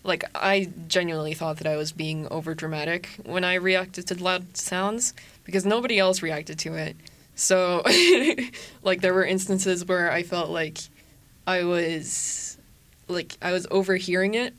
like 0.07 0.23
I 0.33 0.69
genuinely 0.87 1.33
thought 1.33 1.57
that 1.57 1.67
I 1.67 1.75
was 1.75 1.91
being 1.91 2.27
over 2.29 2.55
dramatic 2.55 3.09
when 3.25 3.43
I 3.43 3.55
reacted 3.55 4.07
to 4.07 4.23
loud 4.23 4.55
sounds 4.57 5.13
because 5.43 5.65
nobody 5.65 5.99
else 5.99 6.21
reacted 6.21 6.57
to 6.59 6.73
it. 6.75 6.95
So 7.35 7.83
like 8.83 9.01
there 9.01 9.13
were 9.13 9.25
instances 9.25 9.85
where 9.85 10.11
I 10.11 10.23
felt 10.23 10.49
like 10.49 10.79
I 11.45 11.63
was 11.65 12.57
like 13.07 13.37
I 13.41 13.51
was 13.51 13.67
overhearing 13.69 14.33
it 14.33 14.53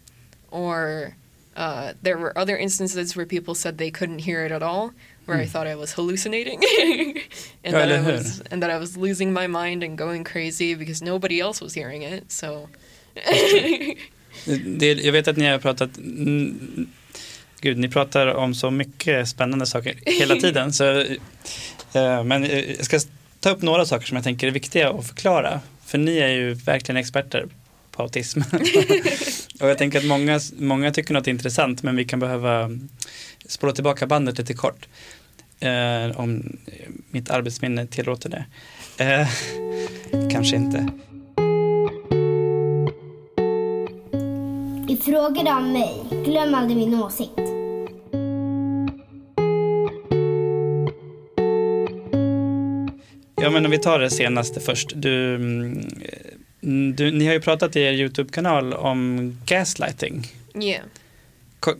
or 0.50 1.16
uh, 1.56 1.94
there 2.02 2.18
were 2.18 2.36
other 2.38 2.56
instances 2.56 3.16
where 3.16 3.26
people 3.26 3.54
said 3.54 3.78
they 3.78 3.90
couldn't 3.90 4.20
hear 4.20 4.44
it 4.44 4.52
at 4.52 4.62
all 4.62 4.92
where 5.24 5.38
I 5.38 5.44
thought 5.44 5.66
I 5.66 5.74
was 5.74 5.92
hallucinating 5.92 6.62
and 7.64 7.74
that 7.74 7.90
I 7.90 8.00
was 8.00 8.40
and 8.50 8.62
that 8.62 8.70
I 8.70 8.78
was 8.78 8.96
losing 8.96 9.32
my 9.32 9.46
mind 9.46 9.82
and 9.82 9.98
going 9.98 10.24
crazy 10.24 10.74
because 10.74 11.02
nobody 11.02 11.40
else 11.40 11.60
was 11.60 11.74
hearing 11.74 12.02
it. 12.02 12.30
So 12.30 12.68
det, 14.66 14.92
jag 14.92 15.12
vet 15.12 15.28
att 15.28 15.36
ni 15.36 15.46
har 15.46 15.58
pratat, 15.58 15.90
gud 17.60 17.78
ni 17.78 17.88
pratar 17.88 18.26
om 18.26 18.54
så 18.54 18.70
mycket 18.70 19.28
spännande 19.28 19.66
saker 19.66 19.94
hela 20.06 20.36
tiden. 20.40 20.72
så, 20.72 21.00
eh, 21.92 22.24
men 22.24 22.44
eh, 22.44 22.70
jag 22.70 22.84
ska 22.84 23.00
ta 23.40 23.50
upp 23.50 23.62
några 23.62 23.86
saker 23.86 24.06
som 24.06 24.16
jag 24.16 24.24
tänker 24.24 24.46
är 24.46 24.50
viktiga 24.50 24.90
att 24.90 25.06
förklara. 25.06 25.60
För 25.86 25.98
ni 25.98 26.18
är 26.18 26.28
ju 26.28 26.54
verkligen 26.54 26.96
experter 26.96 27.46
på 27.90 28.02
autism. 28.02 28.40
och 29.60 29.68
jag 29.68 29.78
tänker 29.78 29.98
att 29.98 30.04
många, 30.04 30.40
många 30.58 30.92
tycker 30.92 31.14
något 31.14 31.26
är 31.26 31.30
intressant 31.30 31.82
men 31.82 31.96
vi 31.96 32.04
kan 32.04 32.20
behöva 32.20 32.70
spola 33.46 33.72
tillbaka 33.72 34.06
bandet 34.06 34.38
lite 34.38 34.54
kort. 34.54 34.88
Eh, 35.60 36.20
om 36.20 36.58
mitt 37.10 37.30
arbetsminne 37.30 37.86
tillåter 37.86 38.30
det. 38.30 38.44
Eh, 39.04 39.28
kanske 40.30 40.56
inte. 40.56 40.88
I 44.88 44.96
frågor 44.96 45.48
om 45.48 45.72
mig, 45.72 46.04
glöm 46.24 46.54
aldrig 46.54 46.76
min 46.76 46.94
åsikt. 46.94 47.38
Ja 53.40 53.50
men 53.50 53.64
om 53.64 53.70
vi 53.70 53.78
tar 53.78 53.98
det 53.98 54.10
senaste 54.10 54.60
först. 54.60 54.92
Du, 54.94 55.34
mm, 55.34 56.96
du, 56.96 57.10
ni 57.10 57.26
har 57.26 57.32
ju 57.32 57.40
pratat 57.40 57.76
i 57.76 57.80
er 57.80 57.92
YouTube-kanal 57.92 58.72
om 58.72 59.32
gaslighting. 59.46 60.26
yeah. 60.60 60.84
Ko 61.60 61.74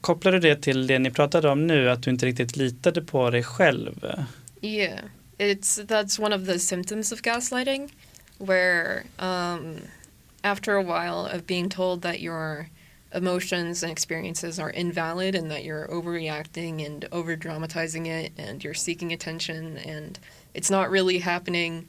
kopplar 0.00 0.32
du 0.32 0.38
det 0.38 0.56
till 0.56 0.86
det 0.86 0.98
ni 0.98 1.10
pratade 1.10 1.48
om 1.48 1.66
nu, 1.66 1.90
att 1.90 2.02
du 2.02 2.10
inte 2.10 2.26
riktigt 2.26 2.56
litade 2.56 3.02
på 3.02 3.30
dig 3.30 3.42
själv? 3.42 4.12
Yeah, 4.60 4.98
it's 5.38 5.86
that's 5.86 6.22
one 6.22 6.36
of 6.36 6.46
the 6.46 6.58
symptoms 6.58 7.12
of 7.12 7.20
gaslighting, 7.22 7.92
where 8.38 9.02
um, 9.18 9.76
after 10.44 10.76
a 10.76 10.82
while 10.82 11.26
of 11.26 11.46
being 11.46 11.68
told 11.68 12.02
that 12.02 12.20
your 12.20 12.68
emotions 13.12 13.82
and 13.82 13.90
experiences 13.90 14.58
are 14.58 14.70
invalid 14.70 15.34
and 15.34 15.50
that 15.50 15.64
you're 15.64 15.88
overreacting 15.88 16.84
and 16.84 17.08
over 17.10 17.34
dramatizing 17.34 18.06
it 18.06 18.32
and 18.36 18.62
you're 18.62 18.74
seeking 18.74 19.12
attention 19.12 19.78
and 19.78 20.18
it's 20.52 20.70
not 20.70 20.90
really 20.90 21.18
happening, 21.18 21.86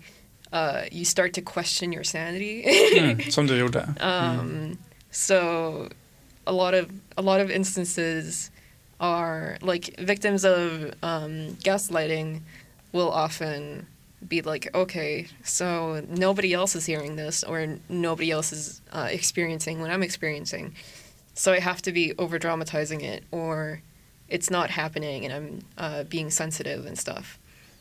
uh, 0.54 0.84
you 0.92 1.04
start 1.04 1.34
to 1.34 1.42
question 1.42 1.92
your 1.92 2.04
sanity. 2.04 2.64
Mm, 2.64 3.32
som 3.32 3.46
du 3.46 3.56
gjorde. 3.58 4.02
Um, 4.02 4.78
So 5.12 5.90
a 6.46 6.52
lot 6.52 6.74
of 6.74 6.92
a 7.18 7.22
lot 7.22 7.40
of 7.40 7.50
instances 7.50 8.52
are 9.00 9.58
like 9.62 9.96
victims 9.98 10.44
of 10.44 10.94
um, 11.02 11.56
gaslighting 11.64 12.42
will 12.92 13.10
often 13.10 13.88
be 14.28 14.42
like, 14.42 14.70
okay, 14.74 15.28
so 15.44 16.02
nobody 16.10 16.54
else 16.54 16.76
is 16.76 16.86
hearing 16.86 17.16
this 17.16 17.44
or 17.44 17.78
nobody 17.90 18.32
else 18.32 18.52
is 18.54 18.82
uh, 18.92 19.08
experiencing 19.12 19.80
what 19.82 19.92
I'm 19.92 20.04
experiencing, 20.04 20.74
so 21.34 21.52
I 21.54 21.60
have 21.60 21.82
to 21.82 21.92
be 21.92 22.14
over 22.18 22.40
dramatizing 22.40 23.02
it 23.02 23.24
or 23.32 23.82
it's 24.30 24.50
not 24.50 24.70
happening 24.70 25.26
and 25.26 25.34
I'm 25.34 25.60
uh, 25.78 26.04
being 26.04 26.32
sensitive 26.32 26.86
and 26.86 26.98
stuff. 26.98 27.38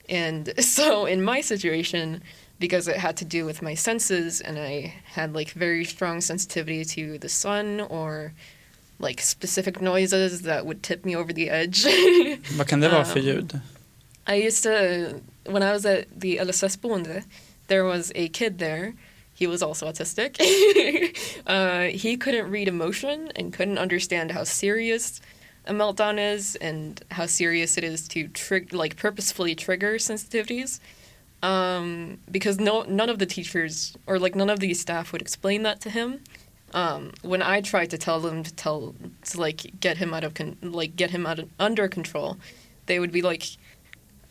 And 0.09 0.53
so 0.59 1.07
in 1.07 1.23
my 1.23 1.41
situation, 1.43 2.21
because 2.59 2.89
it 2.89 2.97
had 2.97 3.17
to 3.17 3.25
do 3.25 3.45
with 3.47 3.63
my 3.63 3.75
senses 3.75 4.41
and 4.41 4.59
I 4.59 4.95
had 5.05 5.35
like 5.35 5.51
very 5.51 5.85
strong 5.85 6.21
sensitivity 6.21 6.85
to 6.85 7.19
the 7.19 7.29
sun 7.29 7.81
or 7.81 8.33
like 9.01 9.21
specific 9.21 9.81
noises 9.81 10.43
that 10.43 10.65
would 10.67 10.83
tip 10.83 11.05
me 11.05 11.17
over 11.17 11.33
the 11.33 11.51
edge. 11.51 11.85
Vad 12.59 12.67
kan 12.67 12.81
det 12.81 12.89
vara 12.89 13.05
för 13.05 13.19
Um, 13.21 13.27
ljud? 13.27 13.61
I 14.27 14.35
used 14.37 14.63
to 14.63 15.21
when 15.47 15.63
I 15.63 15.73
was 15.73 15.85
at 15.85 16.09
the 16.19 16.39
LSS 16.39 16.79
Boende, 16.79 17.25
there 17.69 17.85
was 17.85 18.13
a 18.15 18.29
kid 18.29 18.59
there. 18.59 18.95
He 19.35 19.47
was 19.47 19.63
also 19.63 19.87
autistic. 19.87 20.39
uh, 21.47 21.97
he 21.97 22.17
couldn't 22.17 22.51
read 22.51 22.69
emotion 22.69 23.33
and 23.37 23.53
couldn't 23.53 23.79
understand 23.79 24.31
how 24.31 24.45
serious 24.45 25.21
a 25.67 25.73
meltdown 25.73 26.19
is 26.19 26.57
and 26.57 27.03
how 27.11 27.27
serious 27.27 27.77
it 27.77 27.85
is 27.85 28.07
to 28.09 28.29
trig- 28.29 28.73
like 28.73 28.97
purposefully 28.97 29.55
trigger 29.55 29.95
sensitivities. 29.95 30.81
Um, 31.43 32.19
because 32.31 32.59
no 32.59 32.83
none 32.83 33.11
of 33.11 33.19
the 33.19 33.27
teachers 33.27 33.97
or 34.07 34.19
like 34.19 34.35
none 34.35 34.49
of 34.49 34.61
the 34.61 34.73
staff 34.73 35.13
would 35.13 35.21
explain 35.21 35.63
that 35.65 35.81
to 35.83 35.91
him. 35.91 36.21
Um, 36.73 37.13
when 37.23 37.43
I 37.43 37.61
tried 37.61 37.91
to 37.91 37.99
tell 37.99 38.19
them 38.21 38.43
to 38.43 38.55
tell 38.55 38.95
to 39.27 39.41
like 39.41 39.79
get 39.81 39.99
him 39.99 40.15
out 40.15 40.25
of 40.25 40.35
con- 40.35 40.57
like 40.63 40.97
get 40.97 41.11
him 41.11 41.27
out 41.27 41.39
of, 41.39 41.51
under 41.59 41.87
control, 41.87 42.39
they 42.87 42.99
would 42.99 43.13
be 43.13 43.23
like, 43.23 43.45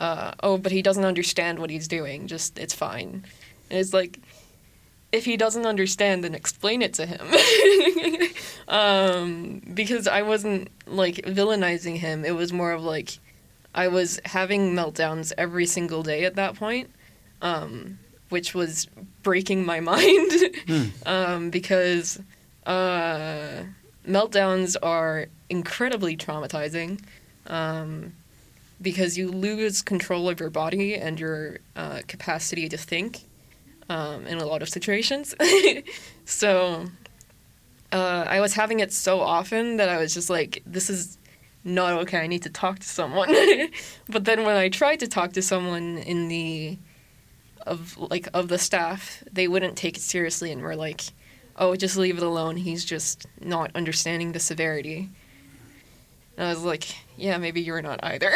uh, 0.04 0.34
"Oh, 0.44 0.58
but 0.58 0.72
he 0.72 0.82
doesn't 0.82 1.06
understand 1.06 1.60
what 1.60 1.70
he's 1.70 1.88
doing. 1.88 2.28
Just 2.28 2.60
it's 2.60 2.74
fine." 2.74 3.24
And 3.70 3.80
it's 3.80 3.94
like, 3.94 4.20
if 5.14 5.26
he 5.26 5.38
doesn't 5.38 5.66
understand, 5.66 6.24
then 6.24 6.36
explain 6.36 6.82
it 6.82 6.94
to 6.96 7.06
him. 7.06 7.26
um, 8.68 9.62
because 9.74 10.08
I 10.08 10.24
wasn't 10.24 10.70
like 10.88 11.16
villainizing 11.18 11.98
him. 11.98 12.26
It 12.26 12.36
was 12.36 12.52
more 12.52 12.72
of 12.72 12.84
like, 12.84 13.20
I 13.76 13.88
was 13.88 14.20
having 14.26 14.74
meltdowns 14.74 15.32
every 15.38 15.68
single 15.68 16.04
day 16.04 16.26
at 16.26 16.36
that 16.36 16.56
point, 16.56 16.90
um, 17.42 18.00
which 18.30 18.54
was 18.54 18.88
breaking 19.22 19.66
my 19.66 19.80
mind 19.92 20.32
um, 21.06 21.50
because 21.52 22.20
uh, 22.66 23.64
meltdowns 24.08 24.76
are 24.82 25.28
incredibly 25.50 26.18
traumatizing 26.18 27.00
um, 27.48 28.14
because 28.84 29.18
you 29.18 29.32
lose 29.32 29.82
control 29.82 30.30
of 30.30 30.40
your 30.40 30.50
body 30.50 30.96
and 30.96 31.20
your 31.20 31.60
uh, 31.76 32.02
capacity 32.08 32.70
to 32.70 32.78
think 32.78 33.22
um, 33.90 34.28
in 34.28 34.38
a 34.38 34.46
lot 34.46 34.62
of 34.62 34.70
situations. 34.70 35.34
so 36.26 36.86
uh, 37.92 38.26
I 38.28 38.42
was 38.42 38.54
having 38.54 38.82
it 38.82 38.92
so 38.92 39.22
often 39.22 39.78
that 39.78 39.90
I 39.90 39.98
was 39.98 40.14
just 40.14 40.30
like, 40.30 40.62
this 40.66 40.90
is 40.90 41.18
not 41.64 41.94
okay. 42.02 42.20
I 42.20 42.28
need 42.28 42.44
to 42.44 42.50
talk 42.50 42.80
to 42.80 42.88
someone. 42.88 43.34
but 44.10 44.26
then 44.26 44.44
when 44.44 44.56
I 44.56 44.70
tried 44.70 45.00
to 45.00 45.08
talk 45.08 45.34
to 45.34 45.42
someone 45.42 45.98
in 46.00 46.28
the 46.28 46.78
of 47.66 47.98
like 47.98 48.28
of 48.34 48.50
the 48.50 48.58
staff, 48.58 49.24
they 49.32 49.48
wouldn't 49.48 49.78
take 49.78 49.96
it 49.96 50.02
seriously 50.02 50.52
and 50.52 50.62
were 50.62 50.76
like, 50.76 51.02
"Oh, 51.56 51.78
just 51.78 51.96
leave 51.96 52.18
it 52.18 52.24
alone. 52.24 52.58
He's 52.58 52.84
just 52.84 53.26
not 53.40 53.72
understanding 53.74 54.34
the 54.34 54.40
severity." 54.40 55.10
And 56.38 56.48
I 56.48 56.50
was 56.50 56.64
like, 56.64 56.84
"Yeah, 57.18 57.38
maybe 57.38 57.62
you're 57.62 57.82
not 57.82 58.00
either." 58.04 58.32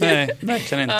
Nej, 0.00 0.30
verkligen 0.40 0.80
inte. 0.80 0.94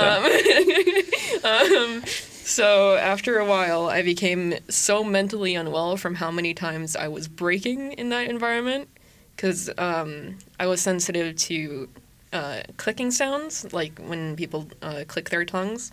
Um, 1.44 1.94
um, 1.96 2.02
so 2.44 2.96
after 2.96 3.38
a 3.38 3.44
while, 3.44 3.88
I 3.88 4.02
became 4.02 4.54
so 4.68 5.04
mentally 5.04 5.54
unwell 5.54 5.96
from 5.96 6.16
how 6.16 6.30
many 6.30 6.52
times 6.52 6.96
I 6.96 7.09
was 7.09 7.28
breaking 7.28 7.92
in 7.92 8.11
that 8.11 8.28
environment 8.28 8.88
because 9.37 9.70
um, 9.78 10.37
I 10.59 10.66
was 10.66 10.80
sensitive 10.80 11.37
to 11.37 11.88
uh, 12.33 12.61
clicking 12.76 13.11
sounds, 13.11 13.72
like 13.72 13.98
when 13.98 14.37
people 14.37 14.68
uh, 14.83 15.04
click 15.06 15.30
their 15.30 15.44
tongues. 15.44 15.92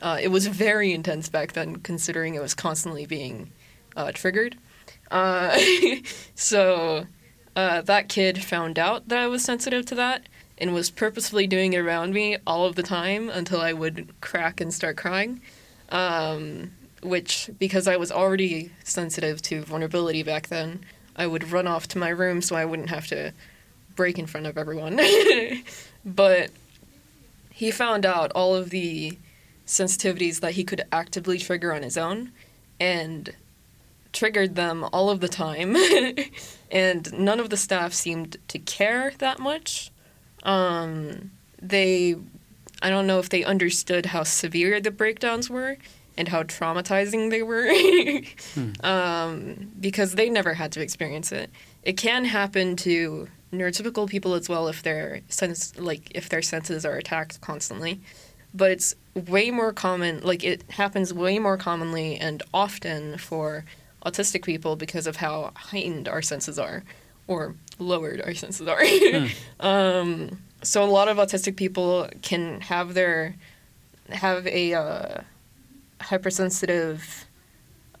Uh, 0.00 0.18
it 0.20 0.28
was 0.28 0.46
very 0.48 0.92
intense 0.92 1.28
back 1.28 1.52
then, 1.52 1.76
considering 1.76 2.34
it 2.34 2.42
was 2.42 2.54
constantly 2.54 3.06
being 3.06 3.50
uh, 3.96 4.10
triggered. 4.12 4.56
Uh, 5.10 5.56
so 6.34 7.06
uh, 7.54 7.82
that 7.82 8.08
kid 8.08 8.42
found 8.42 8.78
out 8.78 9.08
that 9.08 9.18
I 9.18 9.26
was 9.26 9.44
sensitive 9.44 9.86
to 9.86 9.94
that 9.96 10.26
and 10.58 10.72
was 10.72 10.90
purposefully 10.90 11.46
doing 11.46 11.72
it 11.72 11.78
around 11.78 12.14
me 12.14 12.36
all 12.46 12.64
of 12.66 12.76
the 12.76 12.82
time 12.82 13.28
until 13.28 13.60
I 13.60 13.72
would 13.72 14.08
crack 14.20 14.60
and 14.60 14.72
start 14.72 14.96
crying. 14.96 15.40
Um, 15.90 16.72
which, 17.02 17.50
because 17.58 17.88
I 17.88 17.96
was 17.96 18.12
already 18.12 18.70
sensitive 18.84 19.42
to 19.42 19.62
vulnerability 19.62 20.22
back 20.22 20.48
then, 20.48 20.84
I 21.16 21.26
would 21.26 21.50
run 21.50 21.66
off 21.66 21.88
to 21.88 21.98
my 21.98 22.08
room 22.08 22.40
so 22.40 22.56
I 22.56 22.64
wouldn't 22.64 22.90
have 22.90 23.06
to 23.08 23.32
break 23.96 24.18
in 24.18 24.26
front 24.26 24.46
of 24.46 24.56
everyone. 24.56 25.00
but 26.04 26.50
he 27.50 27.70
found 27.70 28.06
out 28.06 28.32
all 28.34 28.54
of 28.54 28.70
the 28.70 29.18
sensitivities 29.66 30.40
that 30.40 30.52
he 30.52 30.64
could 30.64 30.82
actively 30.90 31.38
trigger 31.38 31.74
on 31.74 31.82
his 31.82 31.98
own 31.98 32.32
and 32.80 33.34
triggered 34.12 34.54
them 34.54 34.84
all 34.92 35.10
of 35.10 35.20
the 35.20 35.28
time. 35.28 35.76
and 36.72 37.12
none 37.12 37.38
of 37.38 37.50
the 37.50 37.56
staff 37.56 37.92
seemed 37.92 38.38
to 38.48 38.58
care 38.58 39.12
that 39.18 39.38
much. 39.38 39.92
Um, 40.42 41.30
they, 41.60 42.16
I 42.82 42.90
don't 42.90 43.06
know 43.06 43.18
if 43.18 43.28
they 43.28 43.44
understood 43.44 44.06
how 44.06 44.24
severe 44.24 44.80
the 44.80 44.90
breakdowns 44.90 45.50
were 45.50 45.76
and 46.16 46.28
how 46.28 46.42
traumatizing 46.42 47.30
they 47.30 47.42
were 47.42 47.70
um, 48.82 49.70
because 49.78 50.14
they 50.14 50.30
never 50.30 50.54
had 50.54 50.72
to 50.72 50.80
experience 50.80 51.30
it. 51.30 51.50
It 51.82 51.96
can 51.96 52.24
happen 52.24 52.74
to 52.76 53.28
neurotypical 53.52 54.08
people 54.08 54.34
as 54.34 54.48
well 54.48 54.66
if 54.66 54.82
their 54.82 55.20
sense 55.28 55.78
like 55.78 56.10
if 56.14 56.30
their 56.30 56.40
senses 56.40 56.86
are 56.86 56.96
attacked 56.96 57.38
constantly 57.42 58.00
but 58.54 58.70
it's 58.70 58.94
way 59.14 59.50
more 59.50 59.74
common 59.74 60.22
like 60.22 60.42
it 60.42 60.64
happens 60.70 61.12
way 61.12 61.38
more 61.38 61.58
commonly 61.58 62.16
and 62.16 62.42
often 62.54 63.18
for 63.18 63.66
autistic 64.04 64.44
people 64.44 64.76
because 64.76 65.06
of 65.06 65.16
how 65.16 65.52
heightened 65.54 66.08
our 66.08 66.22
senses 66.22 66.58
are 66.58 66.84
or 67.26 67.54
lowered 67.78 68.20
our 68.22 68.34
senses 68.44 68.66
are. 68.68 68.82
Um, 69.60 70.38
so 70.62 70.84
a 70.84 70.86
lot 70.86 71.08
of 71.08 71.16
autistic 71.16 71.56
people 71.56 72.08
can 72.22 72.60
have 72.62 72.94
their 72.94 73.36
have 74.08 74.46
a 74.46 74.74
uh, 74.74 75.20
hypersensitive 76.00 77.26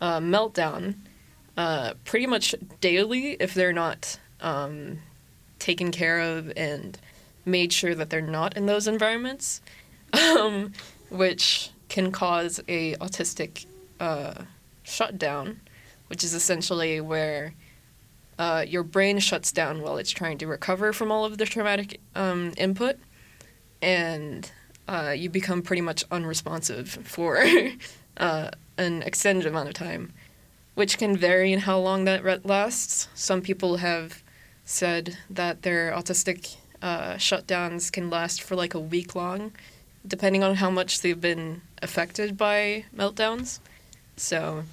uh, 0.00 0.18
meltdown 0.18 0.96
uh, 1.56 1.94
pretty 2.04 2.26
much 2.26 2.54
daily 2.80 3.36
if 3.38 3.54
they're 3.54 3.72
not 3.72 4.18
um, 4.40 4.98
taken 5.58 5.90
care 5.90 6.20
of 6.20 6.52
and 6.56 6.98
made 7.44 7.72
sure 7.72 7.94
that 7.94 8.10
they're 8.10 8.20
not 8.20 8.56
in 8.56 8.66
those 8.66 8.86
environments, 8.86 9.60
um, 10.12 10.72
which 11.10 11.70
can 11.88 12.10
cause 12.10 12.60
a 12.68 12.94
autistic 12.96 13.66
uh, 14.00 14.34
shutdown, 14.82 15.60
which 16.12 16.22
is 16.22 16.34
essentially 16.34 17.00
where 17.00 17.54
uh, 18.38 18.62
your 18.68 18.82
brain 18.82 19.18
shuts 19.18 19.50
down 19.50 19.80
while 19.80 19.96
it's 19.96 20.10
trying 20.10 20.36
to 20.36 20.46
recover 20.46 20.92
from 20.92 21.10
all 21.10 21.24
of 21.24 21.38
the 21.38 21.46
traumatic 21.46 22.02
um, 22.14 22.52
input, 22.58 22.98
and 23.80 24.52
uh, 24.86 25.14
you 25.16 25.30
become 25.30 25.62
pretty 25.62 25.80
much 25.80 26.04
unresponsive 26.10 26.86
for 26.86 27.42
uh, 28.18 28.50
an 28.76 29.02
extended 29.04 29.46
amount 29.46 29.70
of 29.70 29.74
time, 29.74 30.12
which 30.74 30.98
can 30.98 31.16
vary 31.16 31.50
in 31.50 31.60
how 31.60 31.78
long 31.78 32.04
that 32.04 32.44
lasts. 32.44 33.08
Some 33.14 33.40
people 33.40 33.78
have 33.78 34.22
said 34.66 35.16
that 35.30 35.62
their 35.62 35.92
autistic 35.92 36.56
uh, 36.82 37.14
shutdowns 37.14 37.90
can 37.90 38.10
last 38.10 38.42
for 38.42 38.54
like 38.54 38.74
a 38.74 38.78
week 38.78 39.14
long, 39.14 39.52
depending 40.06 40.42
on 40.44 40.56
how 40.56 40.68
much 40.68 41.00
they've 41.00 41.22
been 41.22 41.62
affected 41.80 42.36
by 42.36 42.84
meltdowns. 42.94 43.60
So, 44.18 44.64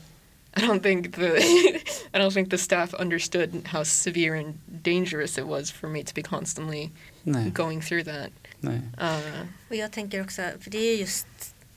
I 0.63 0.67
don't 0.67 0.83
think 0.83 1.15
the 1.15 1.37
I 2.13 2.17
don't 2.19 2.33
think 2.33 2.49
the 2.49 2.57
staff 2.57 2.93
understood 2.93 3.67
how 3.67 3.83
severe 3.83 4.39
and 4.39 4.53
dangerous 4.83 5.37
it 5.37 5.45
was 5.47 5.71
for 5.71 5.87
me 5.87 6.03
to 6.03 6.13
be 6.15 6.21
constantly 6.21 6.89
Nej, 7.23 7.49
going 7.53 7.81
through 7.81 8.05
that. 8.05 8.29
nej. 8.59 8.81
Uh, 9.01 9.41
och 9.69 9.75
jag 9.75 9.91
tänker 9.91 10.21
också, 10.21 10.41
för 10.61 10.71
det 10.71 10.77
är 10.77 10.97
just 10.97 11.27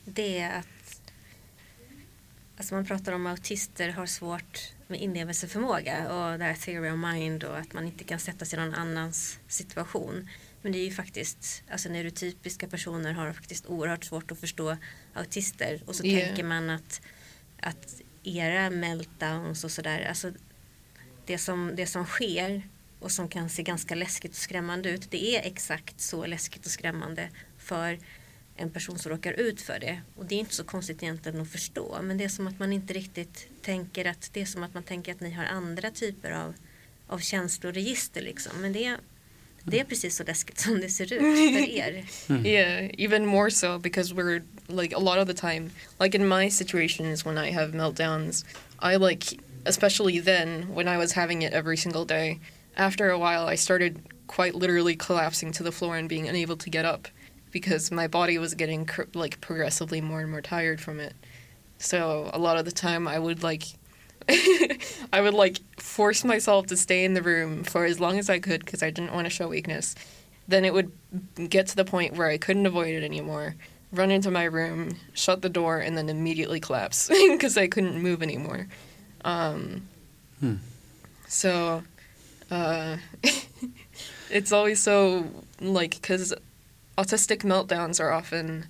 det 0.05 0.43
att 0.43 0.67
Alltså 2.57 2.75
man 2.75 2.85
pratar 2.85 3.13
om 3.13 3.27
autister 3.27 3.89
har 3.89 4.05
svårt 4.05 4.73
med 4.87 5.01
inlevelseförmåga 5.01 6.13
och 6.13 6.39
det 6.39 6.45
här 6.45 6.53
theory 6.53 6.89
of 6.89 6.99
mind 7.13 7.43
och 7.43 7.57
att 7.57 7.73
man 7.73 7.85
inte 7.85 8.03
kan 8.03 8.19
sätta 8.19 8.45
sig 8.45 8.59
i 8.59 8.61
någon 8.61 8.73
annans 8.73 9.39
situation. 9.47 10.29
Men 10.61 10.71
det 10.71 10.77
är 10.77 10.85
ju 10.85 10.91
faktiskt, 10.91 11.63
alltså 11.71 11.89
neurotypiska 11.89 12.67
personer 12.67 13.13
har 13.13 13.33
faktiskt 13.33 13.65
oerhört 13.65 14.03
svårt 14.03 14.31
att 14.31 14.39
förstå 14.39 14.77
autister 15.13 15.81
och 15.85 15.95
så 15.95 16.05
Yeah. 16.05 16.27
tänker 16.27 16.43
man 16.43 16.69
att, 16.69 17.01
att 17.59 18.01
era 18.23 18.69
meltdowns 18.69 19.63
och 19.63 19.71
sådär, 19.71 20.05
alltså 20.09 20.31
det 21.25 21.37
som, 21.37 21.71
det 21.75 21.87
som 21.87 22.05
sker 22.05 22.61
och 22.99 23.11
som 23.11 23.27
kan 23.27 23.49
se 23.49 23.63
ganska 23.63 23.95
läskigt 23.95 24.31
och 24.31 24.37
skrämmande 24.37 24.89
ut, 24.89 25.11
det 25.11 25.35
är 25.35 25.47
exakt 25.47 26.01
så 26.01 26.25
läskigt 26.25 26.65
och 26.65 26.71
skrämmande 26.71 27.29
för 27.57 27.99
en 28.55 28.71
person 28.71 28.99
som 28.99 29.11
råkar 29.11 29.33
ut 29.33 29.61
för 29.61 29.79
det. 29.79 30.01
Och 30.15 30.25
det 30.25 30.35
är 30.35 30.39
inte 30.39 30.55
så 30.55 30.63
konstigt 30.63 31.03
egentligen 31.03 31.41
att 31.41 31.51
förstå. 31.51 31.99
Men 32.01 32.17
det 32.17 32.23
är 32.23 32.29
som 32.29 32.47
att 32.47 32.59
man 32.59 32.73
inte 32.73 32.93
riktigt 32.93 33.47
tänker 33.61 34.05
att 34.05 34.29
det 34.33 34.41
är 34.41 34.45
som 34.45 34.63
att 34.63 34.73
man 34.73 34.83
tänker 34.83 35.11
att 35.11 35.19
ni 35.19 35.31
har 35.31 35.45
andra 35.45 35.91
typer 35.91 36.31
av, 36.31 36.53
av 37.07 37.19
känsloregister 37.19 38.21
liksom. 38.21 38.61
Men 38.61 38.73
det, 38.73 38.97
det 39.65 39.79
är 39.79 39.83
precis 39.83 40.15
så 40.15 40.23
läskigt 40.23 40.59
som 40.59 40.81
det 40.81 40.89
ser 40.89 41.13
ut 41.13 41.19
för 41.19 41.69
er. 41.69 42.05
Yeah, 42.45 42.89
even 42.97 43.25
more 43.25 43.49
so 43.49 43.79
because 43.79 44.13
we're 44.13 44.41
like 44.67 44.95
a 44.95 44.99
lot 44.99 45.17
of 45.17 45.27
the 45.27 45.33
time, 45.33 45.71
like 45.99 46.15
in 46.15 46.27
my 46.27 46.49
situations 46.49 47.25
when 47.25 47.37
I 47.37 47.51
have 47.51 47.71
meltdowns, 47.71 48.45
I 48.79 48.97
like, 48.97 49.39
especially 49.65 50.19
then 50.19 50.63
when 50.75 50.87
I 50.87 50.97
was 50.97 51.13
having 51.13 51.43
it 51.43 51.53
every 51.53 51.77
single 51.77 52.05
day, 52.05 52.39
after 52.75 53.09
a 53.09 53.17
while 53.17 53.47
I 53.47 53.55
started 53.55 53.99
quite 54.27 54.55
literally 54.55 54.95
collapsing 54.95 55.51
to 55.53 55.63
the 55.63 55.71
floor 55.71 55.97
and 55.97 56.09
being 56.09 56.27
unable 56.27 56.57
to 56.57 56.69
get 56.69 56.85
up 56.85 57.07
because 57.51 57.91
my 57.91 58.07
body 58.07 58.37
was 58.37 58.55
getting 58.55 58.85
cr- 58.85 59.03
like 59.13 59.39
progressively 59.39 60.01
more 60.01 60.21
and 60.21 60.31
more 60.31 60.41
tired 60.41 60.81
from 60.81 60.99
it. 60.99 61.13
So 61.77 62.29
a 62.33 62.39
lot 62.39 62.57
of 62.57 62.65
the 62.65 62.71
time 62.71 63.07
I 63.07 63.19
would 63.19 63.43
like 63.43 63.63
I 65.13 65.21
would 65.21 65.33
like 65.33 65.59
force 65.79 66.23
myself 66.23 66.67
to 66.67 66.77
stay 66.77 67.05
in 67.05 67.13
the 67.13 67.21
room 67.21 67.63
for 67.63 67.85
as 67.85 67.99
long 67.99 68.19
as 68.19 68.29
I 68.29 68.39
could 68.39 68.65
because 68.65 68.83
I 68.83 68.89
didn't 68.89 69.13
want 69.13 69.25
to 69.25 69.29
show 69.29 69.47
weakness. 69.47 69.95
Then 70.47 70.65
it 70.65 70.73
would 70.73 70.91
get 71.49 71.67
to 71.67 71.75
the 71.75 71.85
point 71.85 72.15
where 72.15 72.27
I 72.27 72.37
couldn't 72.37 72.65
avoid 72.65 72.89
it 72.89 73.03
anymore. 73.03 73.55
Run 73.91 74.11
into 74.11 74.31
my 74.31 74.43
room, 74.43 74.97
shut 75.13 75.41
the 75.41 75.49
door, 75.49 75.79
and 75.79 75.97
then 75.97 76.09
immediately 76.09 76.59
collapse 76.59 77.07
because 77.29 77.57
I 77.57 77.67
couldn't 77.67 78.01
move 78.01 78.23
anymore. 78.23 78.67
Um, 79.23 79.83
Hmm. 80.43 80.55
So, 81.29 81.83
uh, 82.51 82.97
it's 84.29 84.51
always 84.51 84.81
so 84.81 85.25
like 85.61 85.91
because 85.91 86.33
autistic 86.97 87.43
meltdowns 87.43 88.01
are 88.01 88.11
often 88.11 88.67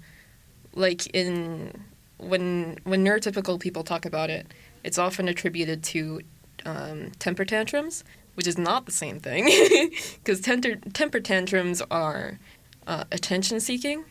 like 0.76 1.08
in 1.16 1.84
when 2.18 2.78
when 2.84 3.04
neurotypical 3.04 3.60
people 3.60 3.84
talk 3.84 4.06
about 4.06 4.30
it, 4.30 4.46
it's 4.84 4.98
often 4.98 5.28
attributed 5.28 5.84
to 5.84 6.22
um, 6.66 7.12
temper 7.20 7.46
tantrums, 7.46 8.04
which 8.36 8.48
is 8.48 8.58
not 8.58 8.86
the 8.86 8.92
same 8.92 9.20
thing 9.20 9.46
because 10.24 10.42
temper 10.42 10.76
temper 10.94 11.20
tantrums 11.20 11.82
are 11.92 12.40
uh, 12.88 13.04
attention 13.12 13.60
seeking, 13.60 14.06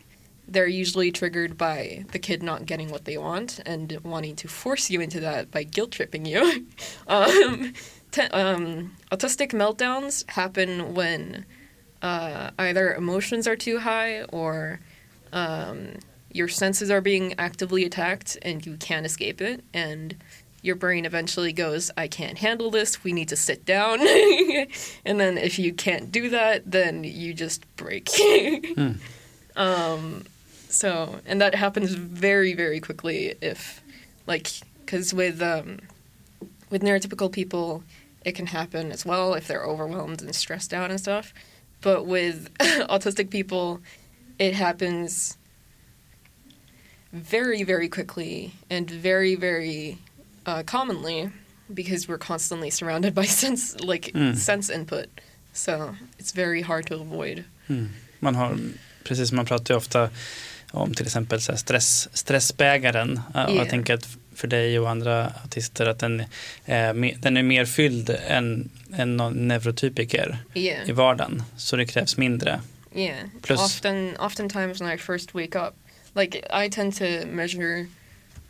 they're 0.47 0.67
usually 0.67 1.11
triggered 1.11 1.57
by 1.57 2.05
the 2.11 2.19
kid 2.19 2.43
not 2.43 2.65
getting 2.65 2.89
what 2.89 3.05
they 3.05 3.17
want 3.17 3.59
and 3.65 3.97
wanting 4.03 4.35
to 4.35 4.47
force 4.47 4.89
you 4.89 4.99
into 4.99 5.19
that 5.19 5.51
by 5.51 5.63
guilt 5.63 5.91
tripping 5.91 6.25
you. 6.25 6.67
um, 7.07 7.73
te- 8.11 8.21
um, 8.23 8.95
autistic 9.11 9.51
meltdowns 9.51 10.29
happen 10.31 10.93
when 10.93 11.45
uh, 12.01 12.51
either 12.59 12.93
emotions 12.93 13.47
are 13.47 13.55
too 13.55 13.79
high 13.79 14.23
or 14.23 14.79
um, 15.31 15.93
your 16.31 16.47
senses 16.47 16.91
are 16.91 17.01
being 17.01 17.33
actively 17.37 17.85
attacked 17.85 18.37
and 18.41 18.65
you 18.65 18.75
can't 18.77 19.05
escape 19.05 19.39
it. 19.41 19.63
And 19.73 20.15
your 20.63 20.75
brain 20.77 21.05
eventually 21.05 21.51
goes, 21.53 21.91
I 21.97 22.07
can't 22.07 22.37
handle 22.37 22.71
this, 22.71 23.03
we 23.03 23.11
need 23.11 23.27
to 23.29 23.35
sit 23.35 23.65
down. 23.65 23.99
and 25.05 25.19
then 25.19 25.37
if 25.37 25.59
you 25.59 25.73
can't 25.73 26.11
do 26.11 26.29
that, 26.29 26.63
then 26.65 27.03
you 27.03 27.33
just 27.33 27.63
break. 27.75 28.09
um, 29.57 30.23
so, 30.69 31.19
and 31.25 31.41
that 31.41 31.53
happens 31.53 31.93
very, 31.93 32.53
very 32.53 32.79
quickly 32.79 33.35
if, 33.41 33.83
like, 34.25 34.47
because 34.79 35.13
with, 35.13 35.41
um, 35.41 35.79
with 36.69 36.81
neurotypical 36.81 37.29
people, 37.31 37.83
it 38.23 38.31
can 38.31 38.47
happen 38.47 38.93
as 38.93 39.05
well 39.05 39.33
if 39.33 39.47
they're 39.47 39.65
overwhelmed 39.65 40.21
and 40.21 40.33
stressed 40.33 40.73
out 40.73 40.89
and 40.89 40.99
stuff. 40.99 41.33
But 41.81 42.05
with 42.05 42.53
autistic 42.59 43.29
people, 43.29 43.81
it 44.39 44.53
happens 44.53 45.37
very, 47.11 47.63
very 47.63 47.89
quickly 47.89 48.53
and 48.69 48.89
very, 48.89 49.35
very 49.35 49.97
uh, 50.47 50.63
commonly 50.65 51.29
because 51.67 52.07
we're 52.07 52.17
constantly 52.27 52.71
surrounded 52.71 53.13
by 53.13 53.23
sense, 53.27 53.79
like 53.79 54.11
Mm. 54.13 54.35
sense 54.35 54.73
input. 54.75 55.05
So 55.53 55.95
it's 56.17 56.35
very 56.35 56.61
hard 56.61 56.87
to 56.87 56.95
avoid. 56.95 57.43
Mm. 57.69 57.89
Man 58.19 58.35
har, 58.35 58.57
precis 59.03 59.31
man 59.31 59.45
pratar 59.45 59.73
ju 59.73 59.77
ofta 59.77 60.09
om 60.71 60.93
till 60.93 61.05
exempel 61.05 61.41
så 61.41 61.57
stress, 61.57 62.09
stressbägaren. 62.13 63.21
Och 63.33 63.39
Yeah. 63.39 63.55
Jag 63.55 63.69
tänker 63.69 63.93
att 63.93 64.07
för 64.35 64.47
dig 64.47 64.79
och 64.79 64.89
andra 64.89 65.27
autister 65.43 65.85
att 65.85 65.99
den, 65.99 66.23
är 66.65 66.93
den 67.21 67.37
är 67.37 67.43
mer 67.43 67.65
fylld 67.65 68.09
än, 68.27 68.69
än 68.95 69.17
någon 69.17 69.47
neurotypiker 69.47 70.37
Yeah. 70.53 70.89
i 70.89 70.91
vardagen. 70.91 71.43
Så 71.57 71.75
det 71.75 71.85
krävs 71.85 72.17
mindre. 72.17 72.61
Yeah. 72.95 73.17
Plus- 73.41 73.59
often 73.59 74.17
oftentimes 74.19 74.81
when 74.81 74.91
I 74.93 74.97
first 74.97 75.33
wake 75.35 75.59
up, 75.59 75.73
like 76.15 76.37
I 76.65 76.69
tend 76.69 76.95
to 76.97 77.05
measure 77.27 77.85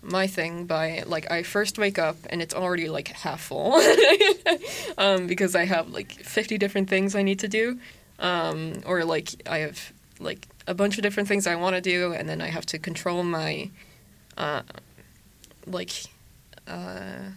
my 0.03 0.27
thing 0.27 0.65
by 0.65 1.03
like 1.05 1.31
I 1.31 1.43
first 1.43 1.77
wake 1.77 1.97
up 1.97 2.17
and 2.29 2.41
it's 2.41 2.53
already 2.53 2.89
like 2.89 3.07
half 3.09 3.41
full. 3.41 3.81
um, 4.97 5.27
because 5.27 5.55
I 5.55 5.65
have 5.65 5.89
like 5.89 6.11
50 6.11 6.57
different 6.57 6.89
things 6.89 7.15
I 7.15 7.23
need 7.23 7.39
to 7.39 7.47
do. 7.47 7.79
Um, 8.19 8.81
or 8.85 9.03
like 9.03 9.47
I 9.47 9.59
have 9.59 9.93
like 10.19 10.47
a 10.67 10.73
bunch 10.73 10.97
of 10.97 11.03
different 11.03 11.27
things 11.27 11.47
I 11.47 11.55
want 11.55 11.75
to 11.75 11.81
do 11.81 12.13
and 12.13 12.29
then 12.29 12.41
I 12.41 12.47
have 12.47 12.65
to 12.67 12.79
control 12.79 13.23
my 13.23 13.69
uh, 14.37 14.61
like 15.65 15.91
uh, 16.67 17.31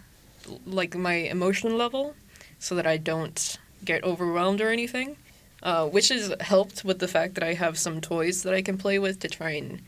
like 0.66 0.94
my 0.96 1.14
emotion 1.14 1.78
level 1.78 2.14
so 2.58 2.74
that 2.74 2.86
I 2.86 2.96
don't 2.96 3.58
get 3.84 4.04
overwhelmed 4.04 4.60
or 4.60 4.70
anything 4.70 5.16
uh, 5.62 5.86
which 5.86 6.08
has 6.08 6.32
helped 6.40 6.84
with 6.84 6.98
the 6.98 7.08
fact 7.08 7.34
that 7.34 7.42
I 7.42 7.54
have 7.54 7.78
some 7.78 8.00
toys 8.00 8.42
that 8.44 8.54
I 8.54 8.62
can 8.62 8.78
play 8.78 8.98
with 8.98 9.20
to 9.20 9.28
try 9.28 9.50
and 9.50 9.82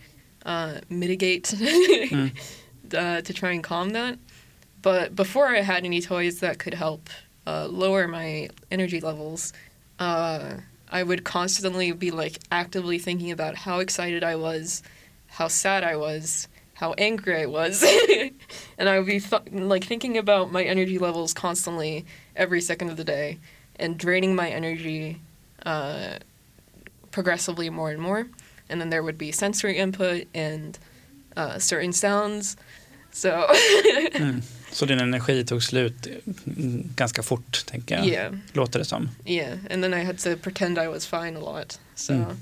uh, 0.45 0.81
mitigate, 0.88 1.55
uh, 2.94 3.20
to 3.22 3.33
try 3.33 3.53
and 3.53 3.62
calm 3.62 3.90
that. 3.90 4.18
But 4.83 5.16
before 5.16 5.48
I 5.48 5.61
had 5.61 5.85
any 5.85 6.01
toys 6.01 6.40
that 6.40 6.59
could 6.59 6.74
help 6.74 7.11
uh, 7.46 7.66
lower 7.66 8.07
my 8.07 8.51
energy 8.70 9.01
levels, 9.01 9.53
uh, 9.98 10.55
I 10.90 11.03
would 11.03 11.24
constantly 11.24 11.92
be 11.92 12.11
like 12.11 12.38
actively 12.51 12.98
thinking 12.98 13.31
about 13.31 13.57
how 13.57 13.81
excited 13.81 14.24
I 14.24 14.37
was, 14.37 14.83
how 15.27 15.48
sad 15.48 15.85
I 15.85 15.96
was, 15.96 16.48
how 16.74 16.94
angry 16.96 17.42
I 17.42 17.46
was, 17.46 17.85
and 18.79 18.88
I 18.88 18.98
would 18.98 19.07
be 19.07 19.20
th- 19.20 19.51
like 19.53 19.85
thinking 19.85 20.16
about 20.16 20.53
my 20.53 20.62
energy 20.62 20.98
levels 20.98 21.35
constantly 21.35 22.07
every 22.37 22.61
second 22.61 22.90
of 22.90 22.96
the 22.96 23.05
day, 23.05 23.38
and 23.77 23.98
draining 23.98 24.35
my 24.35 24.48
energy 24.48 25.20
uh, 25.66 26.18
progressively 27.11 27.68
more 27.68 27.90
and 27.90 28.01
more. 28.01 28.29
And 28.68 28.81
then 28.81 28.90
there 28.90 29.03
would 29.03 29.18
be 29.18 29.33
sensory 29.33 29.77
input 29.77 30.27
and 30.35 30.79
uh, 31.38 31.59
certain 31.59 31.92
sounds. 31.92 32.57
So 33.12 33.29
Mm. 34.18 34.42
Så 34.72 34.87
din 34.87 35.01
energi 35.01 35.44
tog 35.44 35.62
slut 35.62 36.07
mm, 36.57 36.88
ganska 36.96 37.22
fort, 37.22 37.64
tänker 37.66 37.94
jag. 37.96 38.07
yeah, 38.07 38.33
Låter 38.53 38.79
det 38.79 38.85
som. 38.85 39.09
yeah. 39.27 39.53
And 39.70 39.83
then 39.83 39.94
I 39.94 40.05
had 40.05 40.18
to 40.18 40.37
pretend 40.37 40.79
I 40.79 40.87
was 40.88 41.07
fine 41.07 41.37
a 41.37 41.40
lot. 41.40 41.81
So 41.94 42.12
Mm. 42.12 42.37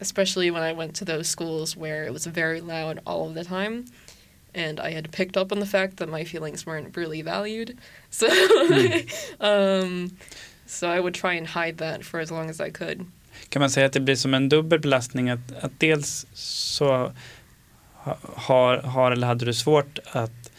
especially 0.00 0.50
when 0.50 0.62
I 0.70 0.72
went 0.78 0.94
to 0.98 1.04
those 1.04 1.24
schools 1.24 1.76
where 1.76 2.06
it 2.06 2.12
was 2.12 2.26
very 2.26 2.60
loud 2.60 2.98
all 3.04 3.28
of 3.28 3.34
the 3.34 3.44
time. 3.44 3.84
And 4.54 4.80
I 4.80 4.94
had 4.94 5.10
picked 5.12 5.36
up 5.36 5.52
on 5.52 5.60
the 5.60 5.66
fact 5.66 5.96
that 5.96 6.08
my 6.08 6.24
feelings 6.24 6.66
weren't 6.66 6.96
really 6.96 7.22
valued. 7.22 7.76
So 8.10 8.26
um, 9.40 10.10
so 10.66 10.86
I 10.96 11.00
would 11.00 11.14
try 11.14 11.34
and 11.38 11.46
hide 11.46 11.76
that 11.78 12.04
for 12.04 12.20
as 12.20 12.30
long 12.30 12.50
as 12.50 12.60
I 12.60 12.70
could. 12.70 13.06
Kan 13.48 13.60
man 13.60 13.70
säga 13.70 13.86
att 13.86 13.92
det 13.92 14.00
blir 14.00 14.16
som 14.16 14.34
en 14.34 14.48
dubbel 14.48 14.80
belastning? 14.80 15.30
Att, 15.30 15.52
att 15.62 15.72
dels 15.80 16.26
så 16.34 17.12
har, 18.36 18.76
har 18.76 19.12
eller 19.12 19.26
hade 19.26 19.44
du 19.44 19.54
svårt 19.54 19.98
att, 20.12 20.50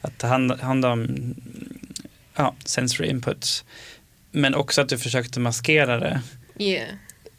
att 0.00 0.18
ta 0.18 0.26
hand, 0.26 0.52
hand 0.52 0.84
om 0.84 1.34
ja, 2.34 2.54
sensory 2.64 3.08
inputs. 3.08 3.64
Men 4.30 4.54
också 4.54 4.80
att 4.80 4.88
du 4.88 4.98
försökte 4.98 5.40
maskera 5.40 5.98
det. 5.98 6.22
Yeah. 6.58 6.88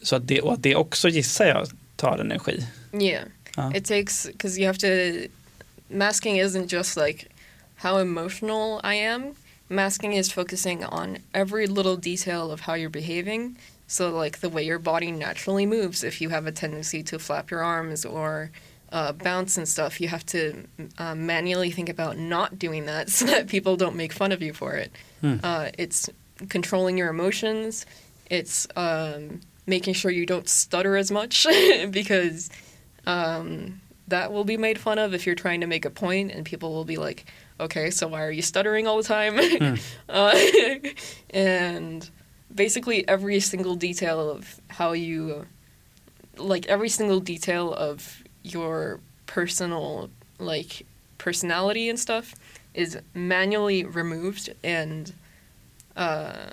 Så 0.02 0.16
att 0.16 0.28
det, 0.28 0.42
och 0.42 0.54
att 0.54 0.64
det 0.64 0.76
också 0.76 1.10
gissar 1.10 1.46
jag 1.46 1.68
tar 1.96 2.18
energi. 2.18 2.68
Yeah. 2.94 3.24
Ja. 3.56 3.76
It 3.76 3.86
takes 3.86 4.28
because 4.28 4.60
you 4.60 4.68
have 4.68 4.80
to. 4.80 5.28
Masking 5.92 6.42
isn't 6.42 6.74
just 6.74 6.98
like 6.98 7.26
how 7.76 7.98
emotional 7.98 8.82
I 8.84 8.96
am. 8.96 9.36
Masking 9.70 10.14
is 10.14 10.34
focusing 10.34 10.86
on 10.86 11.18
every 11.34 11.68
little 11.68 11.96
detail 11.96 12.52
of 12.52 12.62
how 12.62 12.76
you're 12.76 12.90
behaving. 12.90 13.56
So, 13.88 14.10
like 14.24 14.40
the 14.40 14.50
way 14.50 14.64
your 14.64 14.80
body 14.80 15.12
naturally 15.12 15.66
moves, 15.66 16.04
if 16.04 16.22
you 16.22 16.30
have 16.30 16.46
a 16.48 16.52
tendency 16.52 17.04
to 17.04 17.20
flap 17.20 17.52
your 17.52 17.64
arms 17.64 18.06
or 18.06 18.52
uh, 18.92 19.12
bounce 19.14 19.58
and 19.58 19.68
stuff, 19.68 20.02
you 20.02 20.08
have 20.08 20.26
to 20.28 20.66
uh, 20.98 21.16
manually 21.16 21.72
think 21.72 21.90
about 21.90 22.18
not 22.18 22.58
doing 22.58 22.86
that 22.86 23.10
so 23.10 23.26
that 23.26 23.48
people 23.48 23.76
don't 23.76 23.96
make 23.96 24.14
fun 24.14 24.32
of 24.32 24.42
you 24.42 24.54
for 24.54 24.74
it. 24.74 24.92
Mm. 25.24 25.40
Uh, 25.44 25.72
it's 25.78 26.10
controlling 26.50 26.98
your 26.98 27.10
emotions. 27.10 27.86
It's 28.30 28.68
um, 28.76 29.42
making 29.66 29.94
sure 29.94 30.12
you 30.12 30.26
don't 30.26 30.48
stutter 30.48 30.96
as 30.98 31.12
much 31.12 31.46
because 31.92 32.50
um, 33.06 33.82
that 34.08 34.32
will 34.32 34.44
be 34.44 34.58
made 34.58 34.80
fun 34.80 34.98
of 34.98 35.14
if 35.14 35.26
you're 35.26 35.36
trying 35.36 35.62
to 35.62 35.68
make 35.68 35.86
a 35.86 35.90
point, 35.90 36.32
and 36.32 36.46
people 36.46 36.74
will 36.74 36.86
be 36.86 36.98
like, 36.98 37.26
"Okay, 37.60 37.90
so 37.90 38.08
why 38.08 38.24
are 38.24 38.32
you 38.32 38.42
stuttering 38.42 38.88
all 38.88 38.98
the 38.98 39.04
time?" 39.04 39.78
uh, 40.10 40.40
and 41.32 42.10
basically, 42.54 43.08
every 43.08 43.40
single 43.40 43.76
detail 43.76 44.30
of 44.30 44.60
how 44.68 44.92
you, 44.92 45.46
like 46.38 46.68
every 46.68 46.90
single 46.90 47.20
detail 47.20 47.74
of 47.74 48.19
your 48.44 49.00
personal 49.26 50.10
like 50.38 50.86
personality 51.18 51.90
and 51.90 52.00
stuff, 52.00 52.36
is 52.74 52.98
manually 53.14 53.84
removed 53.84 54.54
and. 54.64 55.14
Uh, 55.96 56.52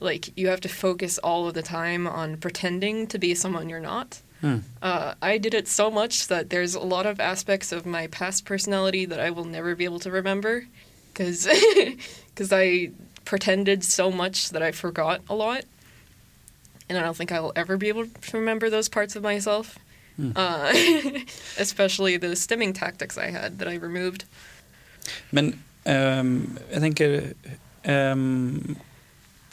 like 0.00 0.36
you 0.38 0.48
have 0.48 0.60
to 0.60 0.68
focus 0.68 1.18
all 1.18 1.48
of 1.48 1.54
the 1.54 1.62
time 1.62 2.06
on 2.06 2.36
pretending 2.36 3.06
to 3.08 3.18
be 3.18 3.34
someone 3.34 3.68
you're 3.68 3.80
not. 3.80 4.20
Mm. 4.42 4.62
Uh, 4.80 5.14
I 5.20 5.38
did 5.38 5.54
it 5.54 5.66
so 5.66 5.90
much 5.90 6.28
that 6.28 6.50
there's 6.50 6.74
a 6.74 6.80
lot 6.80 7.06
of 7.06 7.18
aspects 7.18 7.72
of 7.72 7.84
my 7.84 8.06
past 8.06 8.44
personality 8.44 9.04
that 9.04 9.18
I 9.18 9.30
will 9.30 9.44
never 9.44 9.74
be 9.74 9.84
able 9.84 9.98
to 10.00 10.10
remember 10.10 10.66
because 11.12 11.48
because 12.26 12.52
I 12.52 12.90
pretended 13.24 13.82
so 13.82 14.10
much 14.10 14.50
that 14.50 14.62
I 14.62 14.72
forgot 14.72 15.20
a 15.28 15.34
lot. 15.34 15.64
And 16.88 16.96
I 16.96 17.02
don't 17.02 17.16
think 17.16 17.32
I 17.32 17.40
will 17.40 17.52
ever 17.54 17.76
be 17.76 17.88
able 17.88 18.06
to 18.06 18.38
remember 18.38 18.70
those 18.70 18.88
parts 18.88 19.14
of 19.14 19.22
myself. 19.22 19.78
Mm. 20.18 20.32
Uh, 20.36 21.20
especially 21.58 22.16
the 22.18 22.34
stimming 22.34 22.74
tactics 22.74 23.16
I 23.18 23.30
had 23.30 23.58
that 23.58 23.68
I 23.68 23.74
removed. 23.78 24.24
Men 25.30 25.62
ehm, 25.84 26.58
jag 26.70 26.80
tänker, 26.80 27.34
ehm, 27.82 28.76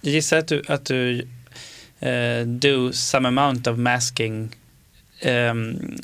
jag 0.01 0.13
gissar 0.13 0.41
du, 0.41 0.61
du 0.84 1.28
eh, 1.99 2.45
do 2.47 2.91
some 2.93 3.28
amount 3.28 3.68
of 3.68 3.78
masking 3.78 4.55
um, 5.26 5.95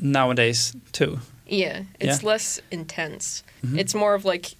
nowadays 0.00 0.72
too. 0.92 1.18
Yeah, 1.46 1.84
it's 1.98 2.22
Yeah. 2.22 2.32
less 2.32 2.60
intense. 2.70 3.44
Mhm. 3.62 3.78
It's 3.78 3.94
more 3.94 4.14
of 4.14 4.24
like 4.24 4.56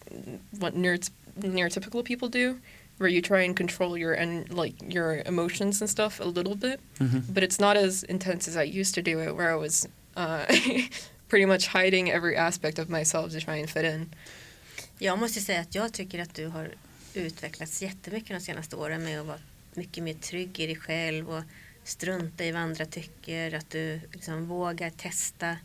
what 0.50 0.74
nerds, 0.74 1.10
neurotypical 1.40 2.04
people 2.04 2.28
do, 2.28 2.58
where 2.98 3.08
you 3.12 3.20
try 3.22 3.44
and 3.46 3.56
control 3.56 3.98
your 3.98 4.14
and 4.14 4.48
like 4.52 4.76
your 4.94 5.22
emotions 5.26 5.80
and 5.82 5.90
stuff 5.90 6.20
a 6.20 6.24
little 6.24 6.54
bit, 6.54 6.80
Mhm. 6.98 7.20
but 7.28 7.42
it's 7.44 7.60
not 7.60 7.76
as 7.76 8.04
intense 8.04 8.50
as 8.50 8.56
I 8.56 8.80
used 8.80 8.94
to 8.94 9.02
do 9.02 9.20
it, 9.22 9.34
where 9.36 9.50
I 9.56 9.58
was 9.60 9.86
uh, 10.16 10.44
pretty 11.28 11.46
much 11.46 11.66
hiding 11.68 12.10
every 12.10 12.36
aspect 12.36 12.78
of 12.78 12.88
myself 12.88 13.32
to 13.32 13.40
try 13.40 13.60
and 13.60 13.70
fit 13.70 13.84
in. 13.84 14.14
Jag 14.98 15.18
måste 15.18 15.40
säga 15.40 15.60
att 15.60 15.74
jag 15.74 15.92
tycker 15.92 16.18
att 16.18 16.34
du 16.34 16.46
har 16.46 16.74
utvecklats 17.14 17.82
jättemycket 17.82 18.28
de 18.28 18.40
senaste 18.40 18.76
åren 18.76 19.04
med 19.04 19.20
att 19.20 19.26
vara 19.26 19.38
mycket 19.74 20.04
mer 20.04 20.14
trygg 20.14 20.60
i 20.60 20.66
dig 20.66 20.76
själv 20.76 21.30
och 21.30 21.42
strunta 21.84 22.44
i 22.44 22.52
vad 22.52 22.62
andra 22.62 22.86
tycker, 22.86 23.54
att 23.54 23.70
du 23.70 24.00
liksom 24.12 24.46
vågar 24.46 24.90
testa 24.90 25.56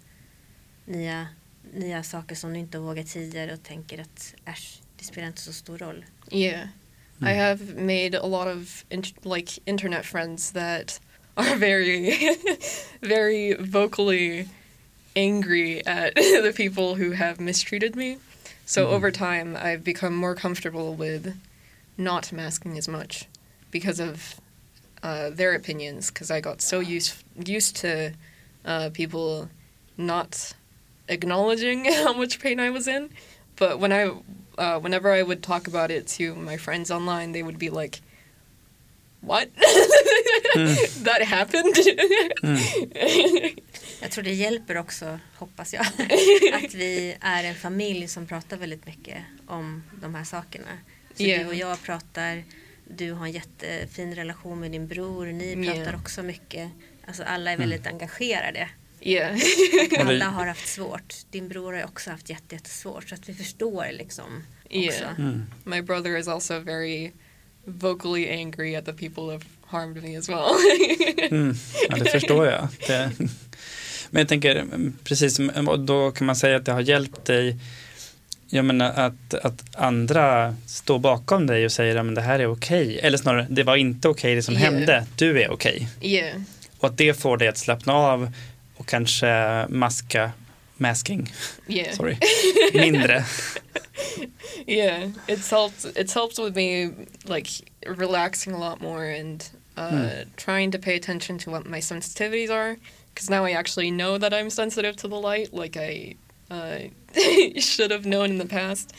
nya, 0.86 1.28
nya 1.74 2.04
saker 2.04 2.36
som 2.36 2.54
du 2.54 2.60
inte 2.60 2.78
har 2.78 2.86
vågat 2.86 3.08
tidigare 3.08 3.54
och 3.54 3.64
tänker 3.64 4.02
att 4.02 4.34
äsch, 4.46 4.82
det 4.98 5.04
spelar 5.06 5.28
inte 5.28 5.42
så 5.42 5.54
stor 5.54 5.78
roll. 5.78 6.06
Yeah. 6.32 6.68
I 7.22 7.32
have 7.32 7.76
made 7.76 8.16
a 8.16 8.26
lot 8.26 8.48
of 8.48 8.86
int- 8.90 9.26
like 9.26 9.60
internet 9.66 10.06
friends 10.06 10.52
that 10.54 11.00
are 11.36 11.56
very 11.56 12.18
very 13.02 13.54
vocally 13.54 14.48
angry 15.16 15.86
at 15.86 16.16
the 16.16 16.54
people 16.56 16.96
who 16.96 17.12
have 17.12 17.40
mistreated 17.40 17.96
me. 17.96 18.18
So 18.66 18.86
Mhm. 18.86 18.92
over 18.92 19.12
time 19.12 19.58
I've 19.58 19.84
become 19.84 20.16
more 20.16 20.36
comfortable 20.36 20.94
with 20.96 21.36
not 21.98 22.32
masking 22.32 22.78
as 22.78 22.88
much 22.88 23.26
because 23.72 24.00
of 24.00 24.36
uh, 25.04 25.30
their 25.30 25.54
opinions 25.56 26.10
because 26.12 26.30
I 26.32 26.40
got 26.42 26.62
so 26.62 26.80
used 26.80 27.16
used 27.46 27.76
to 27.78 28.14
uh, 28.66 28.90
people 28.94 29.50
not 29.98 30.54
acknowledging 31.08 31.86
how 32.04 32.14
much 32.14 32.40
pain 32.40 32.60
I 32.60 32.70
was 32.70 32.88
in. 32.88 33.10
But 33.56 33.80
when 33.80 33.92
I 33.92 34.12
uh, 34.60 34.80
whenever 34.84 35.16
I 35.20 35.24
would 35.24 35.42
talk 35.44 35.68
about 35.68 35.92
it 35.92 36.08
to 36.18 36.36
my 36.36 36.58
friends 36.58 36.92
online, 36.92 37.34
they 37.34 37.44
would 37.44 37.58
be 37.58 37.70
like, 37.70 38.00
"What? 39.22 39.48
that 41.06 41.22
happened?" 41.28 41.76
Jag 44.02 44.12
tror 44.12 44.24
det 44.24 44.34
hjälper 44.34 44.78
också, 44.78 45.20
hoppas 45.36 45.74
jag, 45.74 45.82
att 46.54 46.74
vi 46.74 47.16
är 47.22 47.44
en 47.44 47.56
familj 47.56 48.08
som 48.08 48.28
pratar 48.28 48.58
väldigt 48.58 48.86
mycket 48.86 49.18
om 49.48 49.84
de 50.02 50.16
här 50.16 50.24
sakerna. 50.24 50.78
Så 51.16 51.24
Yeah. 51.24 51.42
du 51.42 51.48
och 51.48 51.56
jag 51.56 51.82
pratar, 51.84 52.44
du 52.88 53.12
har 53.12 53.26
en 53.26 53.32
jättefin 53.32 54.16
relation 54.16 54.60
med 54.60 54.72
din 54.72 54.88
bror, 54.88 55.26
ni 55.26 55.46
Yeah. 55.64 55.76
pratar 55.76 55.96
också 55.96 56.24
mycket. 56.24 56.70
Alltså 57.08 57.24
alla 57.24 57.52
är 57.52 57.58
väldigt 57.58 57.88
engagerade. 57.88 58.70
Yeah, 59.02 59.38
Alla 60.00 60.26
har 60.26 60.46
haft 60.46 60.68
svårt. 60.68 61.14
Din 61.32 61.48
bror 61.48 61.74
har 61.74 61.84
också 61.84 62.12
haft 62.12 62.30
jätte- 62.30 62.56
jättesvårt. 62.56 63.10
Så 63.10 63.16
att 63.16 63.30
vi 63.30 63.34
förstår 63.34 63.86
liksom 63.92 64.44
också. 64.66 64.76
yeah. 64.78 65.20
Mm. 65.20 65.46
My 65.64 65.82
brother 65.82 66.18
is 66.18 66.28
also 66.28 66.60
very 66.60 67.12
vocally 67.66 68.30
angry 68.32 68.76
at 68.76 68.86
the 68.86 68.94
people 68.94 69.24
who 69.24 69.32
have 69.32 69.44
harmed 69.66 70.04
me 70.04 70.18
as 70.18 70.30
well. 70.30 70.46
Mm. 71.32 71.56
Ja, 71.90 71.96
det 71.96 72.10
förstår 72.12 72.46
jag. 72.48 72.68
Det, 72.88 73.12
men 74.10 74.20
jag 74.22 74.28
tänker, 74.28 74.56
mm, 74.56 74.94
precis, 75.04 75.36
som- 75.36 75.68
och 75.68 75.80
då 75.80 76.12
kan 76.12 76.28
man 76.28 76.36
säga 76.36 76.58
att 76.58 76.66
det 76.66 76.72
har 76.72 76.82
hjälpt 76.82 77.26
dig 77.26 77.58
jag 78.52 78.66
menar 78.66 78.92
att, 78.92 79.34
att 79.34 79.76
andra 79.76 80.56
står 80.68 81.00
bakom 81.00 81.48
dig 81.48 81.66
och 81.66 81.72
säger 81.72 81.96
att 81.96 82.16
det 82.16 82.22
här 82.22 82.40
är 82.40 82.48
okej. 82.52 83.00
Eller 83.00 83.18
snarare, 83.18 83.48
det 83.50 83.64
var 83.64 83.76
inte 83.76 84.08
okej 84.10 84.36
det 84.36 84.44
som 84.44 84.54
Yeah. 84.56 84.74
hände. 84.74 85.06
Du 85.16 85.42
är 85.42 85.52
okej. 85.52 85.88
yeah, 86.02 86.42
Och 86.80 86.88
att 86.88 86.98
det 86.98 87.14
får 87.20 87.38
dig 87.38 87.48
att 87.48 87.58
slappna 87.58 87.94
av 87.94 88.32
och 88.80 88.86
kanske 88.86 89.66
maska, 89.70 90.32
masking, 90.78 91.32
yeah. 91.68 91.94
sorry, 91.96 92.18
mindre. 92.74 93.24
yeah 94.68 95.08
it's 95.28 95.50
helped 95.52 95.86
it's 95.98 96.14
helped 96.14 96.38
with 96.40 96.56
me 96.56 96.92
like 97.26 97.48
relaxing 97.86 98.54
a 98.54 98.58
lot 98.58 98.82
more 98.82 99.04
and 99.20 99.50
uh, 99.78 99.90
Hmm. 99.90 100.08
trying 100.38 100.72
to 100.72 100.78
pay 100.80 100.96
attention 100.96 101.38
to 101.40 101.52
what 101.52 101.66
my 101.66 101.80
sensitivities 101.80 102.50
are 102.50 102.78
because 103.14 103.30
now 103.30 103.46
i 103.46 103.52
actually 103.52 103.92
know 103.92 104.18
that 104.18 104.34
i'm 104.34 104.50
sensitive 104.50 104.96
to 104.98 105.08
the 105.08 105.16
light 105.20 105.54
like 105.54 105.78
i 105.78 106.16
uh, 106.52 106.80
should 107.60 107.92
have 107.92 108.06
known 108.06 108.30
in 108.32 108.38
the 108.38 108.46
past 108.46 108.94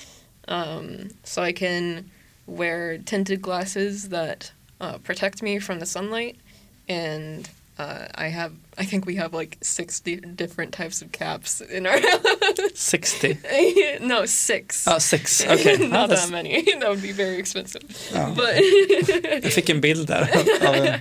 um, 0.49 1.09
so 1.25 1.43
i 1.43 1.53
can 1.53 2.11
wear 2.47 2.99
tinted 2.99 3.41
glasses 3.43 4.09
that 4.09 4.53
uh, 4.81 4.97
protect 4.99 5.43
me 5.43 5.59
from 5.59 5.79
the 5.81 5.87
sunlight 5.87 6.37
and 6.89 7.49
uh, 7.81 8.25
I 8.25 8.29
have, 8.31 8.53
I 8.79 8.85
think 8.85 9.07
we 9.07 9.17
have 9.17 9.33
like 9.39 9.57
60 9.61 10.17
different 10.37 10.73
types 10.73 11.03
of 11.03 11.11
caps 11.13 11.61
in 11.61 11.87
our 11.87 11.99
house. 11.99 12.75
60. 12.75 13.39
no, 14.01 14.27
six. 14.27 14.87
Ja, 14.87 14.99
Okay. 15.55 15.77
Not 15.89 16.09
det- 16.11 16.17
that 16.17 16.31
many. 16.31 16.63
that 16.81 16.89
would 16.89 17.03
be 17.03 17.13
very 17.13 17.39
expensive. 17.39 17.83
ja. 18.15 18.35
But 18.37 18.55
Jag 19.45 19.53
fick 19.53 19.69
en 19.71 19.81
bild 19.81 20.07
där 20.07 20.23
av- 20.23 20.69
av 20.69 20.75
en, 20.75 20.87
en 20.87 21.01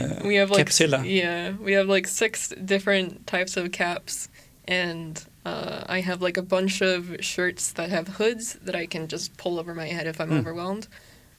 eh, 0.00 0.22
we 0.24 0.36
have 0.38 0.50
like 0.50 0.70
yeah, 1.06 1.54
we 1.60 1.72
have 1.76 1.94
like 1.94 2.08
six 2.08 2.48
different 2.64 3.26
types 3.26 3.56
of 3.56 3.70
caps, 3.72 4.28
and 4.68 5.24
uh, 5.44 5.84
I 5.88 6.00
have 6.00 6.20
like 6.26 6.38
a 6.40 6.42
bunch 6.42 6.82
of 6.82 7.16
shirts 7.20 7.72
that 7.72 7.90
have 7.90 8.08
hoods 8.18 8.56
that 8.64 8.74
I 8.74 8.86
can 8.86 9.08
just 9.08 9.36
pull 9.36 9.58
over 9.58 9.74
my 9.74 9.86
head 9.88 10.06
if 10.06 10.20
I'm 10.20 10.30
Mm. 10.30 10.38
overwhelmed. 10.40 10.86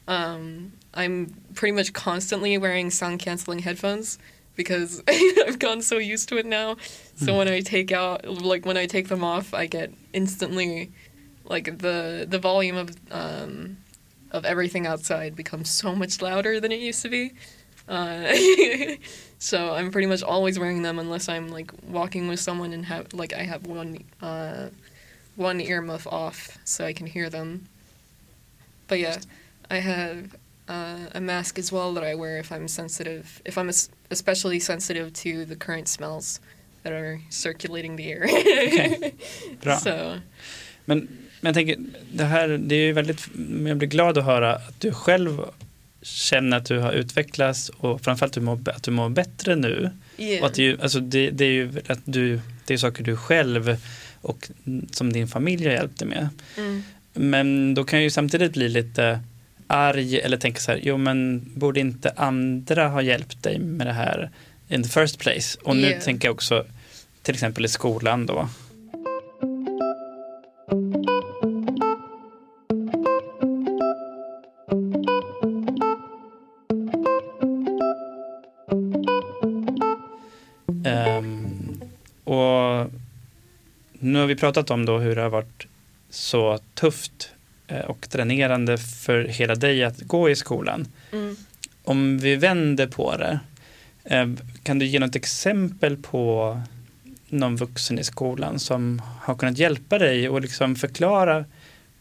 Um, 0.07 0.71
I'm 0.93 1.33
pretty 1.53 1.75
much 1.75 1.91
constantly 1.93 2.57
wearing 2.57 2.91
sound 2.91 3.19
canceling 3.19 3.59
headphones 3.63 4.17
because 4.57 5.01
I've 5.07 5.59
gotten 5.59 5.81
so 5.81 5.97
used 5.97 6.27
to 6.29 6.37
it 6.37 6.45
now. 6.45 6.75
So 7.15 7.27
Mm. 7.31 7.37
when 7.37 7.47
I 7.47 7.61
take 7.61 7.91
out, 7.93 8.25
like 8.27 8.65
when 8.65 8.75
I 8.75 8.85
take 8.87 9.07
them 9.07 9.23
off, 9.23 9.53
I 9.53 9.67
get 9.67 9.93
instantly, 10.11 10.91
like 11.45 11.77
the 11.79 12.25
the 12.29 12.39
volume 12.39 12.75
of 12.75 12.89
um, 13.11 13.77
of 14.31 14.43
everything 14.43 14.85
outside 14.85 15.35
becomes 15.37 15.69
so 15.69 15.95
much 15.95 16.21
louder 16.21 16.59
than 16.59 16.71
it 16.73 16.79
used 16.81 17.01
to 17.03 17.09
be. 17.09 17.31
Uh, 17.87 18.35
so 19.39 19.73
I'm 19.73 19.91
pretty 19.91 20.07
much 20.07 20.21
always 20.21 20.59
wearing 20.59 20.81
them 20.81 20.99
unless 20.99 21.29
I'm 21.29 21.47
like 21.47 21.71
walking 21.87 22.27
with 22.27 22.39
someone 22.41 22.73
and 22.73 22.83
have 22.85 23.13
like 23.13 23.31
I 23.33 23.43
have 23.43 23.65
one 23.65 24.03
uh, 24.21 24.67
one 25.37 25.59
earmuff 25.61 26.05
off 26.11 26.57
so 26.65 26.83
I 26.83 26.91
can 26.93 27.07
hear 27.07 27.29
them. 27.29 27.65
But 28.87 28.99
yeah, 28.99 29.17
I 29.71 29.77
have 29.77 30.35
uh, 30.67 30.97
a 31.13 31.21
mask 31.21 31.57
as 31.59 31.71
well 31.71 31.93
that 31.93 32.03
I 32.03 32.15
wear 32.15 32.37
if 32.39 32.51
I'm 32.51 32.67
sensitive, 32.67 33.41
if 33.45 33.57
I'm 33.57 33.69
es- 33.69 33.89
especially 34.09 34.59
sensitive 34.59 35.11
to 35.11 35.45
the 35.49 35.55
current 35.55 35.87
smells 35.87 36.41
that 36.83 36.93
are 36.93 37.19
circulating 37.29 37.97
the 37.97 38.11
air. 38.11 38.27
Bra. 39.61 39.77
so 39.77 39.89
Men, 40.85 41.07
men 41.41 41.49
jag 41.49 41.53
tänker, 41.53 41.77
det 42.13 42.23
här, 42.23 42.47
det 42.47 42.75
är 42.75 42.79
ju 42.85 42.93
väldigt, 42.93 43.27
jag 43.67 43.77
blir 43.77 43.87
glad 43.87 44.17
att 44.17 44.25
höra 44.25 44.55
att 44.55 44.81
du 44.81 44.91
själv 44.91 45.41
känner 46.01 46.57
att 46.57 46.65
du 46.65 46.79
har 46.79 46.91
utvecklats 46.91 47.69
och 47.69 48.01
framförallt 48.01 48.31
att 48.31 48.33
du 48.33 48.41
mår, 48.41 48.69
att 48.69 48.83
du 48.83 48.91
mår 48.91 49.09
bättre 49.09 49.55
nu. 49.55 49.89
yeah, 50.17 50.41
Och 50.41 50.47
att 50.47 50.53
det, 50.55 50.81
alltså 50.81 50.99
det, 50.99 51.29
det 51.29 51.45
är 51.45 51.51
ju 51.51 51.71
att 51.87 51.99
du, 52.05 52.39
det 52.65 52.73
är 52.73 52.77
saker 52.77 53.03
du 53.03 53.17
själv 53.17 53.77
och 54.21 54.49
som 54.91 55.13
din 55.13 55.27
familj 55.27 55.65
har 55.65 55.73
hjälpt 55.73 55.99
dig 55.99 56.07
med. 56.07 56.29
mm, 56.57 56.83
Men 57.13 57.73
då 57.73 57.83
kan 57.83 57.99
jag 57.99 58.03
ju 58.03 58.09
samtidigt 58.09 58.53
bli 58.53 58.69
lite 58.69 59.19
arg 59.67 60.19
eller 60.19 60.37
tänka 60.37 60.59
så 60.59 60.71
här, 60.71 60.79
jo 60.83 60.97
men 60.97 61.51
borde 61.55 61.79
inte 61.79 62.13
andra 62.15 62.87
ha 62.87 63.01
hjälpt 63.01 63.43
dig 63.43 63.59
med 63.59 63.87
det 63.87 63.93
här 63.93 64.29
in 64.67 64.83
the 64.83 64.89
first 64.89 65.19
place? 65.19 65.59
Och 65.63 65.75
nu 65.75 65.87
Yeah. 65.87 66.03
tänker 66.03 66.27
jag 66.27 66.33
också 66.33 66.65
till 67.21 67.33
exempel 67.33 67.65
i 67.65 67.67
skolan 67.67 68.25
då. 68.25 68.49
Ehm, 80.85 81.81
och 82.23 82.91
nu 83.99 84.19
har 84.19 84.25
vi 84.25 84.35
pratat 84.35 84.71
om 84.71 84.85
då 84.85 84.97
hur 84.97 85.15
det 85.15 85.21
har 85.21 85.29
varit 85.29 85.67
så 86.09 86.59
tufft 86.73 87.29
och 87.87 88.07
dränerande 88.11 88.77
för 88.77 89.23
hela 89.23 89.55
dig 89.55 89.83
att 89.83 90.01
gå 90.01 90.29
i 90.29 90.35
skolan. 90.35 90.87
mm. 91.11 91.35
Om 91.83 92.17
vi 92.17 92.35
vänder 92.35 92.87
på 92.87 93.17
det, 93.17 93.39
eh, 94.03 94.27
kan 94.63 94.79
du 94.79 94.85
ge 94.85 94.99
något 94.99 95.15
exempel 95.15 95.97
på 95.97 96.61
någon 97.29 97.55
vuxen 97.55 97.99
i 97.99 98.03
skolan 98.03 98.59
som 98.59 99.01
har 99.21 99.35
kunnat 99.35 99.57
hjälpa 99.57 99.97
dig 99.97 100.29
och 100.29 100.41
liksom 100.41 100.75
förklara 100.75 101.45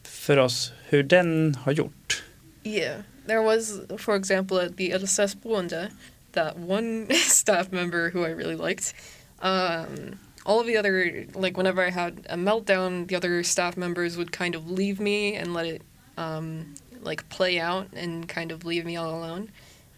för 0.02 0.36
oss 0.36 0.72
hur 0.88 1.02
den 1.02 1.54
har 1.54 1.72
gjort? 1.72 2.22
Yeah, 2.64 3.00
there 3.26 3.40
was, 3.40 3.80
for 3.98 4.16
example, 4.16 4.66
at 4.66 4.76
the 4.76 4.98
LSS 4.98 5.34
Boende, 5.42 5.90
that 6.32 6.56
one 6.56 7.06
staff 7.14 7.70
member 7.70 8.10
who 8.10 8.26
I 8.26 8.34
really 8.34 8.68
liked. 8.68 8.94
Um, 9.42 10.18
all 10.47 10.61
of 10.61 10.66
the 10.66 10.76
other, 10.76 11.26
like 11.34 11.57
whenever 11.57 11.84
I 11.84 11.90
had 11.90 12.24
a 12.30 12.36
meltdown, 12.36 13.09
the 13.09 13.16
other 13.16 13.42
staff 13.42 13.76
members 13.76 14.16
would 14.16 14.32
kind 14.32 14.55
of 14.55 14.70
leave 14.70 15.01
me 15.01 15.34
and 15.34 15.53
let 15.53 15.66
it, 15.66 15.82
um, 16.16 16.74
like 17.03 17.28
play 17.28 17.59
out 17.59 17.88
and 17.92 18.28
kind 18.28 18.53
of 18.53 18.64
leave 18.64 18.86
me 18.86 18.97
all 18.97 19.11
alone. 19.11 19.51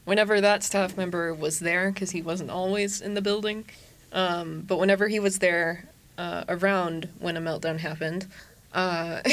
Whenever 0.05 0.41
that 0.41 0.65
staff 0.65 0.97
member 0.97 1.35
was 1.35 1.61
there, 1.61 1.93
because 1.93 2.11
he 2.13 2.23
wasn't 2.23 2.51
always 2.51 3.03
in 3.03 3.13
the 3.13 3.21
building, 3.21 3.67
um, 4.13 4.63
but 4.67 4.79
whenever 4.79 5.07
he 5.09 5.21
was 5.21 5.39
there 5.39 5.85
uh, 6.17 6.45
around 6.49 7.11
when 7.19 7.37
a 7.37 7.41
meltdown 7.41 7.79
happened, 7.79 8.27
uh, 8.73 9.21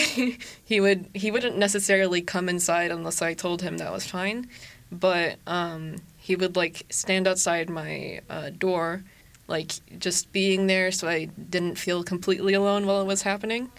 he 0.65 0.81
would 0.81 1.05
he 1.13 1.31
wouldn't 1.31 1.57
necessarily 1.57 2.21
come 2.21 2.49
inside 2.49 2.91
unless 2.91 3.21
I 3.21 3.33
told 3.33 3.61
him 3.61 3.77
that 3.77 3.91
was 3.91 4.05
fine, 4.05 4.49
but 4.91 5.37
um, 5.47 5.95
he 6.17 6.35
would 6.35 6.57
like 6.57 6.85
stand 6.89 7.25
outside 7.25 7.69
my 7.69 8.19
uh, 8.29 8.49
door, 8.49 9.03
like 9.47 9.71
just 9.99 10.31
being 10.31 10.67
there, 10.67 10.91
so 10.91 11.07
I 11.07 11.25
didn't 11.25 11.75
feel 11.75 12.03
completely 12.03 12.53
alone 12.53 12.85
while 12.85 13.01
it 13.01 13.05
was 13.05 13.21
happening. 13.21 13.71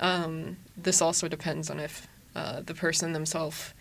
Um, 0.00 0.56
this 0.76 1.00
also 1.00 1.28
depends 1.28 1.70
on 1.70 1.78
if 1.78 2.08
uh, 2.34 2.60
the 2.60 2.74
person 2.74 3.12
themselves 3.12 3.72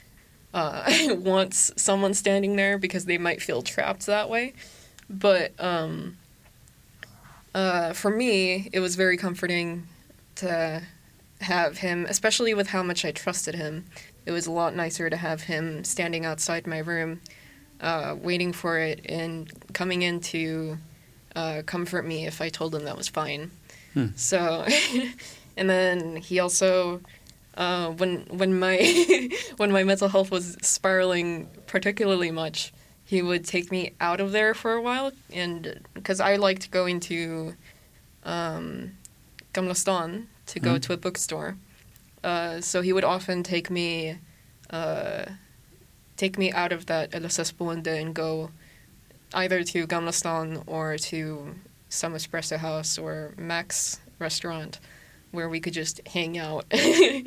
uh, 0.53 0.91
wants 1.15 1.71
someone 1.75 2.13
standing 2.13 2.55
there 2.55 2.77
because 2.77 3.05
they 3.05 3.17
might 3.17 3.41
feel 3.41 3.61
trapped 3.61 4.05
that 4.05 4.29
way. 4.29 4.53
But 5.09 5.53
um, 5.59 6.17
uh, 7.53 7.93
for 7.93 8.11
me, 8.11 8.69
it 8.71 8.79
was 8.79 8.95
very 8.95 9.17
comforting 9.17 9.87
to 10.35 10.81
have 11.41 11.79
him, 11.79 12.05
especially 12.07 12.53
with 12.53 12.67
how 12.67 12.83
much 12.83 13.03
I 13.03 13.11
trusted 13.11 13.55
him. 13.55 13.85
It 14.25 14.31
was 14.31 14.45
a 14.45 14.51
lot 14.51 14.75
nicer 14.75 15.09
to 15.09 15.17
have 15.17 15.43
him 15.43 15.83
standing 15.83 16.25
outside 16.25 16.67
my 16.67 16.77
room, 16.77 17.21
uh, 17.79 18.15
waiting 18.21 18.53
for 18.53 18.77
it 18.77 19.01
and 19.05 19.51
coming 19.73 20.03
in 20.03 20.19
to 20.19 20.77
uh, 21.35 21.61
comfort 21.65 22.05
me 22.05 22.25
if 22.25 22.41
I 22.41 22.49
told 22.49 22.75
him 22.75 22.83
that 22.85 22.97
was 22.97 23.07
fine. 23.07 23.51
Hmm. 23.93 24.07
So, 24.15 24.65
and 25.57 25.69
then 25.69 26.15
he 26.17 26.39
also, 26.39 27.01
uh, 27.55 27.89
when 27.89 28.25
when 28.29 28.57
my 28.59 28.77
when 29.57 29.71
my 29.71 29.83
mental 29.83 30.07
health 30.09 30.31
was 30.31 30.57
spiraling 30.61 31.47
particularly 31.67 32.31
much, 32.31 32.73
he 33.03 33.21
would 33.21 33.45
take 33.45 33.71
me 33.71 33.93
out 33.99 34.19
of 34.21 34.31
there 34.31 34.53
for 34.53 34.73
a 34.73 34.81
while, 34.81 35.11
and 35.33 35.81
because 35.93 36.19
I 36.19 36.35
liked 36.37 36.71
going 36.71 36.99
to 37.01 37.55
um, 38.23 38.91
Gamla 39.53 39.75
Stan 39.75 40.27
to 40.47 40.59
go 40.59 40.75
Mm. 40.75 40.81
to 40.83 40.93
a 40.93 40.97
bookstore, 40.97 41.55
uh, 42.23 42.61
so 42.61 42.81
he 42.81 42.93
would 42.93 43.03
often 43.03 43.43
take 43.43 43.69
me 43.69 44.17
uh, 44.69 45.25
take 46.17 46.37
me 46.37 46.51
out 46.51 46.71
of 46.71 46.85
that 46.85 47.11
boende 47.11 47.87
and 47.87 48.13
go 48.13 48.51
either 49.33 49.63
to 49.63 49.87
Gamla 49.87 50.11
Stan 50.13 50.57
or 50.67 50.97
to 50.97 51.55
some 51.89 52.15
espresso 52.17 52.57
house 52.57 52.97
or 53.01 53.31
Max 53.37 53.99
restaurant 54.19 54.79
where 55.31 55.47
we 55.49 55.59
could 55.59 55.73
just 55.77 55.99
hang 56.07 56.37
out 56.39 56.65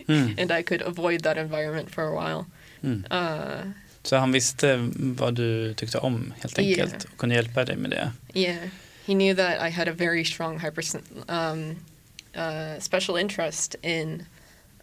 Mm. 0.08 0.34
and 0.38 0.50
I 0.50 0.62
could 0.62 0.82
avoid 0.82 1.22
that 1.22 1.36
environment 1.36 1.90
for 1.90 2.02
a 2.04 2.12
while. 2.14 2.46
Mm. 2.82 3.04
Uh, 3.10 3.70
Så 4.02 4.16
han 4.16 4.32
visste 4.32 4.90
vad 4.96 5.34
du 5.34 5.74
tyckte 5.74 5.98
om 5.98 6.32
helt 6.40 6.58
Yeah. 6.58 6.80
enkelt 6.84 7.04
och 7.04 7.16
kunde 7.18 7.34
hjälpa 7.34 7.64
dig 7.64 7.76
med 7.76 7.90
det. 7.90 8.12
yeah, 8.34 8.68
he 9.06 9.14
knew 9.14 9.34
that 9.36 9.68
I 9.68 9.70
had 9.70 9.88
a 9.88 9.92
very 9.92 10.24
strong 10.24 10.58
hyper 10.60 10.82
um, 11.28 11.76
uh, 12.36 12.78
special 12.80 13.16
interest 13.20 13.76
in 13.82 14.26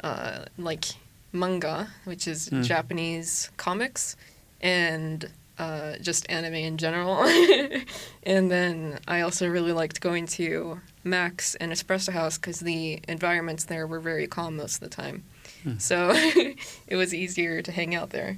uh, 0.03 0.45
like 0.55 0.88
manga, 1.32 1.88
which 2.05 2.28
is 2.28 2.49
Mm. 2.51 2.63
Japanese 2.63 3.51
comics, 3.55 4.17
and 4.61 5.26
uh, 5.58 5.97
just 6.02 6.30
anime 6.30 6.56
in 6.56 6.78
general. 6.78 7.24
and 8.24 8.49
then 8.52 8.99
I 9.08 9.22
also 9.22 9.47
really 9.47 9.72
liked 9.72 10.02
going 10.02 10.28
to 10.28 10.80
Max 11.04 11.56
and 11.56 11.72
Espresso 11.72 12.12
House 12.14 12.38
because 12.38 12.60
the 12.60 13.02
environments 13.08 13.66
there 13.66 13.88
were 13.88 13.99
very 13.99 14.28
calm 14.28 14.58
most 14.58 14.76
of 14.76 14.89
the 14.89 14.95
time. 14.95 15.24
Mm. 15.66 15.82
So 15.82 16.12
it 16.88 16.95
was 16.95 17.14
easier 17.14 17.62
to 17.62 17.72
hang 17.72 17.95
out 17.95 18.10
there. 18.10 18.38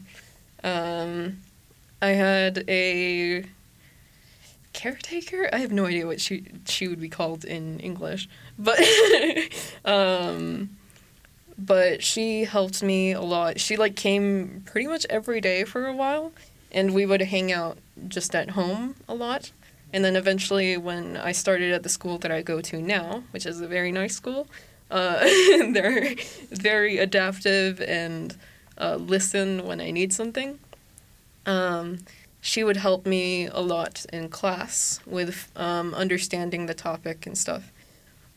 Um, 0.63 1.41
I 2.01 2.09
had 2.09 2.65
a 2.67 3.45
caretaker. 4.73 5.49
I 5.53 5.59
have 5.59 5.71
no 5.71 5.85
idea 5.85 6.05
what 6.05 6.19
she 6.19 6.45
she 6.65 6.87
would 6.87 6.99
be 6.99 7.09
called 7.09 7.45
in 7.45 7.79
English, 7.79 8.27
but 8.57 8.79
um, 9.85 10.71
but 11.57 12.03
she 12.03 12.43
helped 12.43 12.83
me 12.83 13.13
a 13.13 13.21
lot. 13.21 13.59
She 13.59 13.77
like 13.77 13.95
came 13.95 14.63
pretty 14.65 14.87
much 14.87 15.05
every 15.09 15.39
day 15.39 15.63
for 15.63 15.85
a 15.85 15.93
while, 15.93 16.33
and 16.73 16.93
we 16.93 17.05
would 17.05 17.21
hang 17.21 17.51
out 17.51 17.77
just 18.07 18.35
at 18.35 18.51
home 18.51 18.95
a 19.07 19.13
lot. 19.13 19.51
And 19.93 20.03
then 20.03 20.15
eventually, 20.15 20.75
when 20.77 21.17
I 21.17 21.33
started 21.33 21.71
at 21.71 21.83
the 21.83 21.89
school 21.89 22.17
that 22.19 22.31
I 22.31 22.41
go 22.41 22.61
to 22.61 22.81
now, 22.81 23.23
which 23.31 23.45
is 23.45 23.61
a 23.61 23.67
very 23.67 23.91
nice 23.91 24.15
school, 24.15 24.47
uh, 24.89 25.19
they're 25.73 26.15
very 26.51 26.97
adaptive 26.97 27.79
and 27.81 28.35
uh, 28.77 28.95
listen 28.95 29.67
when 29.67 29.79
I 29.79 29.91
need 29.91 30.11
something. 30.11 30.59
Um, 31.45 31.99
she 32.41 32.63
would 32.63 32.77
help 32.77 33.05
me 33.05 33.47
a 33.47 33.61
lot 33.61 34.05
in 34.11 34.29
class 34.29 34.99
with 35.05 35.51
um, 35.55 35.93
understanding 35.93 36.65
the 36.65 36.73
topic 36.73 37.27
and 37.27 37.37
stuff. 37.37 37.71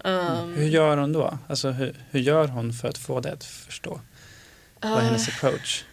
Um, 0.04 0.54
Hur 0.54 0.68
gör 0.68 0.96
hon 0.96 1.12
då? 1.12 1.38
Alltså 1.48 1.70
hur, 1.70 1.94
hur 2.10 2.20
gör 2.20 2.48
hon 2.48 2.72
för 2.72 2.88
att 2.88 2.98
få 2.98 3.20
dig 3.20 3.32
att 3.32 3.44
förstå? 3.44 4.00
Vad 4.80 4.92
är 4.92 5.00
hennes 5.00 5.28
approach? 5.28 5.84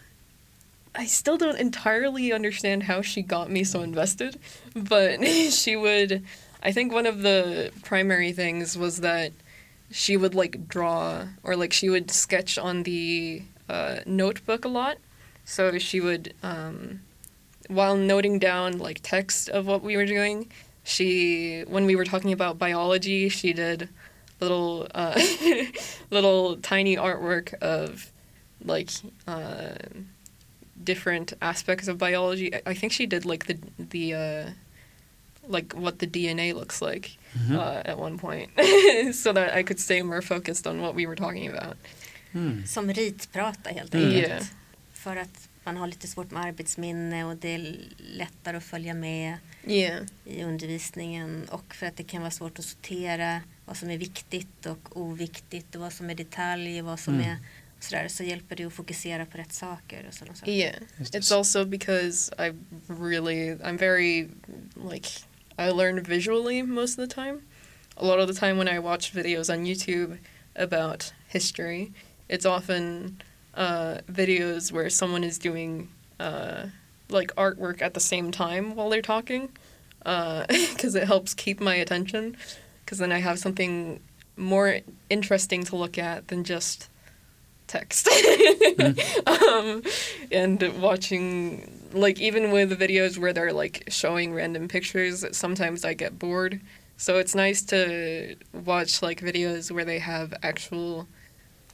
I 0.94 1.06
still 1.06 1.36
don't 1.36 1.58
entirely 1.58 2.32
understand 2.32 2.84
how 2.84 3.02
she 3.02 3.22
got 3.22 3.50
me 3.50 3.64
so 3.64 3.82
invested, 3.82 4.38
but 4.74 5.24
she 5.50 5.76
would. 5.76 6.22
I 6.62 6.72
think 6.72 6.92
one 6.92 7.06
of 7.06 7.22
the 7.22 7.72
primary 7.82 8.32
things 8.32 8.78
was 8.78 9.00
that 9.00 9.32
she 9.90 10.16
would 10.16 10.34
like 10.34 10.68
draw 10.68 11.26
or 11.42 11.56
like 11.56 11.72
she 11.72 11.90
would 11.90 12.10
sketch 12.10 12.58
on 12.58 12.84
the 12.84 13.42
uh, 13.68 13.98
notebook 14.06 14.64
a 14.64 14.68
lot. 14.68 14.98
So 15.44 15.78
she 15.78 16.00
would, 16.00 16.32
um, 16.42 17.00
while 17.68 17.96
noting 17.96 18.38
down 18.38 18.78
like 18.78 19.00
text 19.02 19.48
of 19.48 19.66
what 19.66 19.82
we 19.82 19.96
were 19.96 20.06
doing, 20.06 20.50
she 20.84 21.64
when 21.66 21.86
we 21.86 21.96
were 21.96 22.04
talking 22.04 22.32
about 22.32 22.56
biology, 22.58 23.28
she 23.28 23.52
did 23.52 23.88
little 24.40 24.86
uh, 24.94 25.20
little 26.10 26.56
tiny 26.58 26.96
artwork 26.96 27.52
of 27.54 28.12
like. 28.64 28.90
Uh, 29.26 29.74
different 30.84 31.32
aspects 31.40 31.88
of 31.88 31.96
biology. 31.98 32.50
I- 32.66 32.74
think 32.74 32.92
she 32.92 33.06
did 33.06 33.24
like 33.24 33.46
the 33.46 33.58
the 33.90 34.14
uh, 34.14 34.46
like 35.56 35.76
what 35.76 35.98
the 35.98 36.06
DNA 36.06 36.54
looks 36.54 36.80
like 36.82 37.18
Mhm. 37.32 37.56
uh, 37.56 37.90
at 37.90 37.98
one 37.98 38.18
point, 38.18 38.50
so 39.14 39.32
that 39.32 39.56
I 39.58 39.62
could 39.62 39.80
stay 39.80 40.02
more 40.02 40.22
focused 40.22 40.66
on 40.66 40.80
what 40.80 40.94
we 40.96 41.06
were 41.06 41.16
talking 41.16 41.48
about. 41.48 41.76
Mm. 42.32 42.66
Som 42.66 42.92
ritprata 42.92 43.70
helt 43.70 43.94
Mm. 43.94 44.06
enkelt. 44.06 44.28
Yeah. 44.28 44.44
För 44.92 45.16
att 45.16 45.48
man 45.64 45.76
har 45.76 45.86
lite 45.86 46.08
svårt 46.08 46.30
med 46.30 46.42
arbetsminne 46.42 47.24
och 47.24 47.36
det 47.36 47.48
är 47.54 47.76
lättare 47.98 48.56
att 48.56 48.64
följa 48.64 48.94
med 48.94 49.34
Yeah, 49.66 50.04
i 50.24 50.42
undervisningen 50.44 51.44
och 51.50 51.74
för 51.74 51.86
att 51.86 51.96
det 51.96 52.04
kan 52.04 52.20
vara 52.20 52.30
svårt 52.30 52.58
att 52.58 52.64
sortera 52.64 53.40
vad 53.66 53.76
som 53.76 53.90
är 53.90 53.98
viktigt 53.98 54.66
och 54.66 54.96
oviktigt 54.96 55.74
och 55.74 55.80
vad 55.80 55.92
som 55.92 56.10
är 56.10 56.14
detalj 56.14 56.80
och 56.80 56.86
vad 56.86 57.00
som 57.00 57.14
Mm. 57.14 57.26
är 57.30 57.36
sådär 57.84 58.08
så 58.08 58.24
hjälper 58.24 58.56
det 58.56 58.64
att 58.64 58.72
fokusera 58.72 59.26
på 59.26 59.38
rätt 59.38 59.52
saker 59.52 60.04
och 60.08 60.14
sådana 60.14 60.34
saker. 60.34 60.52
yeah. 60.52 60.74
It's 61.00 61.36
also 61.36 61.64
because 61.64 62.32
I 62.38 62.52
really 62.88 63.54
I'm 63.54 63.78
very 63.78 64.28
like 64.90 65.08
I 65.58 65.70
learn 65.70 66.02
visually 66.02 66.62
most 66.62 66.98
of 66.98 67.08
the 67.08 67.14
time. 67.14 67.40
A 67.96 68.04
lot 68.04 68.18
of 68.18 68.26
the 68.34 68.34
time 68.40 68.58
when 68.58 68.68
I 68.68 68.78
watch 68.78 69.12
videos 69.12 69.50
on 69.50 69.64
YouTube 69.64 70.18
about 70.56 71.12
history, 71.28 71.92
it's 72.28 72.46
often 72.46 73.22
uh, 73.54 73.98
videos 74.10 74.72
where 74.72 74.90
someone 74.90 75.22
is 75.24 75.38
doing 75.38 75.88
uh, 76.18 76.66
like 77.08 77.32
artwork 77.36 77.82
at 77.82 77.94
the 77.94 78.00
same 78.00 78.32
time 78.32 78.74
while 78.74 78.90
they're 78.90 79.02
talking, 79.02 79.48
because 80.04 80.96
it 80.96 81.04
helps 81.06 81.34
keep 81.34 81.60
my 81.60 81.76
attention. 81.76 82.36
Because 82.84 82.98
then 82.98 83.12
I 83.12 83.20
have 83.20 83.38
something 83.38 84.00
more 84.36 84.80
interesting 85.08 85.64
to 85.64 85.76
look 85.76 85.96
at 85.98 86.26
than 86.28 86.42
just 86.44 86.88
text. 87.66 88.08
um, 89.26 89.82
and 90.32 90.62
watching 90.80 91.70
like 91.92 92.20
even 92.20 92.50
with 92.52 92.78
videos 92.78 93.18
where 93.18 93.32
they're 93.32 93.52
like 93.52 93.84
showing 93.88 94.34
random 94.34 94.68
pictures, 94.68 95.24
sometimes 95.32 95.84
I 95.84 95.94
get 95.94 96.18
bored. 96.18 96.60
So 96.96 97.18
it's 97.18 97.34
nice 97.34 97.62
to 97.66 98.36
watch 98.52 99.02
like 99.02 99.20
videos 99.20 99.70
where 99.70 99.84
they 99.84 99.98
have 99.98 100.34
actual 100.42 101.06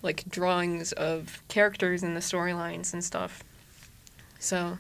like 0.03 0.25
drawings 0.31 0.93
of 0.93 1.43
characters 1.49 2.03
in 2.03 2.15
the 2.15 2.21
storylines 2.21 2.93
and 2.95 3.05
stuff. 3.05 3.45
So 4.39 4.77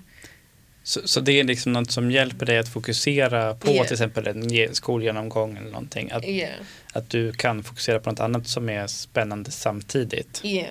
Så, 0.82 1.08
så 1.08 1.20
det 1.20 1.32
är 1.40 1.44
liksom 1.44 1.72
något 1.72 1.90
som 1.90 2.11
hjälper 2.11 2.46
dig 2.46 2.58
att 2.58 2.68
fokusera 2.68 3.54
på 3.54 3.70
Yeah. 3.70 3.84
till 3.86 3.92
exempel 3.94 4.26
en 4.26 4.48
ge- 4.48 4.74
skolgenomgång 4.74 5.56
eller 5.56 5.70
någonting. 5.70 6.11
Att, 6.11 6.24
yeah, 6.24 6.54
att 6.92 7.11
du 7.11 7.32
kan 7.32 7.62
fokusera 7.62 8.00
på 8.00 8.11
något 8.11 8.20
annat 8.20 8.48
som 8.48 8.68
är 8.68 8.86
spännande 8.86 9.50
samtidigt. 9.50 10.40
yeah, 10.44 10.68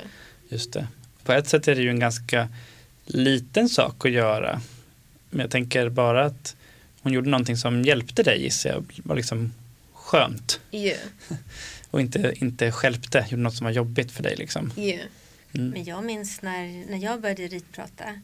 Just 0.49 0.73
det. 0.73 0.87
På 1.23 1.33
ett 1.33 1.47
sätt 1.47 1.67
är 1.67 1.75
det 1.75 1.81
ju 1.81 1.89
en 1.89 1.99
ganska 1.99 2.49
liten 3.05 3.69
sak 3.69 4.05
att 4.05 4.11
göra. 4.11 4.61
Men 5.29 5.39
jag 5.39 5.51
tänker 5.51 5.89
bara 5.89 6.25
att 6.25 6.55
hon 7.01 7.13
gjorde 7.13 7.29
någonting 7.29 7.57
som 7.57 7.83
hjälpte 7.83 8.23
dig 8.23 8.43
gissar 8.43 8.69
jag. 8.69 8.85
var 9.03 9.15
liksom 9.15 9.53
skönt. 9.93 10.59
yeah, 10.71 10.99
Och 11.91 12.01
inte, 12.01 12.33
inte 12.35 12.71
stjälpte, 12.71 13.25
gjorde 13.29 13.43
något 13.43 13.55
som 13.55 13.65
var 13.65 13.71
jobbigt 13.71 14.11
för 14.11 14.23
dig 14.23 14.35
liksom. 14.35 14.71
yeah, 14.77 15.05
Mm. 15.53 15.69
Men 15.69 15.83
jag 15.83 16.03
minns 16.03 16.41
när, 16.41 16.91
när 16.91 16.97
jag 16.97 17.21
började 17.21 17.47
ritprata 17.47 18.19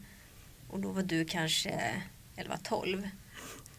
och 0.68 0.80
då 0.80 0.92
var 0.92 1.04
du 1.04 1.26
kanske 1.26 2.02
11-12 2.38 3.10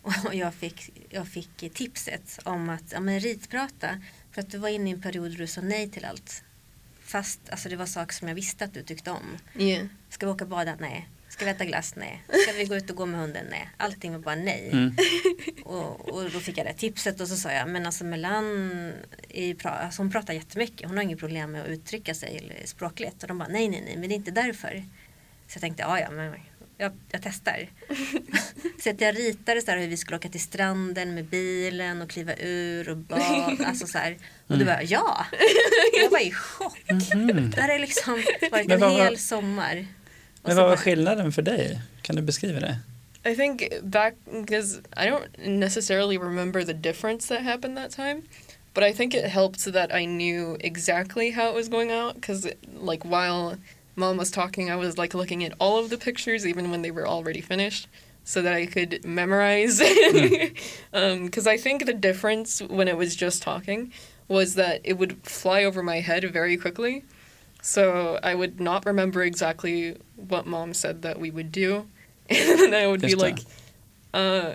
och 0.02 0.34
jag 0.34 0.54
fick, 0.54 0.90
jag 1.10 1.28
fick 1.28 1.74
tipset 1.74 2.38
om 2.44 2.68
att 2.68 2.92
ja, 2.92 3.00
men 3.00 3.20
ritprata 3.20 4.02
för 4.32 4.40
att 4.40 4.50
du 4.50 4.58
var 4.58 4.68
inne 4.68 4.90
i 4.90 4.92
en 4.92 5.02
period 5.02 5.30
där 5.30 5.38
du 5.38 5.46
sa 5.46 5.60
nej 5.60 5.90
till 5.90 6.04
allt. 6.04 6.42
Fast 7.06 7.40
alltså, 7.50 7.68
det 7.68 7.76
var 7.76 7.86
saker 7.86 8.14
som 8.14 8.28
jag 8.28 8.34
visste 8.34 8.64
att 8.64 8.74
du 8.74 8.82
tyckte 8.82 9.10
om. 9.10 9.38
yeah, 9.58 9.86
Ska 10.10 10.26
vi 10.26 10.32
åka 10.32 10.44
och 10.44 10.50
bada? 10.50 10.76
Nej. 10.80 11.08
Ska 11.28 11.44
vi 11.44 11.50
äta 11.50 11.64
glass? 11.64 11.96
Nej. 11.96 12.22
Ska 12.42 12.52
vi 12.52 12.64
gå 12.64 12.76
ut 12.76 12.90
och 12.90 12.96
gå 12.96 13.06
med 13.06 13.20
hunden? 13.20 13.46
Nej. 13.50 13.70
Allting 13.76 14.12
var 14.12 14.18
bara 14.18 14.34
nej. 14.34 14.70
Mm. 14.72 14.96
Och, 15.64 16.08
och 16.08 16.30
då 16.30 16.40
fick 16.40 16.58
jag 16.58 16.66
det 16.66 16.72
tipset 16.72 17.20
och 17.20 17.28
så 17.28 17.36
sa 17.36 17.52
jag 17.52 17.68
men 17.68 17.86
alltså 17.86 18.04
Melan 18.04 18.92
pra, 19.58 19.70
alltså 19.70 20.02
hon 20.02 20.10
pratar 20.10 20.34
jättemycket. 20.34 20.88
Hon 20.88 20.96
har 20.96 21.04
inget 21.04 21.18
problem 21.18 21.52
med 21.52 21.62
att 21.62 21.68
uttrycka 21.68 22.14
sig 22.14 22.62
språkligt. 22.64 23.22
Och 23.22 23.28
de 23.28 23.38
bara 23.38 23.48
nej 23.48 23.68
nej 23.68 23.82
nej 23.86 23.96
men 23.96 24.08
det 24.08 24.14
är 24.14 24.16
inte 24.16 24.30
därför. 24.30 24.84
Så 25.48 25.56
jag 25.56 25.60
tänkte, 25.60 25.82
ja 25.82 26.00
ja 26.00 26.10
men 26.10 26.34
jag, 26.78 26.92
jag 27.10 27.22
testar. 27.22 27.68
så 28.82 28.90
att 28.90 29.00
jag 29.00 29.18
ritade 29.18 29.62
så 29.62 29.70
här 29.70 29.78
hur 29.78 29.88
vi 29.88 29.96
skulle 29.96 30.16
åka 30.16 30.28
till 30.28 30.40
stranden 30.40 31.14
med 31.14 31.24
bilen 31.24 32.02
och 32.02 32.10
kliva 32.10 32.32
ur 32.36 32.88
och 32.88 32.96
bad. 32.96 33.60
Alltså 33.66 33.86
så 33.86 33.98
här. 33.98 34.16
Och 34.46 34.58
du 34.58 34.64
bara, 34.64 34.82
ja! 34.82 35.26
Jag 36.02 36.10
var 36.10 36.20
i 36.26 36.30
chock. 36.32 36.78
Det 37.54 37.60
här 37.60 37.68
har 37.72 37.78
liksom 37.78 38.14
varit 38.50 38.66
Men 38.68 38.70
en 38.70 38.80
var- 38.80 39.04
hel 39.04 39.18
sommar. 39.18 39.86
Och 40.42 40.48
Men 40.48 40.56
vad 40.56 40.64
var 40.64 40.70
bara- 40.70 40.76
skillnaden 40.76 41.32
för 41.32 41.42
dig? 41.42 41.80
Kan 42.02 42.16
du 42.16 42.22
beskriva 42.22 42.60
det? 42.60 42.78
I 43.30 43.36
think 43.36 43.62
back 43.82 44.14
because 44.32 44.78
I 44.96 45.10
don't 45.10 45.48
necessarily 45.58 46.18
remember 46.18 46.62
the 46.64 46.72
difference 46.72 47.34
that 47.34 47.44
happened 47.44 47.76
that 47.76 47.90
time, 47.90 48.22
but 48.74 48.84
I 48.84 48.92
think 48.92 49.14
it 49.14 49.24
helped 49.24 49.72
that 49.72 49.90
I 50.00 50.06
knew 50.06 50.56
exactly 50.60 51.30
how 51.32 51.48
it 51.50 51.54
was 51.54 51.68
going 51.68 51.90
out 51.92 52.14
because 52.14 52.48
like 52.80 53.04
while 53.08 53.56
mom 53.96 54.16
was 54.16 54.30
talking, 54.30 54.70
I 54.70 54.76
was 54.76 54.96
like 54.98 55.14
looking 55.14 55.42
at 55.44 55.54
all 55.58 55.78
of 55.78 55.90
the 55.90 55.98
pictures 55.98 56.46
even 56.46 56.70
when 56.70 56.82
they 56.82 56.90
were 56.90 57.08
already 57.08 57.40
finished 57.40 57.88
so 58.24 58.42
that 58.42 58.52
I 58.52 58.66
could 58.66 59.04
memorize 59.04 59.80
hmm. 59.82 60.44
um, 60.92 61.24
because 61.24 61.46
I 61.46 61.56
think 61.56 61.86
the 61.86 61.94
difference 61.94 62.60
when 62.60 62.88
it 62.88 62.96
was 62.96 63.16
just 63.16 63.42
talking 63.42 63.92
was 64.28 64.54
that 64.56 64.80
it 64.84 64.98
would 64.98 65.16
fly 65.22 65.64
over 65.64 65.82
my 65.82 66.00
head 66.00 66.24
very 66.32 66.56
quickly. 66.56 67.04
So 67.62 68.18
I 68.22 68.34
would 68.34 68.60
not 68.60 68.84
remember 68.84 69.22
exactly 69.22 69.96
what 70.16 70.46
mom 70.46 70.74
said 70.74 71.02
that 71.02 71.18
we 71.18 71.30
would 71.30 71.52
do. 71.52 71.86
And 72.30 72.58
then 72.58 72.74
I 72.74 72.86
would 72.86 73.00
be 73.00 73.08
Just 73.08 73.20
det. 73.20 73.26
like, 73.26 73.38
uh, 74.12 74.54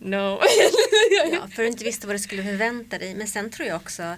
no. 0.00 0.38
Ja, 1.32 1.46
för 1.46 1.62
du 1.62 1.68
inte 1.68 1.84
visste 1.84 2.06
vad 2.06 2.14
du 2.16 2.20
skulle 2.20 2.42
förvänta 2.42 2.98
dig. 2.98 3.14
Men 3.14 3.26
sen 3.26 3.50
tror 3.50 3.68
jag 3.68 3.76
också 3.76 4.16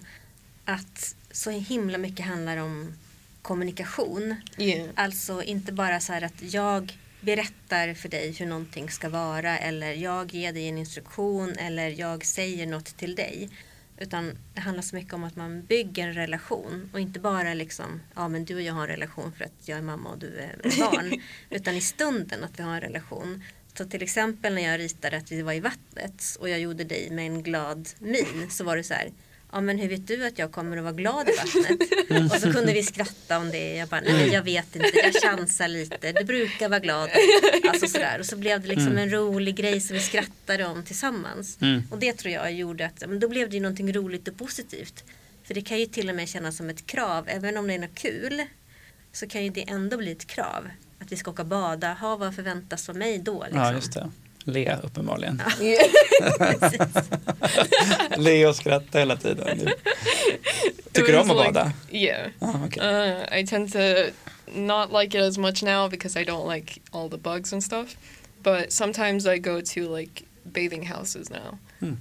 att 0.64 1.14
så 1.30 1.50
himla 1.50 1.98
mycket 1.98 2.26
handlar 2.26 2.56
om 2.56 2.94
kommunikation. 3.42 4.34
yeah. 4.58 4.88
Alltså 4.94 5.42
inte 5.42 5.72
bara 5.72 6.00
så 6.00 6.12
här 6.12 6.22
att 6.22 6.42
jag 6.52 6.98
berättar 7.20 7.94
för 7.94 8.08
dig 8.08 8.32
hur 8.32 8.46
någonting 8.46 8.90
ska 8.90 9.08
vara 9.08 9.58
eller 9.58 9.92
jag 9.92 10.34
ger 10.34 10.52
dig 10.52 10.68
en 10.68 10.78
instruktion 10.78 11.52
eller 11.52 11.88
jag 11.88 12.24
säger 12.24 12.66
något 12.66 12.96
till 12.96 13.14
dig. 13.14 13.50
Utan 13.98 14.38
det 14.54 14.60
handlar 14.60 14.82
så 14.82 14.96
mycket 14.96 15.14
om 15.14 15.24
att 15.24 15.36
man 15.36 15.62
bygger 15.62 16.08
en 16.08 16.14
relation 16.14 16.90
och 16.92 17.00
inte 17.00 17.20
bara 17.20 17.54
liksom, 17.54 18.00
ja 18.14 18.28
men 18.28 18.44
du 18.44 18.54
och 18.54 18.62
jag 18.62 18.74
har 18.74 18.82
en 18.82 18.88
relation 18.88 19.32
för 19.32 19.44
att 19.44 19.68
jag 19.68 19.78
är 19.78 19.82
mamma 19.82 20.10
och 20.10 20.18
du 20.18 20.38
är 20.38 20.56
barn. 20.80 21.20
utan 21.50 21.74
i 21.74 21.80
stunden 21.80 22.44
att 22.44 22.58
vi 22.58 22.62
har 22.62 22.74
en 22.74 22.80
relation. 22.80 23.42
Så 23.74 23.84
till 23.84 24.02
exempel 24.02 24.54
när 24.54 24.62
jag 24.62 24.80
ritade 24.80 25.16
att 25.16 25.32
vi 25.32 25.42
var 25.42 25.52
i 25.52 25.60
vattnet 25.60 26.36
och 26.40 26.48
jag 26.48 26.60
gjorde 26.60 26.84
dig 26.84 27.10
med 27.10 27.26
en 27.26 27.42
glad 27.42 27.88
min 27.98 28.50
så 28.50 28.64
var 28.64 28.76
det 28.76 28.84
så 28.84 28.94
här, 28.94 29.10
ja 29.52 29.60
men 29.60 29.78
hur 29.78 29.88
vet 29.88 30.06
du 30.06 30.26
att 30.26 30.38
jag 30.38 30.52
kommer 30.52 30.76
att 30.76 30.82
vara 30.82 30.92
glad 30.92 31.28
i 31.28 31.32
vattnet? 31.36 32.32
Och 32.32 32.40
så 32.40 32.52
kunde 32.52 32.72
vi 32.72 32.82
skratta 32.82 33.38
om 33.38 33.50
det. 33.50 33.74
Jag 33.76 33.88
bara, 33.88 34.00
nej 34.00 34.12
men 34.12 34.30
jag 34.30 34.42
vet 34.42 34.76
inte, 34.76 34.90
jag 34.94 35.22
chansar 35.22 35.68
lite, 35.68 36.12
du 36.12 36.24
brukar 36.24 36.68
vara 36.68 36.80
glad. 36.80 37.10
Alltså 37.68 37.86
sådär. 37.86 38.18
Och 38.20 38.26
så 38.26 38.36
blev 38.36 38.60
det 38.60 38.68
liksom 38.68 38.98
en 38.98 39.10
rolig 39.10 39.56
grej 39.56 39.80
som 39.80 39.96
vi 39.96 40.02
skrattade 40.02 40.66
om 40.66 40.82
tillsammans. 40.82 41.58
Mm. 41.60 41.82
Och 41.90 41.98
det 41.98 42.12
tror 42.12 42.34
jag 42.34 42.52
gjorde 42.52 42.86
att, 42.86 43.08
men 43.08 43.20
då 43.20 43.28
blev 43.28 43.50
det 43.50 43.56
ju 43.56 43.62
någonting 43.62 43.92
roligt 43.92 44.28
och 44.28 44.38
positivt. 44.38 45.04
För 45.44 45.54
det 45.54 45.62
kan 45.62 45.78
ju 45.78 45.86
till 45.86 46.08
och 46.08 46.16
med 46.16 46.28
kännas 46.28 46.56
som 46.56 46.70
ett 46.70 46.86
krav, 46.86 47.28
även 47.28 47.56
om 47.56 47.66
det 47.66 47.74
är 47.74 47.78
något 47.78 47.94
kul. 47.94 48.42
Så 49.12 49.26
kan 49.26 49.44
ju 49.44 49.50
det 49.50 49.68
ändå 49.68 49.96
bli 49.96 50.12
ett 50.12 50.26
krav. 50.26 50.68
Att 50.98 51.12
vi 51.12 51.16
ska 51.16 51.30
åka 51.30 51.42
och 51.42 51.48
bada, 51.48 51.92
ha 51.92 52.16
vad 52.16 52.34
förväntas 52.34 52.88
av 52.88 52.96
mig 52.96 53.18
då? 53.18 53.42
Liksom. 53.44 53.60
Ja, 53.60 53.72
just 53.72 53.92
det. 53.92 54.10
Le 54.52 54.76
uppenbarligen. 54.82 55.42
Yeah. 55.60 55.86
Le 58.16 58.46
och 58.46 58.56
skratta 58.56 58.98
hela 58.98 59.16
tiden. 59.16 59.58
Tycker 60.92 61.12
du 61.12 61.18
om 61.18 61.30
att 61.30 61.36
like- 61.36 61.52
bada? 61.52 61.72
Yeah. 61.90 62.30
Ja, 62.38 62.54
okej. 62.66 62.82
Uh, 63.32 63.38
I 63.40 63.46
tend 63.46 63.72
to 63.72 63.78
not 64.54 64.92
like 65.02 65.18
it 65.18 65.24
as 65.24 65.38
much 65.38 65.62
now 65.62 65.88
because 65.90 66.20
I 66.20 66.24
don't 66.24 66.54
like 66.54 66.80
all 66.90 67.10
the 67.10 67.16
bugs 67.18 67.52
and 67.52 67.64
stuff. 67.64 67.96
But 68.42 68.72
sometimes 68.72 69.26
I 69.26 69.38
go 69.38 69.60
to 69.60 69.96
like 69.96 70.22
bathing 70.44 70.86
houses 70.86 71.30
now. 71.30 71.58
Mm. 71.80 71.96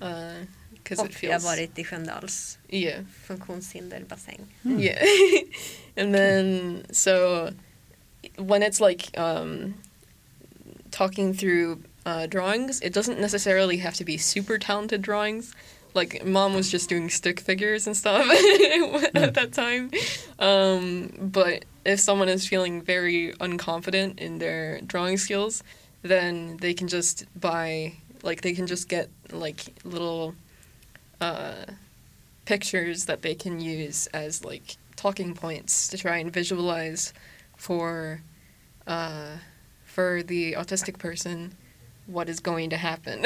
Because 0.83 1.01
Och 1.03 1.09
it 1.09 1.23
jag 1.23 1.31
har 1.31 1.39
feels. 1.39 1.43
varit 1.43 1.79
i 1.79 1.83
Sköndals 1.83 2.57
Yeah. 2.69 3.03
funktionshinderbassäng. 3.27 4.39
Yeah. 4.63 4.97
and 5.97 6.15
then 6.15 6.77
so 6.91 7.49
when 8.37 8.63
it's 8.63 8.79
like 8.89 9.19
um, 9.19 9.73
talking 10.91 11.33
through 11.37 11.77
uh, 12.09 12.25
drawings, 12.25 12.81
it 12.81 12.91
doesn't 12.91 13.19
necessarily 13.19 13.77
have 13.77 13.93
to 13.93 14.03
be 14.03 14.17
super 14.17 14.57
talented 14.57 14.99
drawings. 14.99 15.53
Like 15.93 16.25
mom 16.25 16.55
was 16.55 16.71
just 16.71 16.89
doing 16.89 17.07
stick 17.09 17.39
figures 17.39 17.85
and 17.85 17.95
stuff 17.95 18.25
at 19.13 19.35
that 19.35 19.51
time. 19.53 19.91
Um, 20.39 21.13
but 21.19 21.65
if 21.85 21.99
someone 21.99 22.27
is 22.27 22.47
feeling 22.47 22.81
very 22.81 23.33
unconfident 23.33 24.17
in 24.17 24.39
their 24.39 24.81
drawing 24.81 25.17
skills, 25.17 25.63
then 26.01 26.57
they 26.57 26.73
can 26.73 26.87
just 26.87 27.25
buy 27.39 27.93
like 28.23 28.41
they 28.41 28.53
can 28.53 28.65
just 28.65 28.89
get 28.89 29.09
like 29.31 29.59
little 29.83 30.33
uh, 31.21 31.65
pictures 32.45 33.05
that 33.05 33.21
they 33.21 33.35
can 33.35 33.61
use 33.61 34.07
as 34.07 34.43
like 34.43 34.77
talking 34.95 35.35
points 35.35 35.87
to 35.89 35.97
try 35.97 36.17
and 36.17 36.33
visualize 36.33 37.13
for 37.55 38.21
uh, 38.87 39.35
for 39.85 40.23
the 40.23 40.53
autistic 40.53 40.97
person 40.97 41.55
what 42.09 42.29
is 42.29 42.39
going 42.39 42.69
to 42.69 42.75
happen. 42.75 43.19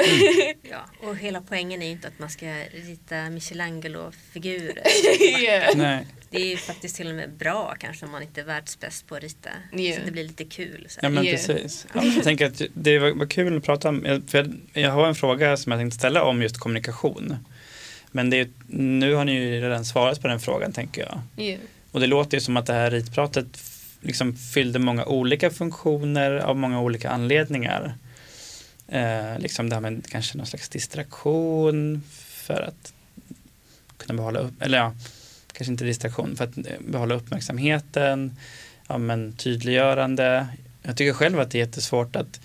Ja, 0.70 1.08
och 1.08 1.16
hela 1.18 1.42
poängen 1.42 1.82
är 1.82 1.86
ju 1.86 1.92
inte 1.92 2.08
att 2.08 2.20
man 2.20 2.30
ska 2.30 2.46
rita 2.72 3.30
Michelangelo-figurer. 3.30 4.84
yeah. 5.42 5.78
Nej. 5.78 6.08
Det 6.30 6.38
är 6.42 6.46
ju 6.46 6.58
faktiskt 6.58 6.96
till 6.96 7.08
och 7.08 7.16
med 7.16 7.32
bra 7.32 7.76
kanske 7.80 8.06
om 8.06 8.12
man 8.12 8.22
inte 8.24 8.42
är 8.42 8.46
världsbäst 8.46 9.08
på 9.08 9.16
att 9.16 9.24
rita. 9.24 9.50
Yeah. 9.78 10.00
Så 10.00 10.06
det 10.06 10.12
blir 10.12 10.24
lite 10.24 10.46
kul. 10.46 10.86
Så 10.90 11.00
Ja 11.02 11.10
men 11.10 11.24
Yeah. 11.24 11.38
precis. 11.38 11.88
Ja, 11.94 12.04
jag 12.04 12.24
tänker 12.24 12.46
att 12.46 12.62
det 12.74 13.00
var, 13.00 13.12
var 13.12 13.26
kul 13.26 13.58
att 13.58 13.64
prata 13.64 13.90
om, 13.90 14.24
för 14.28 14.38
jag, 14.38 14.54
jag 14.74 14.92
har 14.92 15.08
en 15.08 15.16
fråga 15.16 15.58
som 15.58 15.72
jag 15.72 15.82
tänkte 15.82 16.00
ställa 16.00 16.24
om 16.24 16.42
just 16.42 16.58
kommunikation. 16.58 17.36
Men 18.12 18.30
det 18.30 18.40
är, 18.40 18.48
nu 18.68 19.14
har 19.14 19.26
ni 19.26 19.34
ju 19.34 19.62
redan 19.62 19.86
svarat 19.86 20.22
på 20.22 20.28
den 20.28 20.40
frågan 20.40 20.74
tänker 20.74 21.02
jag. 21.02 21.46
Yeah. 21.46 21.60
Och 21.92 22.00
det 22.00 22.08
låter 22.08 22.38
ju 22.38 22.42
som 22.42 22.58
att 22.58 22.66
det 22.66 22.74
här 22.74 22.92
ritpratet 22.92 23.48
liksom 24.02 24.36
fyllde 24.36 24.80
många 24.80 25.06
olika 25.06 25.50
funktioner 25.50 26.32
av 26.32 26.58
många 26.58 26.82
olika 26.82 27.10
anledningar. 27.10 27.96
Eh, 28.88 29.40
liksom 29.40 29.70
det 29.70 29.76
här 29.76 29.82
med 29.82 30.06
kanske 30.10 30.38
någon 30.38 30.48
slags 30.48 30.70
distraktion 30.70 32.04
för 32.18 32.62
att 32.62 32.94
kunna 33.98 34.18
behålla 34.18 34.40
upp, 34.40 34.62
eller 34.62 34.78
ja, 34.78 34.94
kanske 35.54 35.72
inte 35.72 35.86
distraktion, 35.86 36.36
för 36.36 36.44
att 36.44 36.58
eh, 36.58 36.64
behålla 36.80 37.16
uppmärksamheten, 37.16 38.38
ja 38.88 38.98
men 38.98 39.34
tydliggörande. 39.34 40.48
Jag 40.84 40.98
tycker 40.98 41.14
själv 41.14 41.40
att 41.40 41.52
det 41.52 41.58
är 41.58 41.66
jättesvårt 41.66 42.16
att 42.16 42.40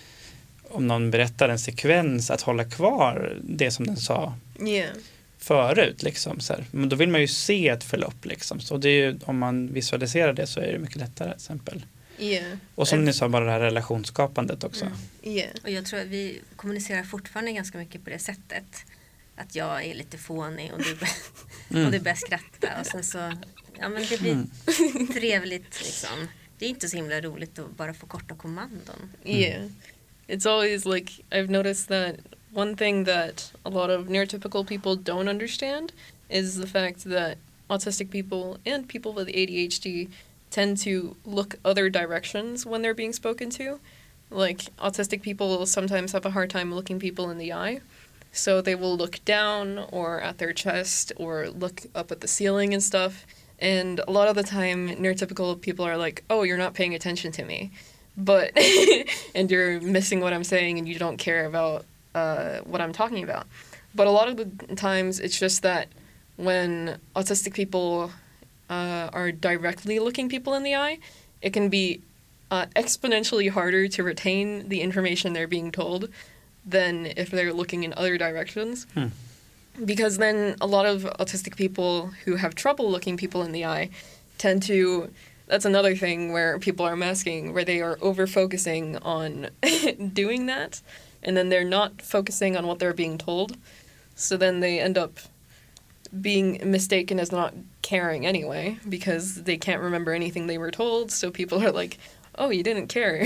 om 0.71 0.87
någon 0.87 1.11
berättar 1.11 1.49
en 1.49 1.59
sekvens 1.59 2.31
att 2.31 2.41
hålla 2.41 2.63
kvar 2.63 3.37
det 3.43 3.71
som 3.71 3.87
den 3.87 3.97
sa 3.97 4.33
Yeah. 4.61 4.89
förut. 5.37 6.03
Liksom, 6.03 6.39
så 6.39 6.53
här. 6.53 6.65
Men 6.71 6.89
då 6.89 6.95
vill 6.95 7.09
man 7.09 7.21
ju 7.21 7.27
se 7.27 7.67
ett 7.69 7.83
förlopp. 7.83 8.25
Liksom. 8.25 8.59
Så 8.59 8.77
det 8.77 8.89
är 8.89 8.93
ju, 8.93 9.19
om 9.25 9.37
man 9.37 9.73
visualiserar 9.73 10.33
det 10.33 10.47
så 10.47 10.59
är 10.59 10.71
det 10.71 10.79
mycket 10.79 10.95
lättare. 10.97 11.29
Till 11.29 11.35
exempel. 11.35 11.85
Yeah. 12.19 12.57
Och 12.75 12.87
som 12.87 13.05
ni 13.05 13.13
sa, 13.13 13.29
bara 13.29 13.45
det 13.45 13.51
här 13.51 13.59
relationsskapandet 13.59 14.63
också. 14.63 14.85
Mm. 14.85 14.97
Yeah. 15.23 15.49
Och 15.63 15.69
jag 15.69 15.85
tror 15.85 15.99
att 15.99 16.07
vi 16.07 16.41
kommunicerar 16.55 17.03
fortfarande 17.03 17.51
ganska 17.51 17.77
mycket 17.77 18.03
på 18.03 18.09
det 18.09 18.19
sättet. 18.19 18.83
Att 19.35 19.55
jag 19.55 19.85
är 19.85 19.93
lite 19.95 20.17
fånig 20.17 20.71
och 20.73 20.79
du, 20.83 20.97
Mm. 21.71 21.85
och 21.85 21.91
du 21.91 21.99
börjar 21.99 22.15
skratta. 22.15 22.79
Och 22.79 22.85
sen 22.85 23.03
så, 23.03 23.17
ja 23.79 23.89
men 23.89 24.05
det 24.09 24.19
blir 24.21 24.31
Mm. 24.31 24.49
trevligt 25.13 25.81
liksom. 25.83 26.27
Det 26.57 26.65
är 26.65 26.69
inte 26.69 26.89
så 26.89 26.95
himla 26.97 27.21
roligt 27.21 27.59
att 27.59 27.77
bara 27.77 27.93
få 27.93 28.05
korta 28.07 28.35
kommandon. 28.35 29.11
Yeah. 29.23 29.65
It's 30.27 30.49
always 30.49 30.85
like 30.85 31.13
I've 31.29 31.47
noticed 31.49 31.87
that 31.87 32.15
one 32.53 32.75
thing 32.77 33.05
that 33.05 33.53
a 33.63 33.69
lot 33.69 33.89
of 33.89 34.07
neurotypical 34.09 34.67
people 34.67 34.91
don't 35.13 35.29
understand 35.29 35.91
is 36.29 36.61
the 36.61 36.67
fact 36.67 37.03
that 37.03 37.37
autistic 37.67 38.11
people 38.11 38.71
and 38.73 38.89
people 38.89 39.11
with 39.25 39.37
ADHD 39.37 40.07
tend 40.51 40.77
to 40.77 41.15
look 41.25 41.55
other 41.63 41.89
directions 41.89 42.65
when 42.65 42.81
they're 42.81 42.93
being 42.93 43.13
spoken 43.13 43.49
to. 43.51 43.79
Like 44.29 44.75
autistic 44.77 45.21
people 45.21 45.49
will 45.49 45.65
sometimes 45.65 46.11
have 46.11 46.25
a 46.25 46.31
hard 46.31 46.49
time 46.49 46.73
looking 46.73 46.99
people 46.99 47.29
in 47.29 47.37
the 47.37 47.53
eye. 47.53 47.81
So 48.31 48.61
they 48.61 48.75
will 48.75 48.95
look 48.95 49.23
down 49.25 49.85
or 49.91 50.21
at 50.21 50.37
their 50.37 50.53
chest 50.53 51.11
or 51.17 51.49
look 51.49 51.81
up 51.95 52.11
at 52.11 52.21
the 52.21 52.27
ceiling 52.27 52.73
and 52.73 52.83
stuff. 52.83 53.25
And 53.57 53.99
a 54.07 54.11
lot 54.11 54.27
of 54.27 54.35
the 54.35 54.43
time, 54.43 54.89
neurotypical 54.89 55.59
people 55.59 55.85
are 55.85 55.97
like, 55.97 56.23
oh, 56.29 56.43
you're 56.43 56.57
not 56.57 56.73
paying 56.73 56.93
attention 56.93 57.31
to 57.33 57.43
me. 57.43 57.71
But, 58.15 58.57
and 59.35 59.49
you're 59.49 59.81
missing 59.81 60.19
what 60.21 60.33
I'm 60.33 60.43
saying 60.43 60.77
and 60.77 60.87
you 60.87 60.99
don't 60.99 61.17
care 61.17 61.45
about 61.45 61.85
uh, 62.15 62.59
what 62.59 62.81
I'm 62.81 62.93
talking 62.93 63.23
about. 63.23 63.47
But 63.95 64.07
a 64.07 64.11
lot 64.11 64.29
of 64.29 64.37
the 64.37 64.75
times, 64.75 65.19
it's 65.19 65.37
just 65.39 65.63
that 65.63 65.87
when 66.37 66.99
autistic 67.15 67.53
people 67.53 68.11
uh, 68.69 69.09
are 69.13 69.31
directly 69.31 69.99
looking 69.99 70.29
people 70.29 70.53
in 70.53 70.63
the 70.63 70.75
eye, 70.75 70.99
it 71.41 71.51
can 71.53 71.69
be 71.69 72.01
uh, 72.51 72.65
exponentially 72.75 73.49
harder 73.49 73.87
to 73.87 74.03
retain 74.03 74.69
the 74.69 74.81
information 74.81 75.33
they're 75.33 75.47
being 75.47 75.71
told 75.71 76.09
than 76.65 77.07
if 77.17 77.29
they're 77.29 77.53
looking 77.53 77.83
in 77.83 77.93
other 77.93 78.17
directions. 78.17 78.85
Hmm. 78.93 79.07
Because 79.83 80.17
then 80.17 80.55
a 80.59 80.67
lot 80.67 80.85
of 80.85 81.03
autistic 81.19 81.55
people 81.55 82.07
who 82.25 82.35
have 82.35 82.53
trouble 82.53 82.89
looking 82.91 83.17
people 83.17 83.43
in 83.43 83.51
the 83.51 83.65
eye 83.65 83.89
tend 84.37 84.63
to 84.63 85.09
that's 85.49 85.65
another 85.65 85.95
thing 85.95 86.31
where 86.31 86.59
people 86.59 86.85
are 86.85 86.95
masking, 86.95 87.53
where 87.53 87.65
they 87.65 87.81
are 87.81 87.97
over 88.01 88.27
focusing 88.27 88.97
on 88.97 89.49
doing 90.13 90.45
that, 90.45 90.81
and 91.23 91.35
then 91.35 91.49
they're 91.49 91.63
not 91.63 92.03
focusing 92.03 92.55
on 92.55 92.67
what 92.67 92.77
they're 92.77 92.93
being 92.93 93.17
told. 93.17 93.57
So 94.15 94.37
then 94.37 94.59
they 94.59 94.79
end 94.79 94.95
up 94.95 95.17
being 96.21 96.59
mistaken 96.63 97.19
as 97.19 97.31
not 97.31 97.55
caring 97.81 98.25
anyway 98.25 98.77
because 98.87 99.43
they 99.43 99.57
can't 99.57 99.81
remember 99.81 100.13
anything 100.13 100.47
they 100.47 100.57
were 100.57 100.71
told. 100.71 101.11
So 101.11 101.31
people 101.31 101.63
are 101.63 101.71
like, 101.71 101.97
"Oh, 102.35 102.49
you 102.49 102.63
didn't 102.63 102.87
care." 102.87 103.25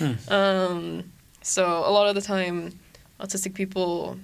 um, 0.28 1.12
so 1.42 1.64
a 1.64 1.90
lot 1.90 2.08
of 2.08 2.14
the 2.14 2.20
time, 2.20 2.78
autistic 3.20 3.54
people, 3.54 4.18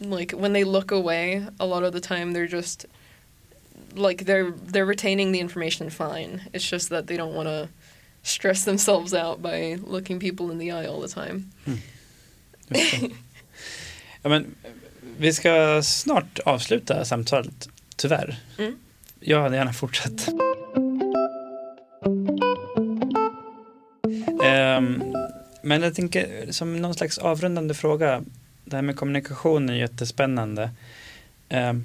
like 0.00 0.32
when 0.32 0.52
they 0.52 0.64
look 0.64 0.90
away, 0.90 1.46
a 1.58 1.66
lot 1.66 1.82
of 1.82 1.92
the 1.92 2.00
time 2.00 2.32
they're 2.32 2.46
just 2.46 2.86
like 3.94 4.24
they're 4.24 4.50
they're 4.50 4.86
retaining 4.86 5.32
the 5.32 5.40
information 5.40 5.90
fine. 5.90 6.42
It's 6.52 6.68
just 6.68 6.90
that 6.90 7.06
they 7.06 7.16
don't 7.16 7.34
want 7.34 7.48
to 7.48 7.68
stress 8.22 8.64
themselves 8.64 9.14
out 9.14 9.40
by 9.40 9.78
looking 9.82 10.18
people 10.18 10.50
in 10.50 10.58
the 10.58 10.72
eye 10.72 10.86
all 10.86 11.00
the 11.00 11.08
time. 11.08 11.50
Ja, 14.22 14.28
men, 14.28 14.54
vi 15.18 15.32
ska 15.32 15.82
snart 15.82 16.40
avsluta 16.44 17.04
samtalet, 17.04 17.68
tyvärr. 17.96 18.36
Mm. 18.58 18.76
Jag 19.20 19.42
hade 19.42 19.56
gärna 19.56 19.72
fortsatt. 19.72 20.28
Ehm, 24.44 25.02
men 25.62 25.82
jag 25.82 25.94
tänker 25.94 26.52
som 26.52 26.82
någon 26.82 26.94
slags 26.94 27.18
avrundande 27.18 27.74
fråga. 27.74 28.22
Det 28.64 28.76
här 28.76 28.82
med 28.82 28.96
kommunikation 28.96 29.70
är 29.70 29.74
jättespännande. 29.74 30.70
Ehm, 31.48 31.84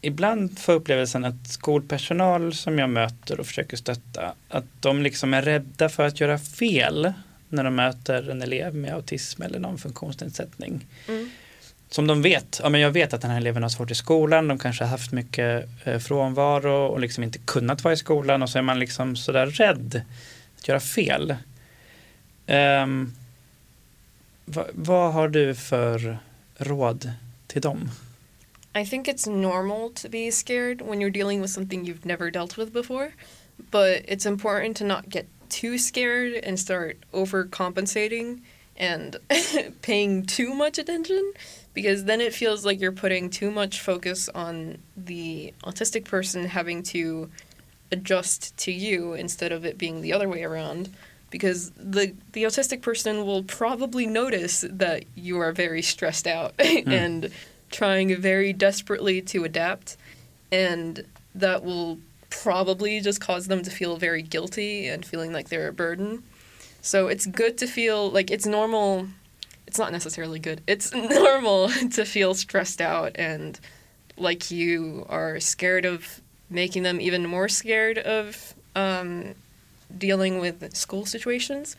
ibland 0.00 0.58
får 0.58 0.74
jag 0.74 0.80
upplevelsen 0.80 1.24
att 1.24 1.48
skolpersonal 1.48 2.54
som 2.54 2.78
jag 2.78 2.90
möter 2.90 3.40
och 3.40 3.46
försöker 3.46 3.76
stötta, 3.76 4.34
att 4.48 4.64
de 4.80 5.02
liksom 5.02 5.34
är 5.34 5.42
rädda 5.42 5.88
för 5.88 6.06
att 6.06 6.20
göra 6.20 6.38
fel 6.38 7.12
när 7.48 7.64
de 7.64 7.74
möter 7.74 8.30
en 8.30 8.42
elev 8.42 8.74
med 8.74 8.94
autism 8.94 9.42
eller 9.42 9.58
någon 9.58 9.78
funktionsnedsättning. 9.78 10.86
Mm. 11.08 11.30
Som 11.88 12.06
de 12.06 12.22
vet, 12.22 12.60
ja 12.62 12.68
men 12.68 12.80
jag 12.80 12.90
vet 12.90 13.12
att 13.12 13.20
den 13.20 13.30
här 13.30 13.38
eleven 13.38 13.62
har 13.62 13.70
svårt 13.70 13.90
i 13.90 13.94
skolan, 13.94 14.48
de 14.48 14.58
kanske 14.58 14.84
har 14.84 14.90
haft 14.90 15.12
mycket 15.12 15.68
eh, 15.84 15.98
frånvaro 15.98 16.86
och 16.86 17.00
liksom 17.00 17.24
inte 17.24 17.38
kunnat 17.38 17.84
vara 17.84 17.94
i 17.94 17.96
skolan 17.96 18.42
och 18.42 18.50
så 18.50 18.58
är 18.58 18.62
man 18.62 18.78
liksom 18.78 19.16
sådär 19.16 19.46
rädd 19.46 20.02
att 20.58 20.68
göra 20.68 20.80
fel. 20.80 21.36
Um, 22.46 23.14
va, 24.44 24.66
vad 24.72 25.12
har 25.12 25.28
du 25.28 25.54
för 25.54 26.18
råd 26.56 27.12
till 27.46 27.62
dem? 27.62 27.90
I 28.74 28.84
think 28.84 29.08
it's 29.08 29.26
normal 29.26 29.90
to 29.94 30.08
be 30.08 30.30
scared 30.32 30.82
when 30.82 31.00
you're 31.00 31.12
dealing 31.12 31.40
with 31.40 31.52
something 31.52 31.84
you've 31.84 32.06
never 32.06 32.30
dealt 32.30 32.58
with 32.58 32.72
before, 32.72 33.12
but 33.70 34.02
it's 34.08 34.26
important 34.26 34.76
to 34.76 34.84
not 34.84 35.08
get 35.08 35.26
too 35.48 35.78
scared 35.78 36.44
and 36.44 36.60
start 36.60 36.96
overcompensating 37.12 38.42
and 38.78 39.16
paying 39.82 40.26
too 40.26 40.54
much 40.54 40.78
attention 40.78 41.32
because 41.76 42.04
then 42.04 42.22
it 42.22 42.32
feels 42.32 42.64
like 42.64 42.80
you're 42.80 42.90
putting 42.90 43.28
too 43.28 43.50
much 43.50 43.82
focus 43.82 44.30
on 44.30 44.78
the 44.96 45.52
autistic 45.62 46.06
person 46.06 46.46
having 46.46 46.82
to 46.82 47.30
adjust 47.92 48.56
to 48.56 48.72
you 48.72 49.12
instead 49.12 49.52
of 49.52 49.66
it 49.66 49.76
being 49.76 50.00
the 50.00 50.10
other 50.10 50.26
way 50.26 50.42
around 50.42 50.88
because 51.28 51.72
the 51.72 52.14
the 52.32 52.44
autistic 52.44 52.80
person 52.80 53.26
will 53.26 53.42
probably 53.42 54.06
notice 54.06 54.64
that 54.70 55.04
you 55.14 55.38
are 55.38 55.52
very 55.52 55.82
stressed 55.82 56.26
out 56.26 56.54
hmm. 56.60 56.90
and 56.90 57.30
trying 57.70 58.16
very 58.16 58.54
desperately 58.54 59.20
to 59.20 59.44
adapt 59.44 59.98
and 60.50 61.04
that 61.34 61.62
will 61.62 61.98
probably 62.30 63.00
just 63.00 63.20
cause 63.20 63.48
them 63.48 63.62
to 63.62 63.70
feel 63.70 63.98
very 63.98 64.22
guilty 64.22 64.88
and 64.88 65.04
feeling 65.04 65.30
like 65.30 65.50
they're 65.50 65.68
a 65.68 65.72
burden. 65.72 66.22
So 66.80 67.08
it's 67.08 67.26
good 67.26 67.58
to 67.58 67.66
feel 67.66 68.10
like 68.10 68.30
it's 68.30 68.46
normal 68.46 69.08
it's 69.76 69.80
not 69.80 69.92
necessarily 69.92 70.38
good. 70.38 70.62
It's 70.66 70.94
normal 71.20 71.68
to 71.92 72.06
feel 72.06 72.32
stressed 72.32 72.80
out 72.80 73.12
and 73.16 73.60
like 74.16 74.50
you 74.50 75.04
are 75.10 75.38
scared 75.38 75.84
of 75.84 76.22
making 76.48 76.82
them 76.82 76.98
even 76.98 77.26
more 77.26 77.46
scared 77.48 77.98
of 77.98 78.54
um, 78.74 79.34
dealing 79.98 80.38
with 80.38 80.74
school 80.74 81.04
situations. 81.04 81.76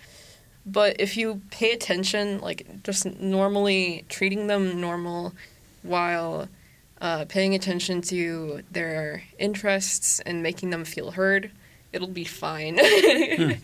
But 0.63 0.97
if 0.99 1.17
you 1.17 1.41
pay 1.49 1.71
attention 1.71 2.39
like 2.39 2.83
just 2.83 3.07
normally 3.19 4.05
treating 4.09 4.45
them 4.45 4.79
normal 4.79 5.33
while 5.81 6.47
uh, 7.01 7.25
paying 7.27 7.55
attention 7.55 8.01
to 8.01 8.61
their 8.69 9.23
interests 9.39 10.19
and 10.19 10.43
making 10.43 10.69
them 10.69 10.85
feel 10.85 11.11
heard 11.11 11.49
it'll 11.93 12.07
be 12.07 12.25
fine. 12.25 12.79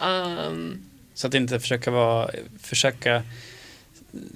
Um, 0.00 0.80
Så 1.14 1.26
att 1.26 1.34
inte 1.34 1.60
försöka 1.60 1.90
vara, 1.90 2.30
försöka 2.58 3.22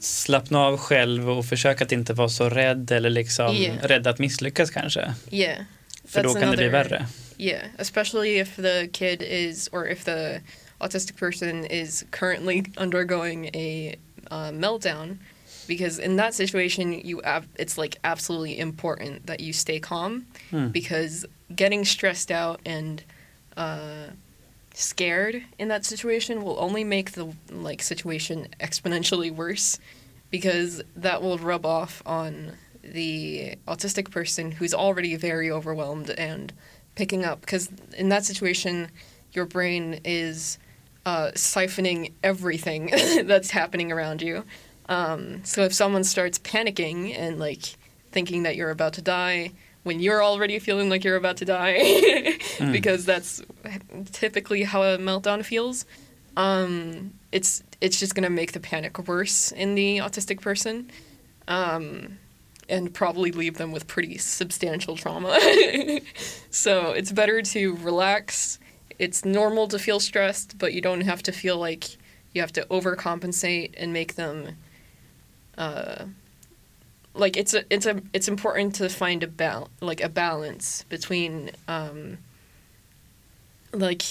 slappna 0.00 0.58
av 0.58 0.76
själv 0.78 1.30
och 1.30 1.46
försöka 1.46 1.84
att 1.84 1.92
inte 1.92 2.12
vara 2.12 2.28
så 2.28 2.48
rädd 2.48 2.90
eller 2.90 3.10
liksom 3.10 3.56
Yeah. 3.56 3.76
rädd 3.82 4.06
att 4.06 4.18
misslyckas 4.18 4.70
kanske. 4.70 5.14
yeah 5.30 5.58
För 6.04 6.22
då 6.22 6.34
kan 6.34 6.50
det 6.50 6.56
bli 6.56 6.64
another- 6.66 6.70
värre. 6.72 7.06
Yeah, 7.38 7.62
especially 7.78 8.38
if 8.40 8.56
the 8.56 8.86
kid 8.92 9.22
is, 9.22 9.68
or 9.72 9.88
if 9.88 10.04
the 10.04 10.40
autistic 10.78 11.16
person 11.16 11.66
is 11.66 12.04
currently 12.10 12.62
undergoing 12.76 13.46
a 13.54 13.94
uh, 14.30 14.52
meltdown, 14.52 15.18
because 15.66 16.04
in 16.04 16.16
that 16.16 16.34
situation, 16.34 16.92
you 16.92 17.20
it's 17.58 17.82
like 17.82 17.98
absolutely 18.02 18.58
important 18.60 19.26
that 19.26 19.40
you 19.40 19.52
stay 19.52 19.80
calm, 19.80 20.24
Mm. 20.50 20.72
because 20.72 21.26
getting 21.56 21.86
stressed 21.86 22.30
out 22.30 22.60
and 22.66 23.02
uh, 23.56 24.10
scared 24.74 25.44
in 25.58 25.68
that 25.68 25.84
situation 25.84 26.42
will 26.42 26.58
only 26.58 26.84
make 26.84 27.12
the 27.12 27.32
like 27.50 27.82
situation 27.82 28.48
exponentially 28.60 29.34
worse, 29.34 29.78
because 30.30 30.82
that 30.96 31.22
will 31.22 31.38
rub 31.38 31.66
off 31.66 32.02
on 32.06 32.52
the 32.82 33.56
autistic 33.68 34.10
person 34.10 34.52
who's 34.52 34.74
already 34.74 35.14
very 35.16 35.50
overwhelmed 35.50 36.10
and 36.10 36.52
picking 36.94 37.24
up 37.24 37.40
because 37.40 37.70
in 37.96 38.08
that 38.08 38.24
situation 38.24 38.90
your 39.32 39.46
brain 39.46 40.00
is 40.04 40.58
uh, 41.06 41.30
siphoning 41.34 42.12
everything 42.22 42.90
that's 43.24 43.50
happening 43.50 43.90
around 43.90 44.22
you. 44.22 44.44
Um, 44.88 45.44
so 45.44 45.62
if 45.62 45.72
someone 45.72 46.04
starts 46.04 46.38
panicking 46.38 47.16
and 47.16 47.38
like 47.38 47.76
thinking 48.10 48.42
that 48.42 48.56
you're 48.56 48.70
about 48.70 48.92
to 48.94 49.02
die 49.02 49.52
when 49.82 50.00
you're 50.00 50.22
already 50.22 50.58
feeling 50.58 50.88
like 50.88 51.04
you're 51.04 51.16
about 51.16 51.36
to 51.36 51.44
die 51.44 52.38
because 52.72 53.04
that's 53.04 53.42
typically 54.12 54.62
how 54.62 54.82
a 54.82 54.98
meltdown 54.98 55.44
feels 55.44 55.84
um, 56.36 57.12
it's 57.30 57.62
it's 57.80 57.98
just 57.98 58.14
gonna 58.14 58.30
make 58.30 58.52
the 58.52 58.60
panic 58.60 59.06
worse 59.06 59.52
in 59.52 59.74
the 59.74 59.98
autistic 59.98 60.40
person 60.40 60.90
um, 61.48 62.18
and 62.68 62.92
probably 62.94 63.32
leave 63.32 63.58
them 63.58 63.72
with 63.72 63.86
pretty 63.86 64.18
substantial 64.18 64.96
trauma. 64.96 65.38
so 66.50 66.92
it's 66.92 67.12
better 67.12 67.42
to 67.42 67.76
relax. 67.76 68.58
It's 68.98 69.24
normal 69.24 69.68
to 69.68 69.78
feel 69.78 70.00
stressed, 70.00 70.58
but 70.58 70.72
you 70.72 70.80
don't 70.80 71.00
have 71.02 71.22
to 71.24 71.32
feel 71.32 71.58
like 71.58 71.96
you 72.32 72.40
have 72.40 72.52
to 72.52 72.62
overcompensate 72.70 73.74
and 73.76 73.92
make 73.92 74.14
them. 74.14 74.56
Uh, 75.58 76.06
like 77.14 77.36
it's 77.36 77.54
a 77.54 77.64
it's 77.70 77.86
a 77.86 78.00
it's 78.12 78.28
important 78.28 78.74
to 78.76 78.88
find 78.88 79.22
a 79.22 79.26
bal- 79.26 79.68
like 79.80 80.02
a 80.02 80.08
balance 80.08 80.84
between 80.88 81.50
um, 81.68 82.18
like 83.72 84.02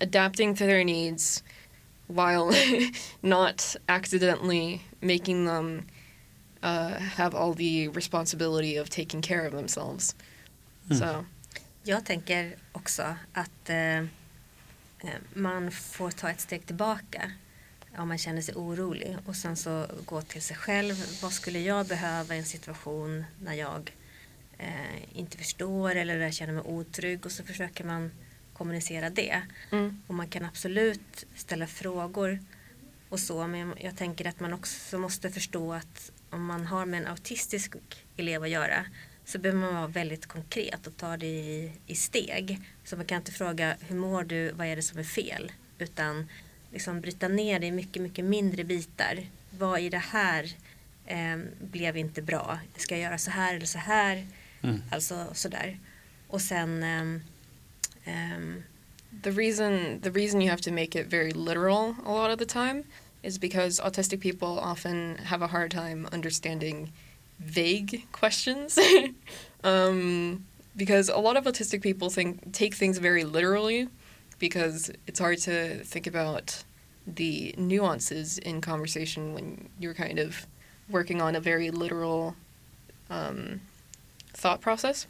adapting 0.00 0.54
to 0.54 0.64
their 0.66 0.84
needs 0.84 1.42
while 2.06 2.52
not 3.22 3.76
accidentally 3.88 4.82
making 5.00 5.44
them 5.44 5.86
uh, 6.62 6.94
have 6.94 7.34
all 7.34 7.54
the 7.54 7.88
responsibility 7.88 8.76
of 8.76 8.88
taking 8.90 9.22
care 9.22 9.46
of 9.46 9.52
themselves. 9.52 10.14
So, 10.92 11.24
Jag 11.82 12.04
tänker 12.04 12.56
också 12.72 13.14
att 13.32 13.70
eh, 13.70 13.98
eh, 13.98 14.06
man 15.34 15.70
får 15.70 16.10
ta 16.10 16.30
ett 16.30 16.40
steg 16.40 16.66
tillbaka 16.66 17.32
om 17.96 18.08
man 18.08 18.18
känner 18.18 18.42
sig 18.42 18.54
orolig 18.54 19.16
och 19.26 19.36
sen 19.36 19.56
så 19.56 19.86
gå 20.04 20.22
till 20.22 20.42
sig 20.42 20.56
själv. 20.56 21.20
Vad 21.22 21.32
skulle 21.32 21.58
jag 21.58 21.86
behöva 21.86 22.34
i 22.34 22.38
en 22.38 22.44
situation 22.44 23.24
när 23.42 23.54
jag 23.54 23.92
eh, 24.58 25.18
inte 25.18 25.38
förstår 25.38 25.94
eller 25.94 26.14
där 26.18 26.24
jag 26.24 26.34
känner 26.34 26.52
mig 26.52 26.62
otrygg 26.62 27.26
och 27.26 27.32
så 27.32 27.44
försöker 27.44 27.84
man 27.84 28.10
kommunicera 28.52 29.10
det. 29.10 29.42
mm, 29.72 30.02
Och 30.06 30.14
man 30.14 30.28
kan 30.28 30.44
absolut 30.44 31.24
ställa 31.34 31.66
frågor 31.66 32.38
och 33.08 33.20
så 33.20 33.46
men 33.46 33.74
jag 33.80 33.96
tänker 33.96 34.28
att 34.28 34.40
man 34.40 34.52
också 34.52 34.98
måste 34.98 35.30
förstå 35.30 35.72
att 35.72 36.10
om 36.30 36.44
man 36.44 36.66
har 36.66 36.86
med 36.86 37.00
en 37.00 37.06
autistisk 37.06 37.74
elev 38.16 38.42
att 38.42 38.48
göra 38.50 38.86
så 39.24 39.38
behöver 39.38 39.60
man 39.60 39.74
vara 39.74 39.86
väldigt 39.86 40.26
konkret 40.26 40.86
och 40.86 40.96
ta 40.96 41.16
det 41.16 41.26
i, 41.26 41.72
i 41.86 41.94
steg. 41.94 42.60
Så 42.84 42.96
man 42.96 43.06
kan 43.06 43.16
inte 43.18 43.32
fråga 43.32 43.76
hur 43.80 43.96
mår 43.96 44.24
du, 44.24 44.52
vad 44.52 44.66
är 44.66 44.76
det 44.76 44.82
som 44.82 44.98
är 44.98 45.04
fel? 45.04 45.52
Utan 45.78 46.28
liksom 46.72 47.00
bryta 47.00 47.28
ner 47.28 47.58
det 47.58 47.66
i 47.66 47.72
mycket, 47.72 48.02
mycket 48.02 48.24
mindre 48.24 48.64
bitar. 48.64 49.26
Vad 49.58 49.80
i 49.80 49.88
det 49.88 49.98
här 49.98 50.52
eh, 51.06 51.38
blev 51.60 51.96
inte 51.96 52.22
bra? 52.22 52.58
Ska 52.76 52.94
jag 52.94 53.02
göra 53.02 53.18
så 53.18 53.30
här 53.30 53.54
eller 53.54 53.66
så 53.66 53.78
här? 53.78 54.26
Mm. 54.62 54.82
Alltså 54.90 55.26
sådär. 55.32 55.78
Och 56.28 56.42
sen 56.42 56.82
ehm, 56.82 57.20
Ehm, 58.06 58.64
The 59.22 59.32
reason 59.32 60.00
the 60.00 60.10
reason 60.10 60.40
you 60.40 60.50
have 60.50 60.60
to 60.60 60.70
make 60.70 60.94
it 60.94 61.06
very 61.06 61.32
literal 61.32 61.96
a 62.04 62.12
lot 62.12 62.30
of 62.30 62.38
the 62.38 62.46
time 62.46 62.84
is 63.22 63.38
because 63.38 63.80
autistic 63.80 64.20
people 64.20 64.58
often 64.58 65.16
have 65.16 65.42
a 65.42 65.48
hard 65.48 65.70
time 65.70 66.08
understanding 66.12 66.92
vague 67.38 68.04
questions. 68.12 68.78
um, 69.64 70.46
because 70.76 71.08
a 71.08 71.18
lot 71.18 71.36
of 71.36 71.44
autistic 71.44 71.82
people 71.82 72.08
think 72.08 72.52
take 72.52 72.74
things 72.74 72.98
very 72.98 73.24
literally 73.24 73.88
because 74.40 74.90
it's 75.06 75.20
hard 75.20 75.38
to 75.38 75.84
think 75.84 76.08
about 76.08 76.64
the 77.06 77.54
nuances 77.56 78.38
in 78.38 78.60
conversation 78.60 79.34
when 79.34 79.68
you're 79.78 79.94
kind 79.94 80.18
of 80.18 80.46
working 80.88 81.20
on 81.20 81.36
a 81.36 81.40
very 81.40 81.70
literal 81.70 82.34
um, 83.08 83.60
thought 84.32 84.60
process. 84.60 85.06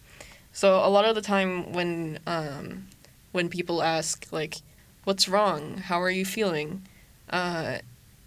So 0.52 0.84
a 0.84 0.90
lot 0.90 1.04
of 1.04 1.14
the 1.14 1.22
time 1.22 1.72
when 1.72 2.18
um, 2.26 2.88
when 3.32 3.48
people 3.48 3.82
ask 3.82 4.26
like, 4.30 4.56
"What's 5.04 5.28
wrong? 5.28 5.78
How 5.78 6.00
are 6.02 6.10
you 6.10 6.24
feeling?" 6.24 6.82
Uh, 7.30 7.78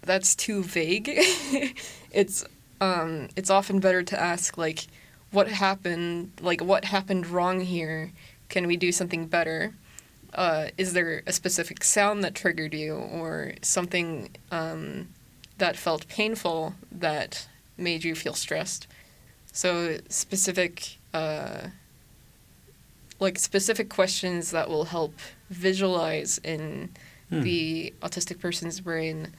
that's 0.02 0.34
too 0.34 0.62
vague. 0.62 1.08
it's 2.10 2.44
um, 2.80 3.28
it's 3.36 3.50
often 3.50 3.78
better 3.78 4.02
to 4.02 4.20
ask 4.20 4.56
like, 4.56 4.86
"What 5.30 5.48
happened? 5.48 6.32
Like, 6.40 6.62
what 6.62 6.86
happened 6.86 7.26
wrong 7.26 7.60
here? 7.60 8.12
Can 8.48 8.66
we 8.66 8.76
do 8.76 8.90
something 8.90 9.26
better?" 9.26 9.74
Uh, 10.34 10.68
is 10.76 10.92
there 10.92 11.22
a 11.26 11.32
specific 11.32 11.84
sound 11.84 12.22
that 12.24 12.34
triggered 12.34 12.74
you, 12.74 12.94
or 12.94 13.52
something 13.62 14.30
um, 14.50 15.08
that 15.58 15.76
felt 15.76 16.06
painful 16.08 16.74
that 16.90 17.46
made 17.76 18.04
you 18.04 18.14
feel 18.14 18.34
stressed? 18.34 18.86
So 19.52 19.98
specific. 20.08 20.96
Uh, 21.12 21.68
like 23.20 23.38
specific 23.38 23.88
questions 23.88 24.50
that 24.50 24.68
will 24.68 24.84
help 24.86 25.14
visualize 25.48 26.38
in 26.44 26.90
Hmm. 27.30 27.40
the 27.40 27.94
autistic 28.02 28.38
person's 28.38 28.80
brain 28.80 29.32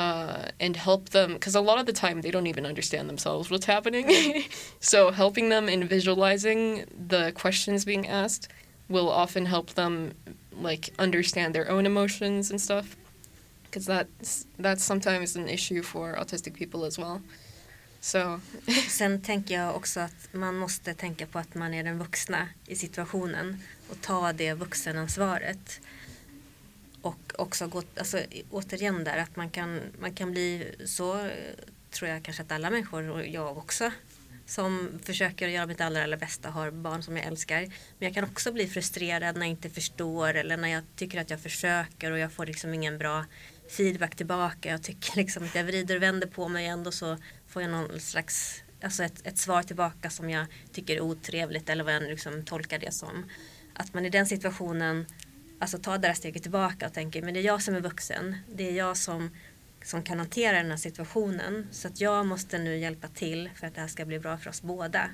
uh, 0.00 0.46
and 0.58 0.74
help 0.74 1.10
them 1.10 1.34
because 1.34 1.54
a 1.54 1.60
lot 1.60 1.78
of 1.78 1.86
the 1.86 1.92
time 1.92 2.22
they 2.22 2.30
don't 2.32 2.48
even 2.48 2.66
understand 2.66 3.08
themselves 3.08 3.50
what's 3.52 3.66
happening 3.66 4.42
so 4.80 5.12
helping 5.12 5.48
them 5.48 5.68
in 5.68 5.86
visualizing 5.86 6.86
the 7.08 7.30
questions 7.32 7.84
being 7.84 8.08
asked 8.08 8.48
will 8.88 9.08
often 9.08 9.46
help 9.46 9.74
them 9.74 10.12
like 10.62 10.92
understand 10.98 11.54
their 11.54 11.70
own 11.70 11.86
emotions 11.86 12.50
and 12.50 12.60
stuff 12.60 12.96
because 13.64 13.86
that's 13.86 14.46
that's 14.58 14.84
sometimes 14.84 15.36
an 15.36 15.48
issue 15.48 15.82
for 15.82 16.14
autistic 16.14 16.54
people 16.54 16.84
as 16.84 16.98
well 16.98 17.20
so 18.00 18.40
Sen 18.88 19.22
tänker 19.22 19.54
jag 19.54 19.76
också 19.76 20.00
att 20.00 20.28
man 20.32 20.56
måste 20.56 20.94
tänka 20.94 21.26
på 21.26 21.38
att 21.38 21.54
man 21.54 21.74
är 21.74 21.84
den 21.84 21.98
vuxna 21.98 22.48
i 22.66 22.76
situationen 22.76 23.62
och 23.90 24.00
ta 24.00 24.32
det 24.32 24.54
vuxenansvaret. 24.54 25.80
Och 27.02 27.32
också 27.38 27.66
gå, 27.66 27.82
alltså, 27.96 28.20
återigen 28.50 29.04
där 29.04 29.16
att 29.18 29.36
man 29.36 29.50
kan, 29.50 29.80
man 30.00 30.14
kan 30.14 30.32
bli 30.32 30.74
så, 30.86 31.30
tror 31.90 32.10
jag 32.10 32.22
kanske 32.22 32.42
att 32.42 32.52
alla 32.52 32.70
människor 32.70 33.10
och 33.10 33.26
jag 33.26 33.58
också, 33.58 33.90
som 34.46 34.98
försöker 35.02 35.48
göra 35.48 35.66
mitt 35.66 35.80
allra, 35.80 36.04
allra 36.04 36.16
bästa, 36.16 36.50
har 36.50 36.70
barn 36.70 37.02
som 37.02 37.16
jag 37.16 37.26
älskar. 37.26 37.60
Men 37.60 37.72
jag 37.98 38.14
kan 38.14 38.24
också 38.24 38.52
bli 38.52 38.66
frustrerad 38.66 39.36
när 39.36 39.46
jag 39.46 39.50
inte 39.50 39.70
förstår 39.70 40.34
eller 40.34 40.56
när 40.56 40.68
jag 40.68 40.82
tycker 40.96 41.20
att 41.20 41.30
jag 41.30 41.40
försöker 41.40 42.10
och 42.10 42.18
jag 42.18 42.32
får 42.32 42.46
liksom 42.46 42.74
ingen 42.74 42.98
bra 42.98 43.24
feedback 43.76 44.16
tillbaka. 44.16 44.68
Jag 44.68 44.82
tycker 44.82 45.16
liksom 45.16 45.44
att 45.44 45.54
jag 45.54 45.64
vrider 45.64 45.96
och 45.96 46.02
vänder 46.02 46.26
på 46.26 46.48
mig 46.48 46.66
ändå 46.66 46.92
så 46.92 47.18
får 47.48 47.62
jag 47.62 47.70
någon 47.70 48.00
slags 48.00 48.62
alltså 48.82 49.02
ett, 49.02 49.26
ett 49.26 49.38
svar 49.38 49.62
tillbaka 49.62 50.10
som 50.10 50.30
jag 50.30 50.46
tycker 50.72 50.96
är 50.96 51.00
otrevligt 51.00 51.68
eller 51.68 51.84
vad 51.84 51.94
jag 51.94 52.02
nu 52.02 52.10
liksom 52.10 52.44
tolkar 52.44 52.78
det 52.78 52.94
som. 52.94 53.30
Att 53.74 53.94
man 53.94 54.06
i 54.06 54.10
den 54.10 54.26
situationen 54.26 55.06
alltså 55.58 55.78
tar 55.78 55.98
det 55.98 56.08
där 56.08 56.14
steget 56.14 56.42
tillbaka 56.42 56.86
och 56.86 56.92
tänker 56.92 57.22
men 57.22 57.34
det 57.34 57.40
är 57.40 57.44
jag 57.44 57.62
som 57.62 57.74
är 57.74 57.80
vuxen. 57.80 58.36
Det 58.54 58.68
är 58.68 58.72
jag 58.72 58.96
som, 58.96 59.30
som 59.84 60.02
kan 60.02 60.18
hantera 60.18 60.56
den 60.56 60.70
här 60.70 60.76
situationen. 60.78 61.66
Så 61.72 61.88
att 61.88 62.00
jag 62.00 62.26
måste 62.26 62.58
nu 62.58 62.76
hjälpa 62.78 63.08
till 63.08 63.50
för 63.54 63.66
att 63.66 63.74
det 63.74 63.80
här 63.80 63.88
ska 63.88 64.04
bli 64.04 64.18
bra 64.18 64.38
för 64.38 64.50
oss 64.50 64.62
båda. 64.62 65.10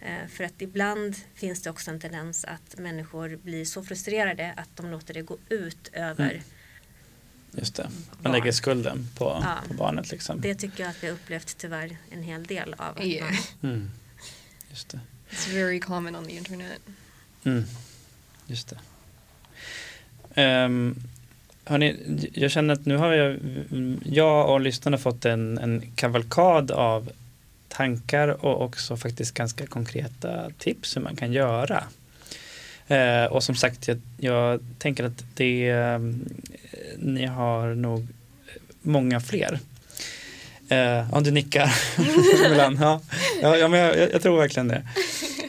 Eh, 0.00 0.28
för 0.28 0.44
att 0.44 0.62
ibland 0.62 1.16
finns 1.34 1.62
det 1.62 1.70
också 1.70 1.90
en 1.90 2.00
tendens 2.00 2.44
att 2.44 2.78
människor 2.78 3.36
blir 3.36 3.64
så 3.64 3.82
frustrerade 3.84 4.54
att 4.56 4.68
de 4.76 4.90
låter 4.90 5.14
det 5.14 5.22
gå 5.22 5.38
ut 5.48 5.88
över. 5.92 6.30
Mm. 6.30 6.42
Just 7.52 7.74
det. 7.74 7.82
Man 7.82 8.22
Barn. 8.22 8.32
lägger 8.32 8.52
skulden 8.52 9.08
på, 9.18 9.24
Ja. 9.44 9.58
på 9.68 9.74
barnet 9.74 10.10
liksom. 10.10 10.40
Det 10.40 10.54
tycker 10.54 10.82
jag 10.82 10.90
att 10.90 11.02
vi 11.02 11.06
har 11.06 11.14
upplevt 11.14 11.56
tyvärr 11.58 11.96
en 12.10 12.22
hel 12.22 12.44
del 12.44 12.74
av. 12.78 13.04
Yeah 13.04 13.30
man, 13.60 13.70
Mm. 13.72 13.90
Just 14.70 14.88
det. 14.88 15.00
it's 15.30 15.54
very 15.54 15.80
common 15.80 16.16
on 16.16 16.26
the 16.26 16.36
internet 16.36 16.80
Mm. 17.44 17.64
Just 18.46 18.74
det. 20.34 20.64
Um, 20.64 20.96
Hörrni, 21.68 21.96
jag 22.32 22.50
känner 22.50 22.74
att 22.74 22.86
nu 22.86 22.96
har 22.96 23.12
jag, 23.12 23.38
jag 24.04 24.50
och 24.50 24.60
lyssnarna 24.60 24.98
fått 24.98 25.24
en, 25.24 25.58
en 25.58 25.82
kavalkad 25.94 26.70
av 26.70 27.10
tankar 27.68 28.44
och 28.44 28.62
också 28.62 28.96
faktiskt 28.96 29.34
ganska 29.34 29.66
konkreta 29.66 30.50
tips 30.58 30.96
hur 30.96 31.00
man 31.00 31.16
kan 31.16 31.32
göra. 31.32 31.84
Eh, 32.88 33.24
och 33.24 33.42
som 33.42 33.54
sagt, 33.54 33.88
jag, 33.88 34.00
jag 34.18 34.60
tänker 34.78 35.04
att 35.04 35.24
det, 35.34 35.68
eh, 35.68 35.98
ni 36.98 37.26
har 37.26 37.74
nog 37.74 38.06
många 38.82 39.20
fler. 39.20 39.58
Eh, 40.68 40.78
ja, 41.12 41.20
du 41.24 41.30
nickar. 41.30 41.74
Milan. 42.50 42.78
ja, 42.80 43.00
ja, 43.42 43.56
ja, 43.56 43.68
men 43.68 43.80
jag, 43.80 43.98
jag, 43.98 44.12
jag 44.12 44.22
tror 44.22 44.38
verkligen 44.38 44.68
det. 44.68 44.82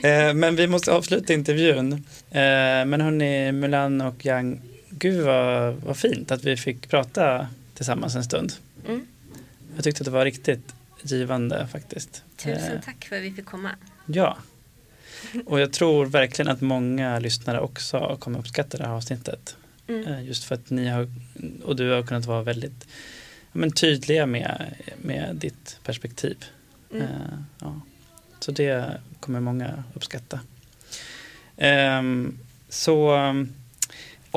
Eh, 0.04 0.34
men 0.34 0.56
vi 0.56 0.68
måste 0.68 0.92
avsluta 0.92 1.34
intervjun. 1.34 1.94
Eh, 2.32 2.86
men 2.86 3.02
hörni, 3.02 3.52
Mulan 3.52 4.02
och 4.02 4.26
Yang, 4.26 4.62
gud 5.00 5.26
vad, 5.26 5.76
vad 5.76 5.98
fint 5.98 6.32
att 6.32 6.44
vi 6.44 6.58
fick 6.58 6.90
prata 6.90 7.48
tillsammans 7.74 8.16
en 8.16 8.24
stund. 8.24 8.54
Mm. 8.88 9.08
Jag 9.76 9.84
tyckte 9.84 10.02
att 10.02 10.06
det 10.06 10.12
var 10.12 10.26
riktigt 10.26 10.76
givande 11.02 11.68
faktiskt. 11.72 12.24
Eh, 12.38 12.56
tusen 12.56 12.82
tack 12.86 13.06
för 13.06 13.16
att 13.16 13.24
vi 13.24 13.32
fick 13.32 13.46
komma. 13.46 13.72
Ja. 14.06 14.38
Och 15.46 15.60
jag 15.60 15.74
tror 15.74 16.06
verkligen 16.06 16.52
att 16.52 16.62
många 16.62 17.20
lyssnare 17.20 17.60
också 17.60 18.18
kommer 18.20 18.40
uppskatta 18.40 18.78
det 18.78 18.84
här 18.84 18.94
avsnittet. 18.94 19.56
Mm. 19.88 20.08
Eh, 20.08 20.26
Just 20.26 20.44
för 20.44 20.56
att 20.56 20.70
ni 20.70 20.88
har, 20.88 21.12
och 21.64 21.76
du 21.76 21.90
har 21.90 22.04
kunnat 22.04 22.26
vara 22.26 22.44
väldigt 22.44 22.88
men 23.52 23.72
tydliga 23.72 24.26
med, 24.26 24.76
med 25.02 25.36
ditt 25.36 25.80
perspektiv. 25.84 26.46
Mm. 26.92 27.04
Eh, 27.04 27.10
ja. 27.60 27.82
Så 28.40 28.52
det 28.52 29.02
kommer 29.20 29.40
många 29.40 29.84
uppskatta. 29.94 30.40
Ehm, 31.58 32.40
så 32.70 33.16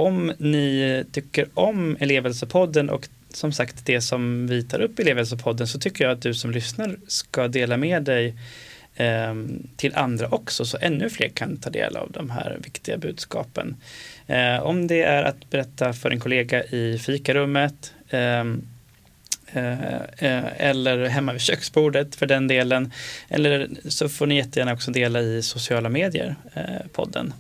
om 0.01 0.33
ni 0.39 1.05
tycker 1.13 1.49
om 1.55 1.97
elevhälsopodden 2.01 2.91
och 2.91 3.09
som 3.33 3.53
sagt 3.53 3.87
det 3.87 4.01
som 4.01 4.47
vi 4.47 4.63
tar 4.63 4.81
upp 4.81 4.99
i 4.99 5.03
elevhälsopodden 5.03 5.67
så 5.67 5.79
tycker 5.79 6.05
jag 6.05 6.13
att 6.13 6.23
du 6.23 6.35
som 6.35 6.51
lyssnar 6.51 6.97
ska 7.07 7.49
dela 7.49 7.77
med 7.77 8.03
dig 8.03 8.35
eh, 8.95 9.35
till 9.77 9.95
andra 9.95 10.29
också 10.29 10.65
så 10.65 10.79
ännu 10.81 11.11
fler 11.11 11.29
kan 11.29 11.57
ta 11.57 11.71
del 11.71 11.97
av 11.97 12.13
de 12.13 12.31
här 12.31 12.59
viktiga 12.65 12.97
budskapen. 12.97 13.77
Eh, 14.27 14.63
om 14.63 14.87
det 14.87 15.03
är 15.03 15.23
att 15.23 15.51
berätta 15.51 15.93
för 15.93 16.11
en 16.11 16.21
kollega 16.21 16.65
i 16.65 16.99
fikarummet 16.99 17.93
ehm, 18.11 18.63
eh, 19.53 19.95
eh, 20.19 20.45
eller 20.57 21.05
hemma 21.05 21.33
vid 21.33 21.41
köksbordet 21.41 22.17
för 22.17 22.27
den 22.27 22.49
delen. 22.49 22.93
Eller 23.29 23.69
så 23.89 24.09
får 24.09 24.27
ni 24.27 24.37
jättegärna 24.37 24.73
också 24.73 24.91
dela 24.91 25.21
i 25.21 25.43
sociala 25.43 25.89
medier, 25.89 26.37
eh, 26.55 26.87
podden. 26.93 27.33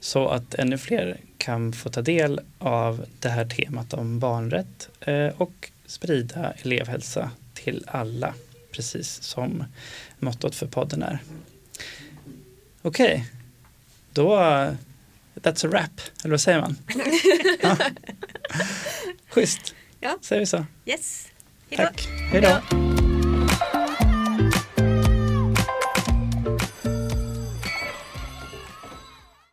Så 0.00 0.28
att 0.28 0.54
ännu 0.54 0.78
fler 0.78 1.20
kan 1.38 1.72
få 1.72 1.88
ta 1.90 2.02
del 2.02 2.40
av 2.58 3.06
det 3.20 3.28
här 3.28 3.44
temat 3.44 3.94
om 3.94 4.18
barnrätt 4.18 4.88
eh, 5.00 5.26
och 5.36 5.70
sprida 5.86 6.52
elevhälsa 6.62 7.30
till 7.54 7.84
alla, 7.86 8.34
precis 8.72 9.22
som 9.22 9.64
mottot 10.18 10.54
för 10.54 10.66
podden 10.66 11.02
är. 11.02 11.18
Okej, 12.82 13.26
då 14.12 14.36
that's 15.34 15.66
a 15.66 15.68
wrap, 15.70 16.00
eller 16.24 16.30
vad 16.30 16.40
säger 16.40 16.60
man? 16.60 16.76
ja. 17.62 17.76
Schysst, 19.28 19.74
Ja. 20.00 20.18
säger 20.22 20.40
vi 20.40 20.46
så. 20.46 20.66
Yes, 20.86 21.28
hejdå. 21.70 21.84
Tack, 21.84 22.08
hej 22.32 22.40
då. 22.40 22.87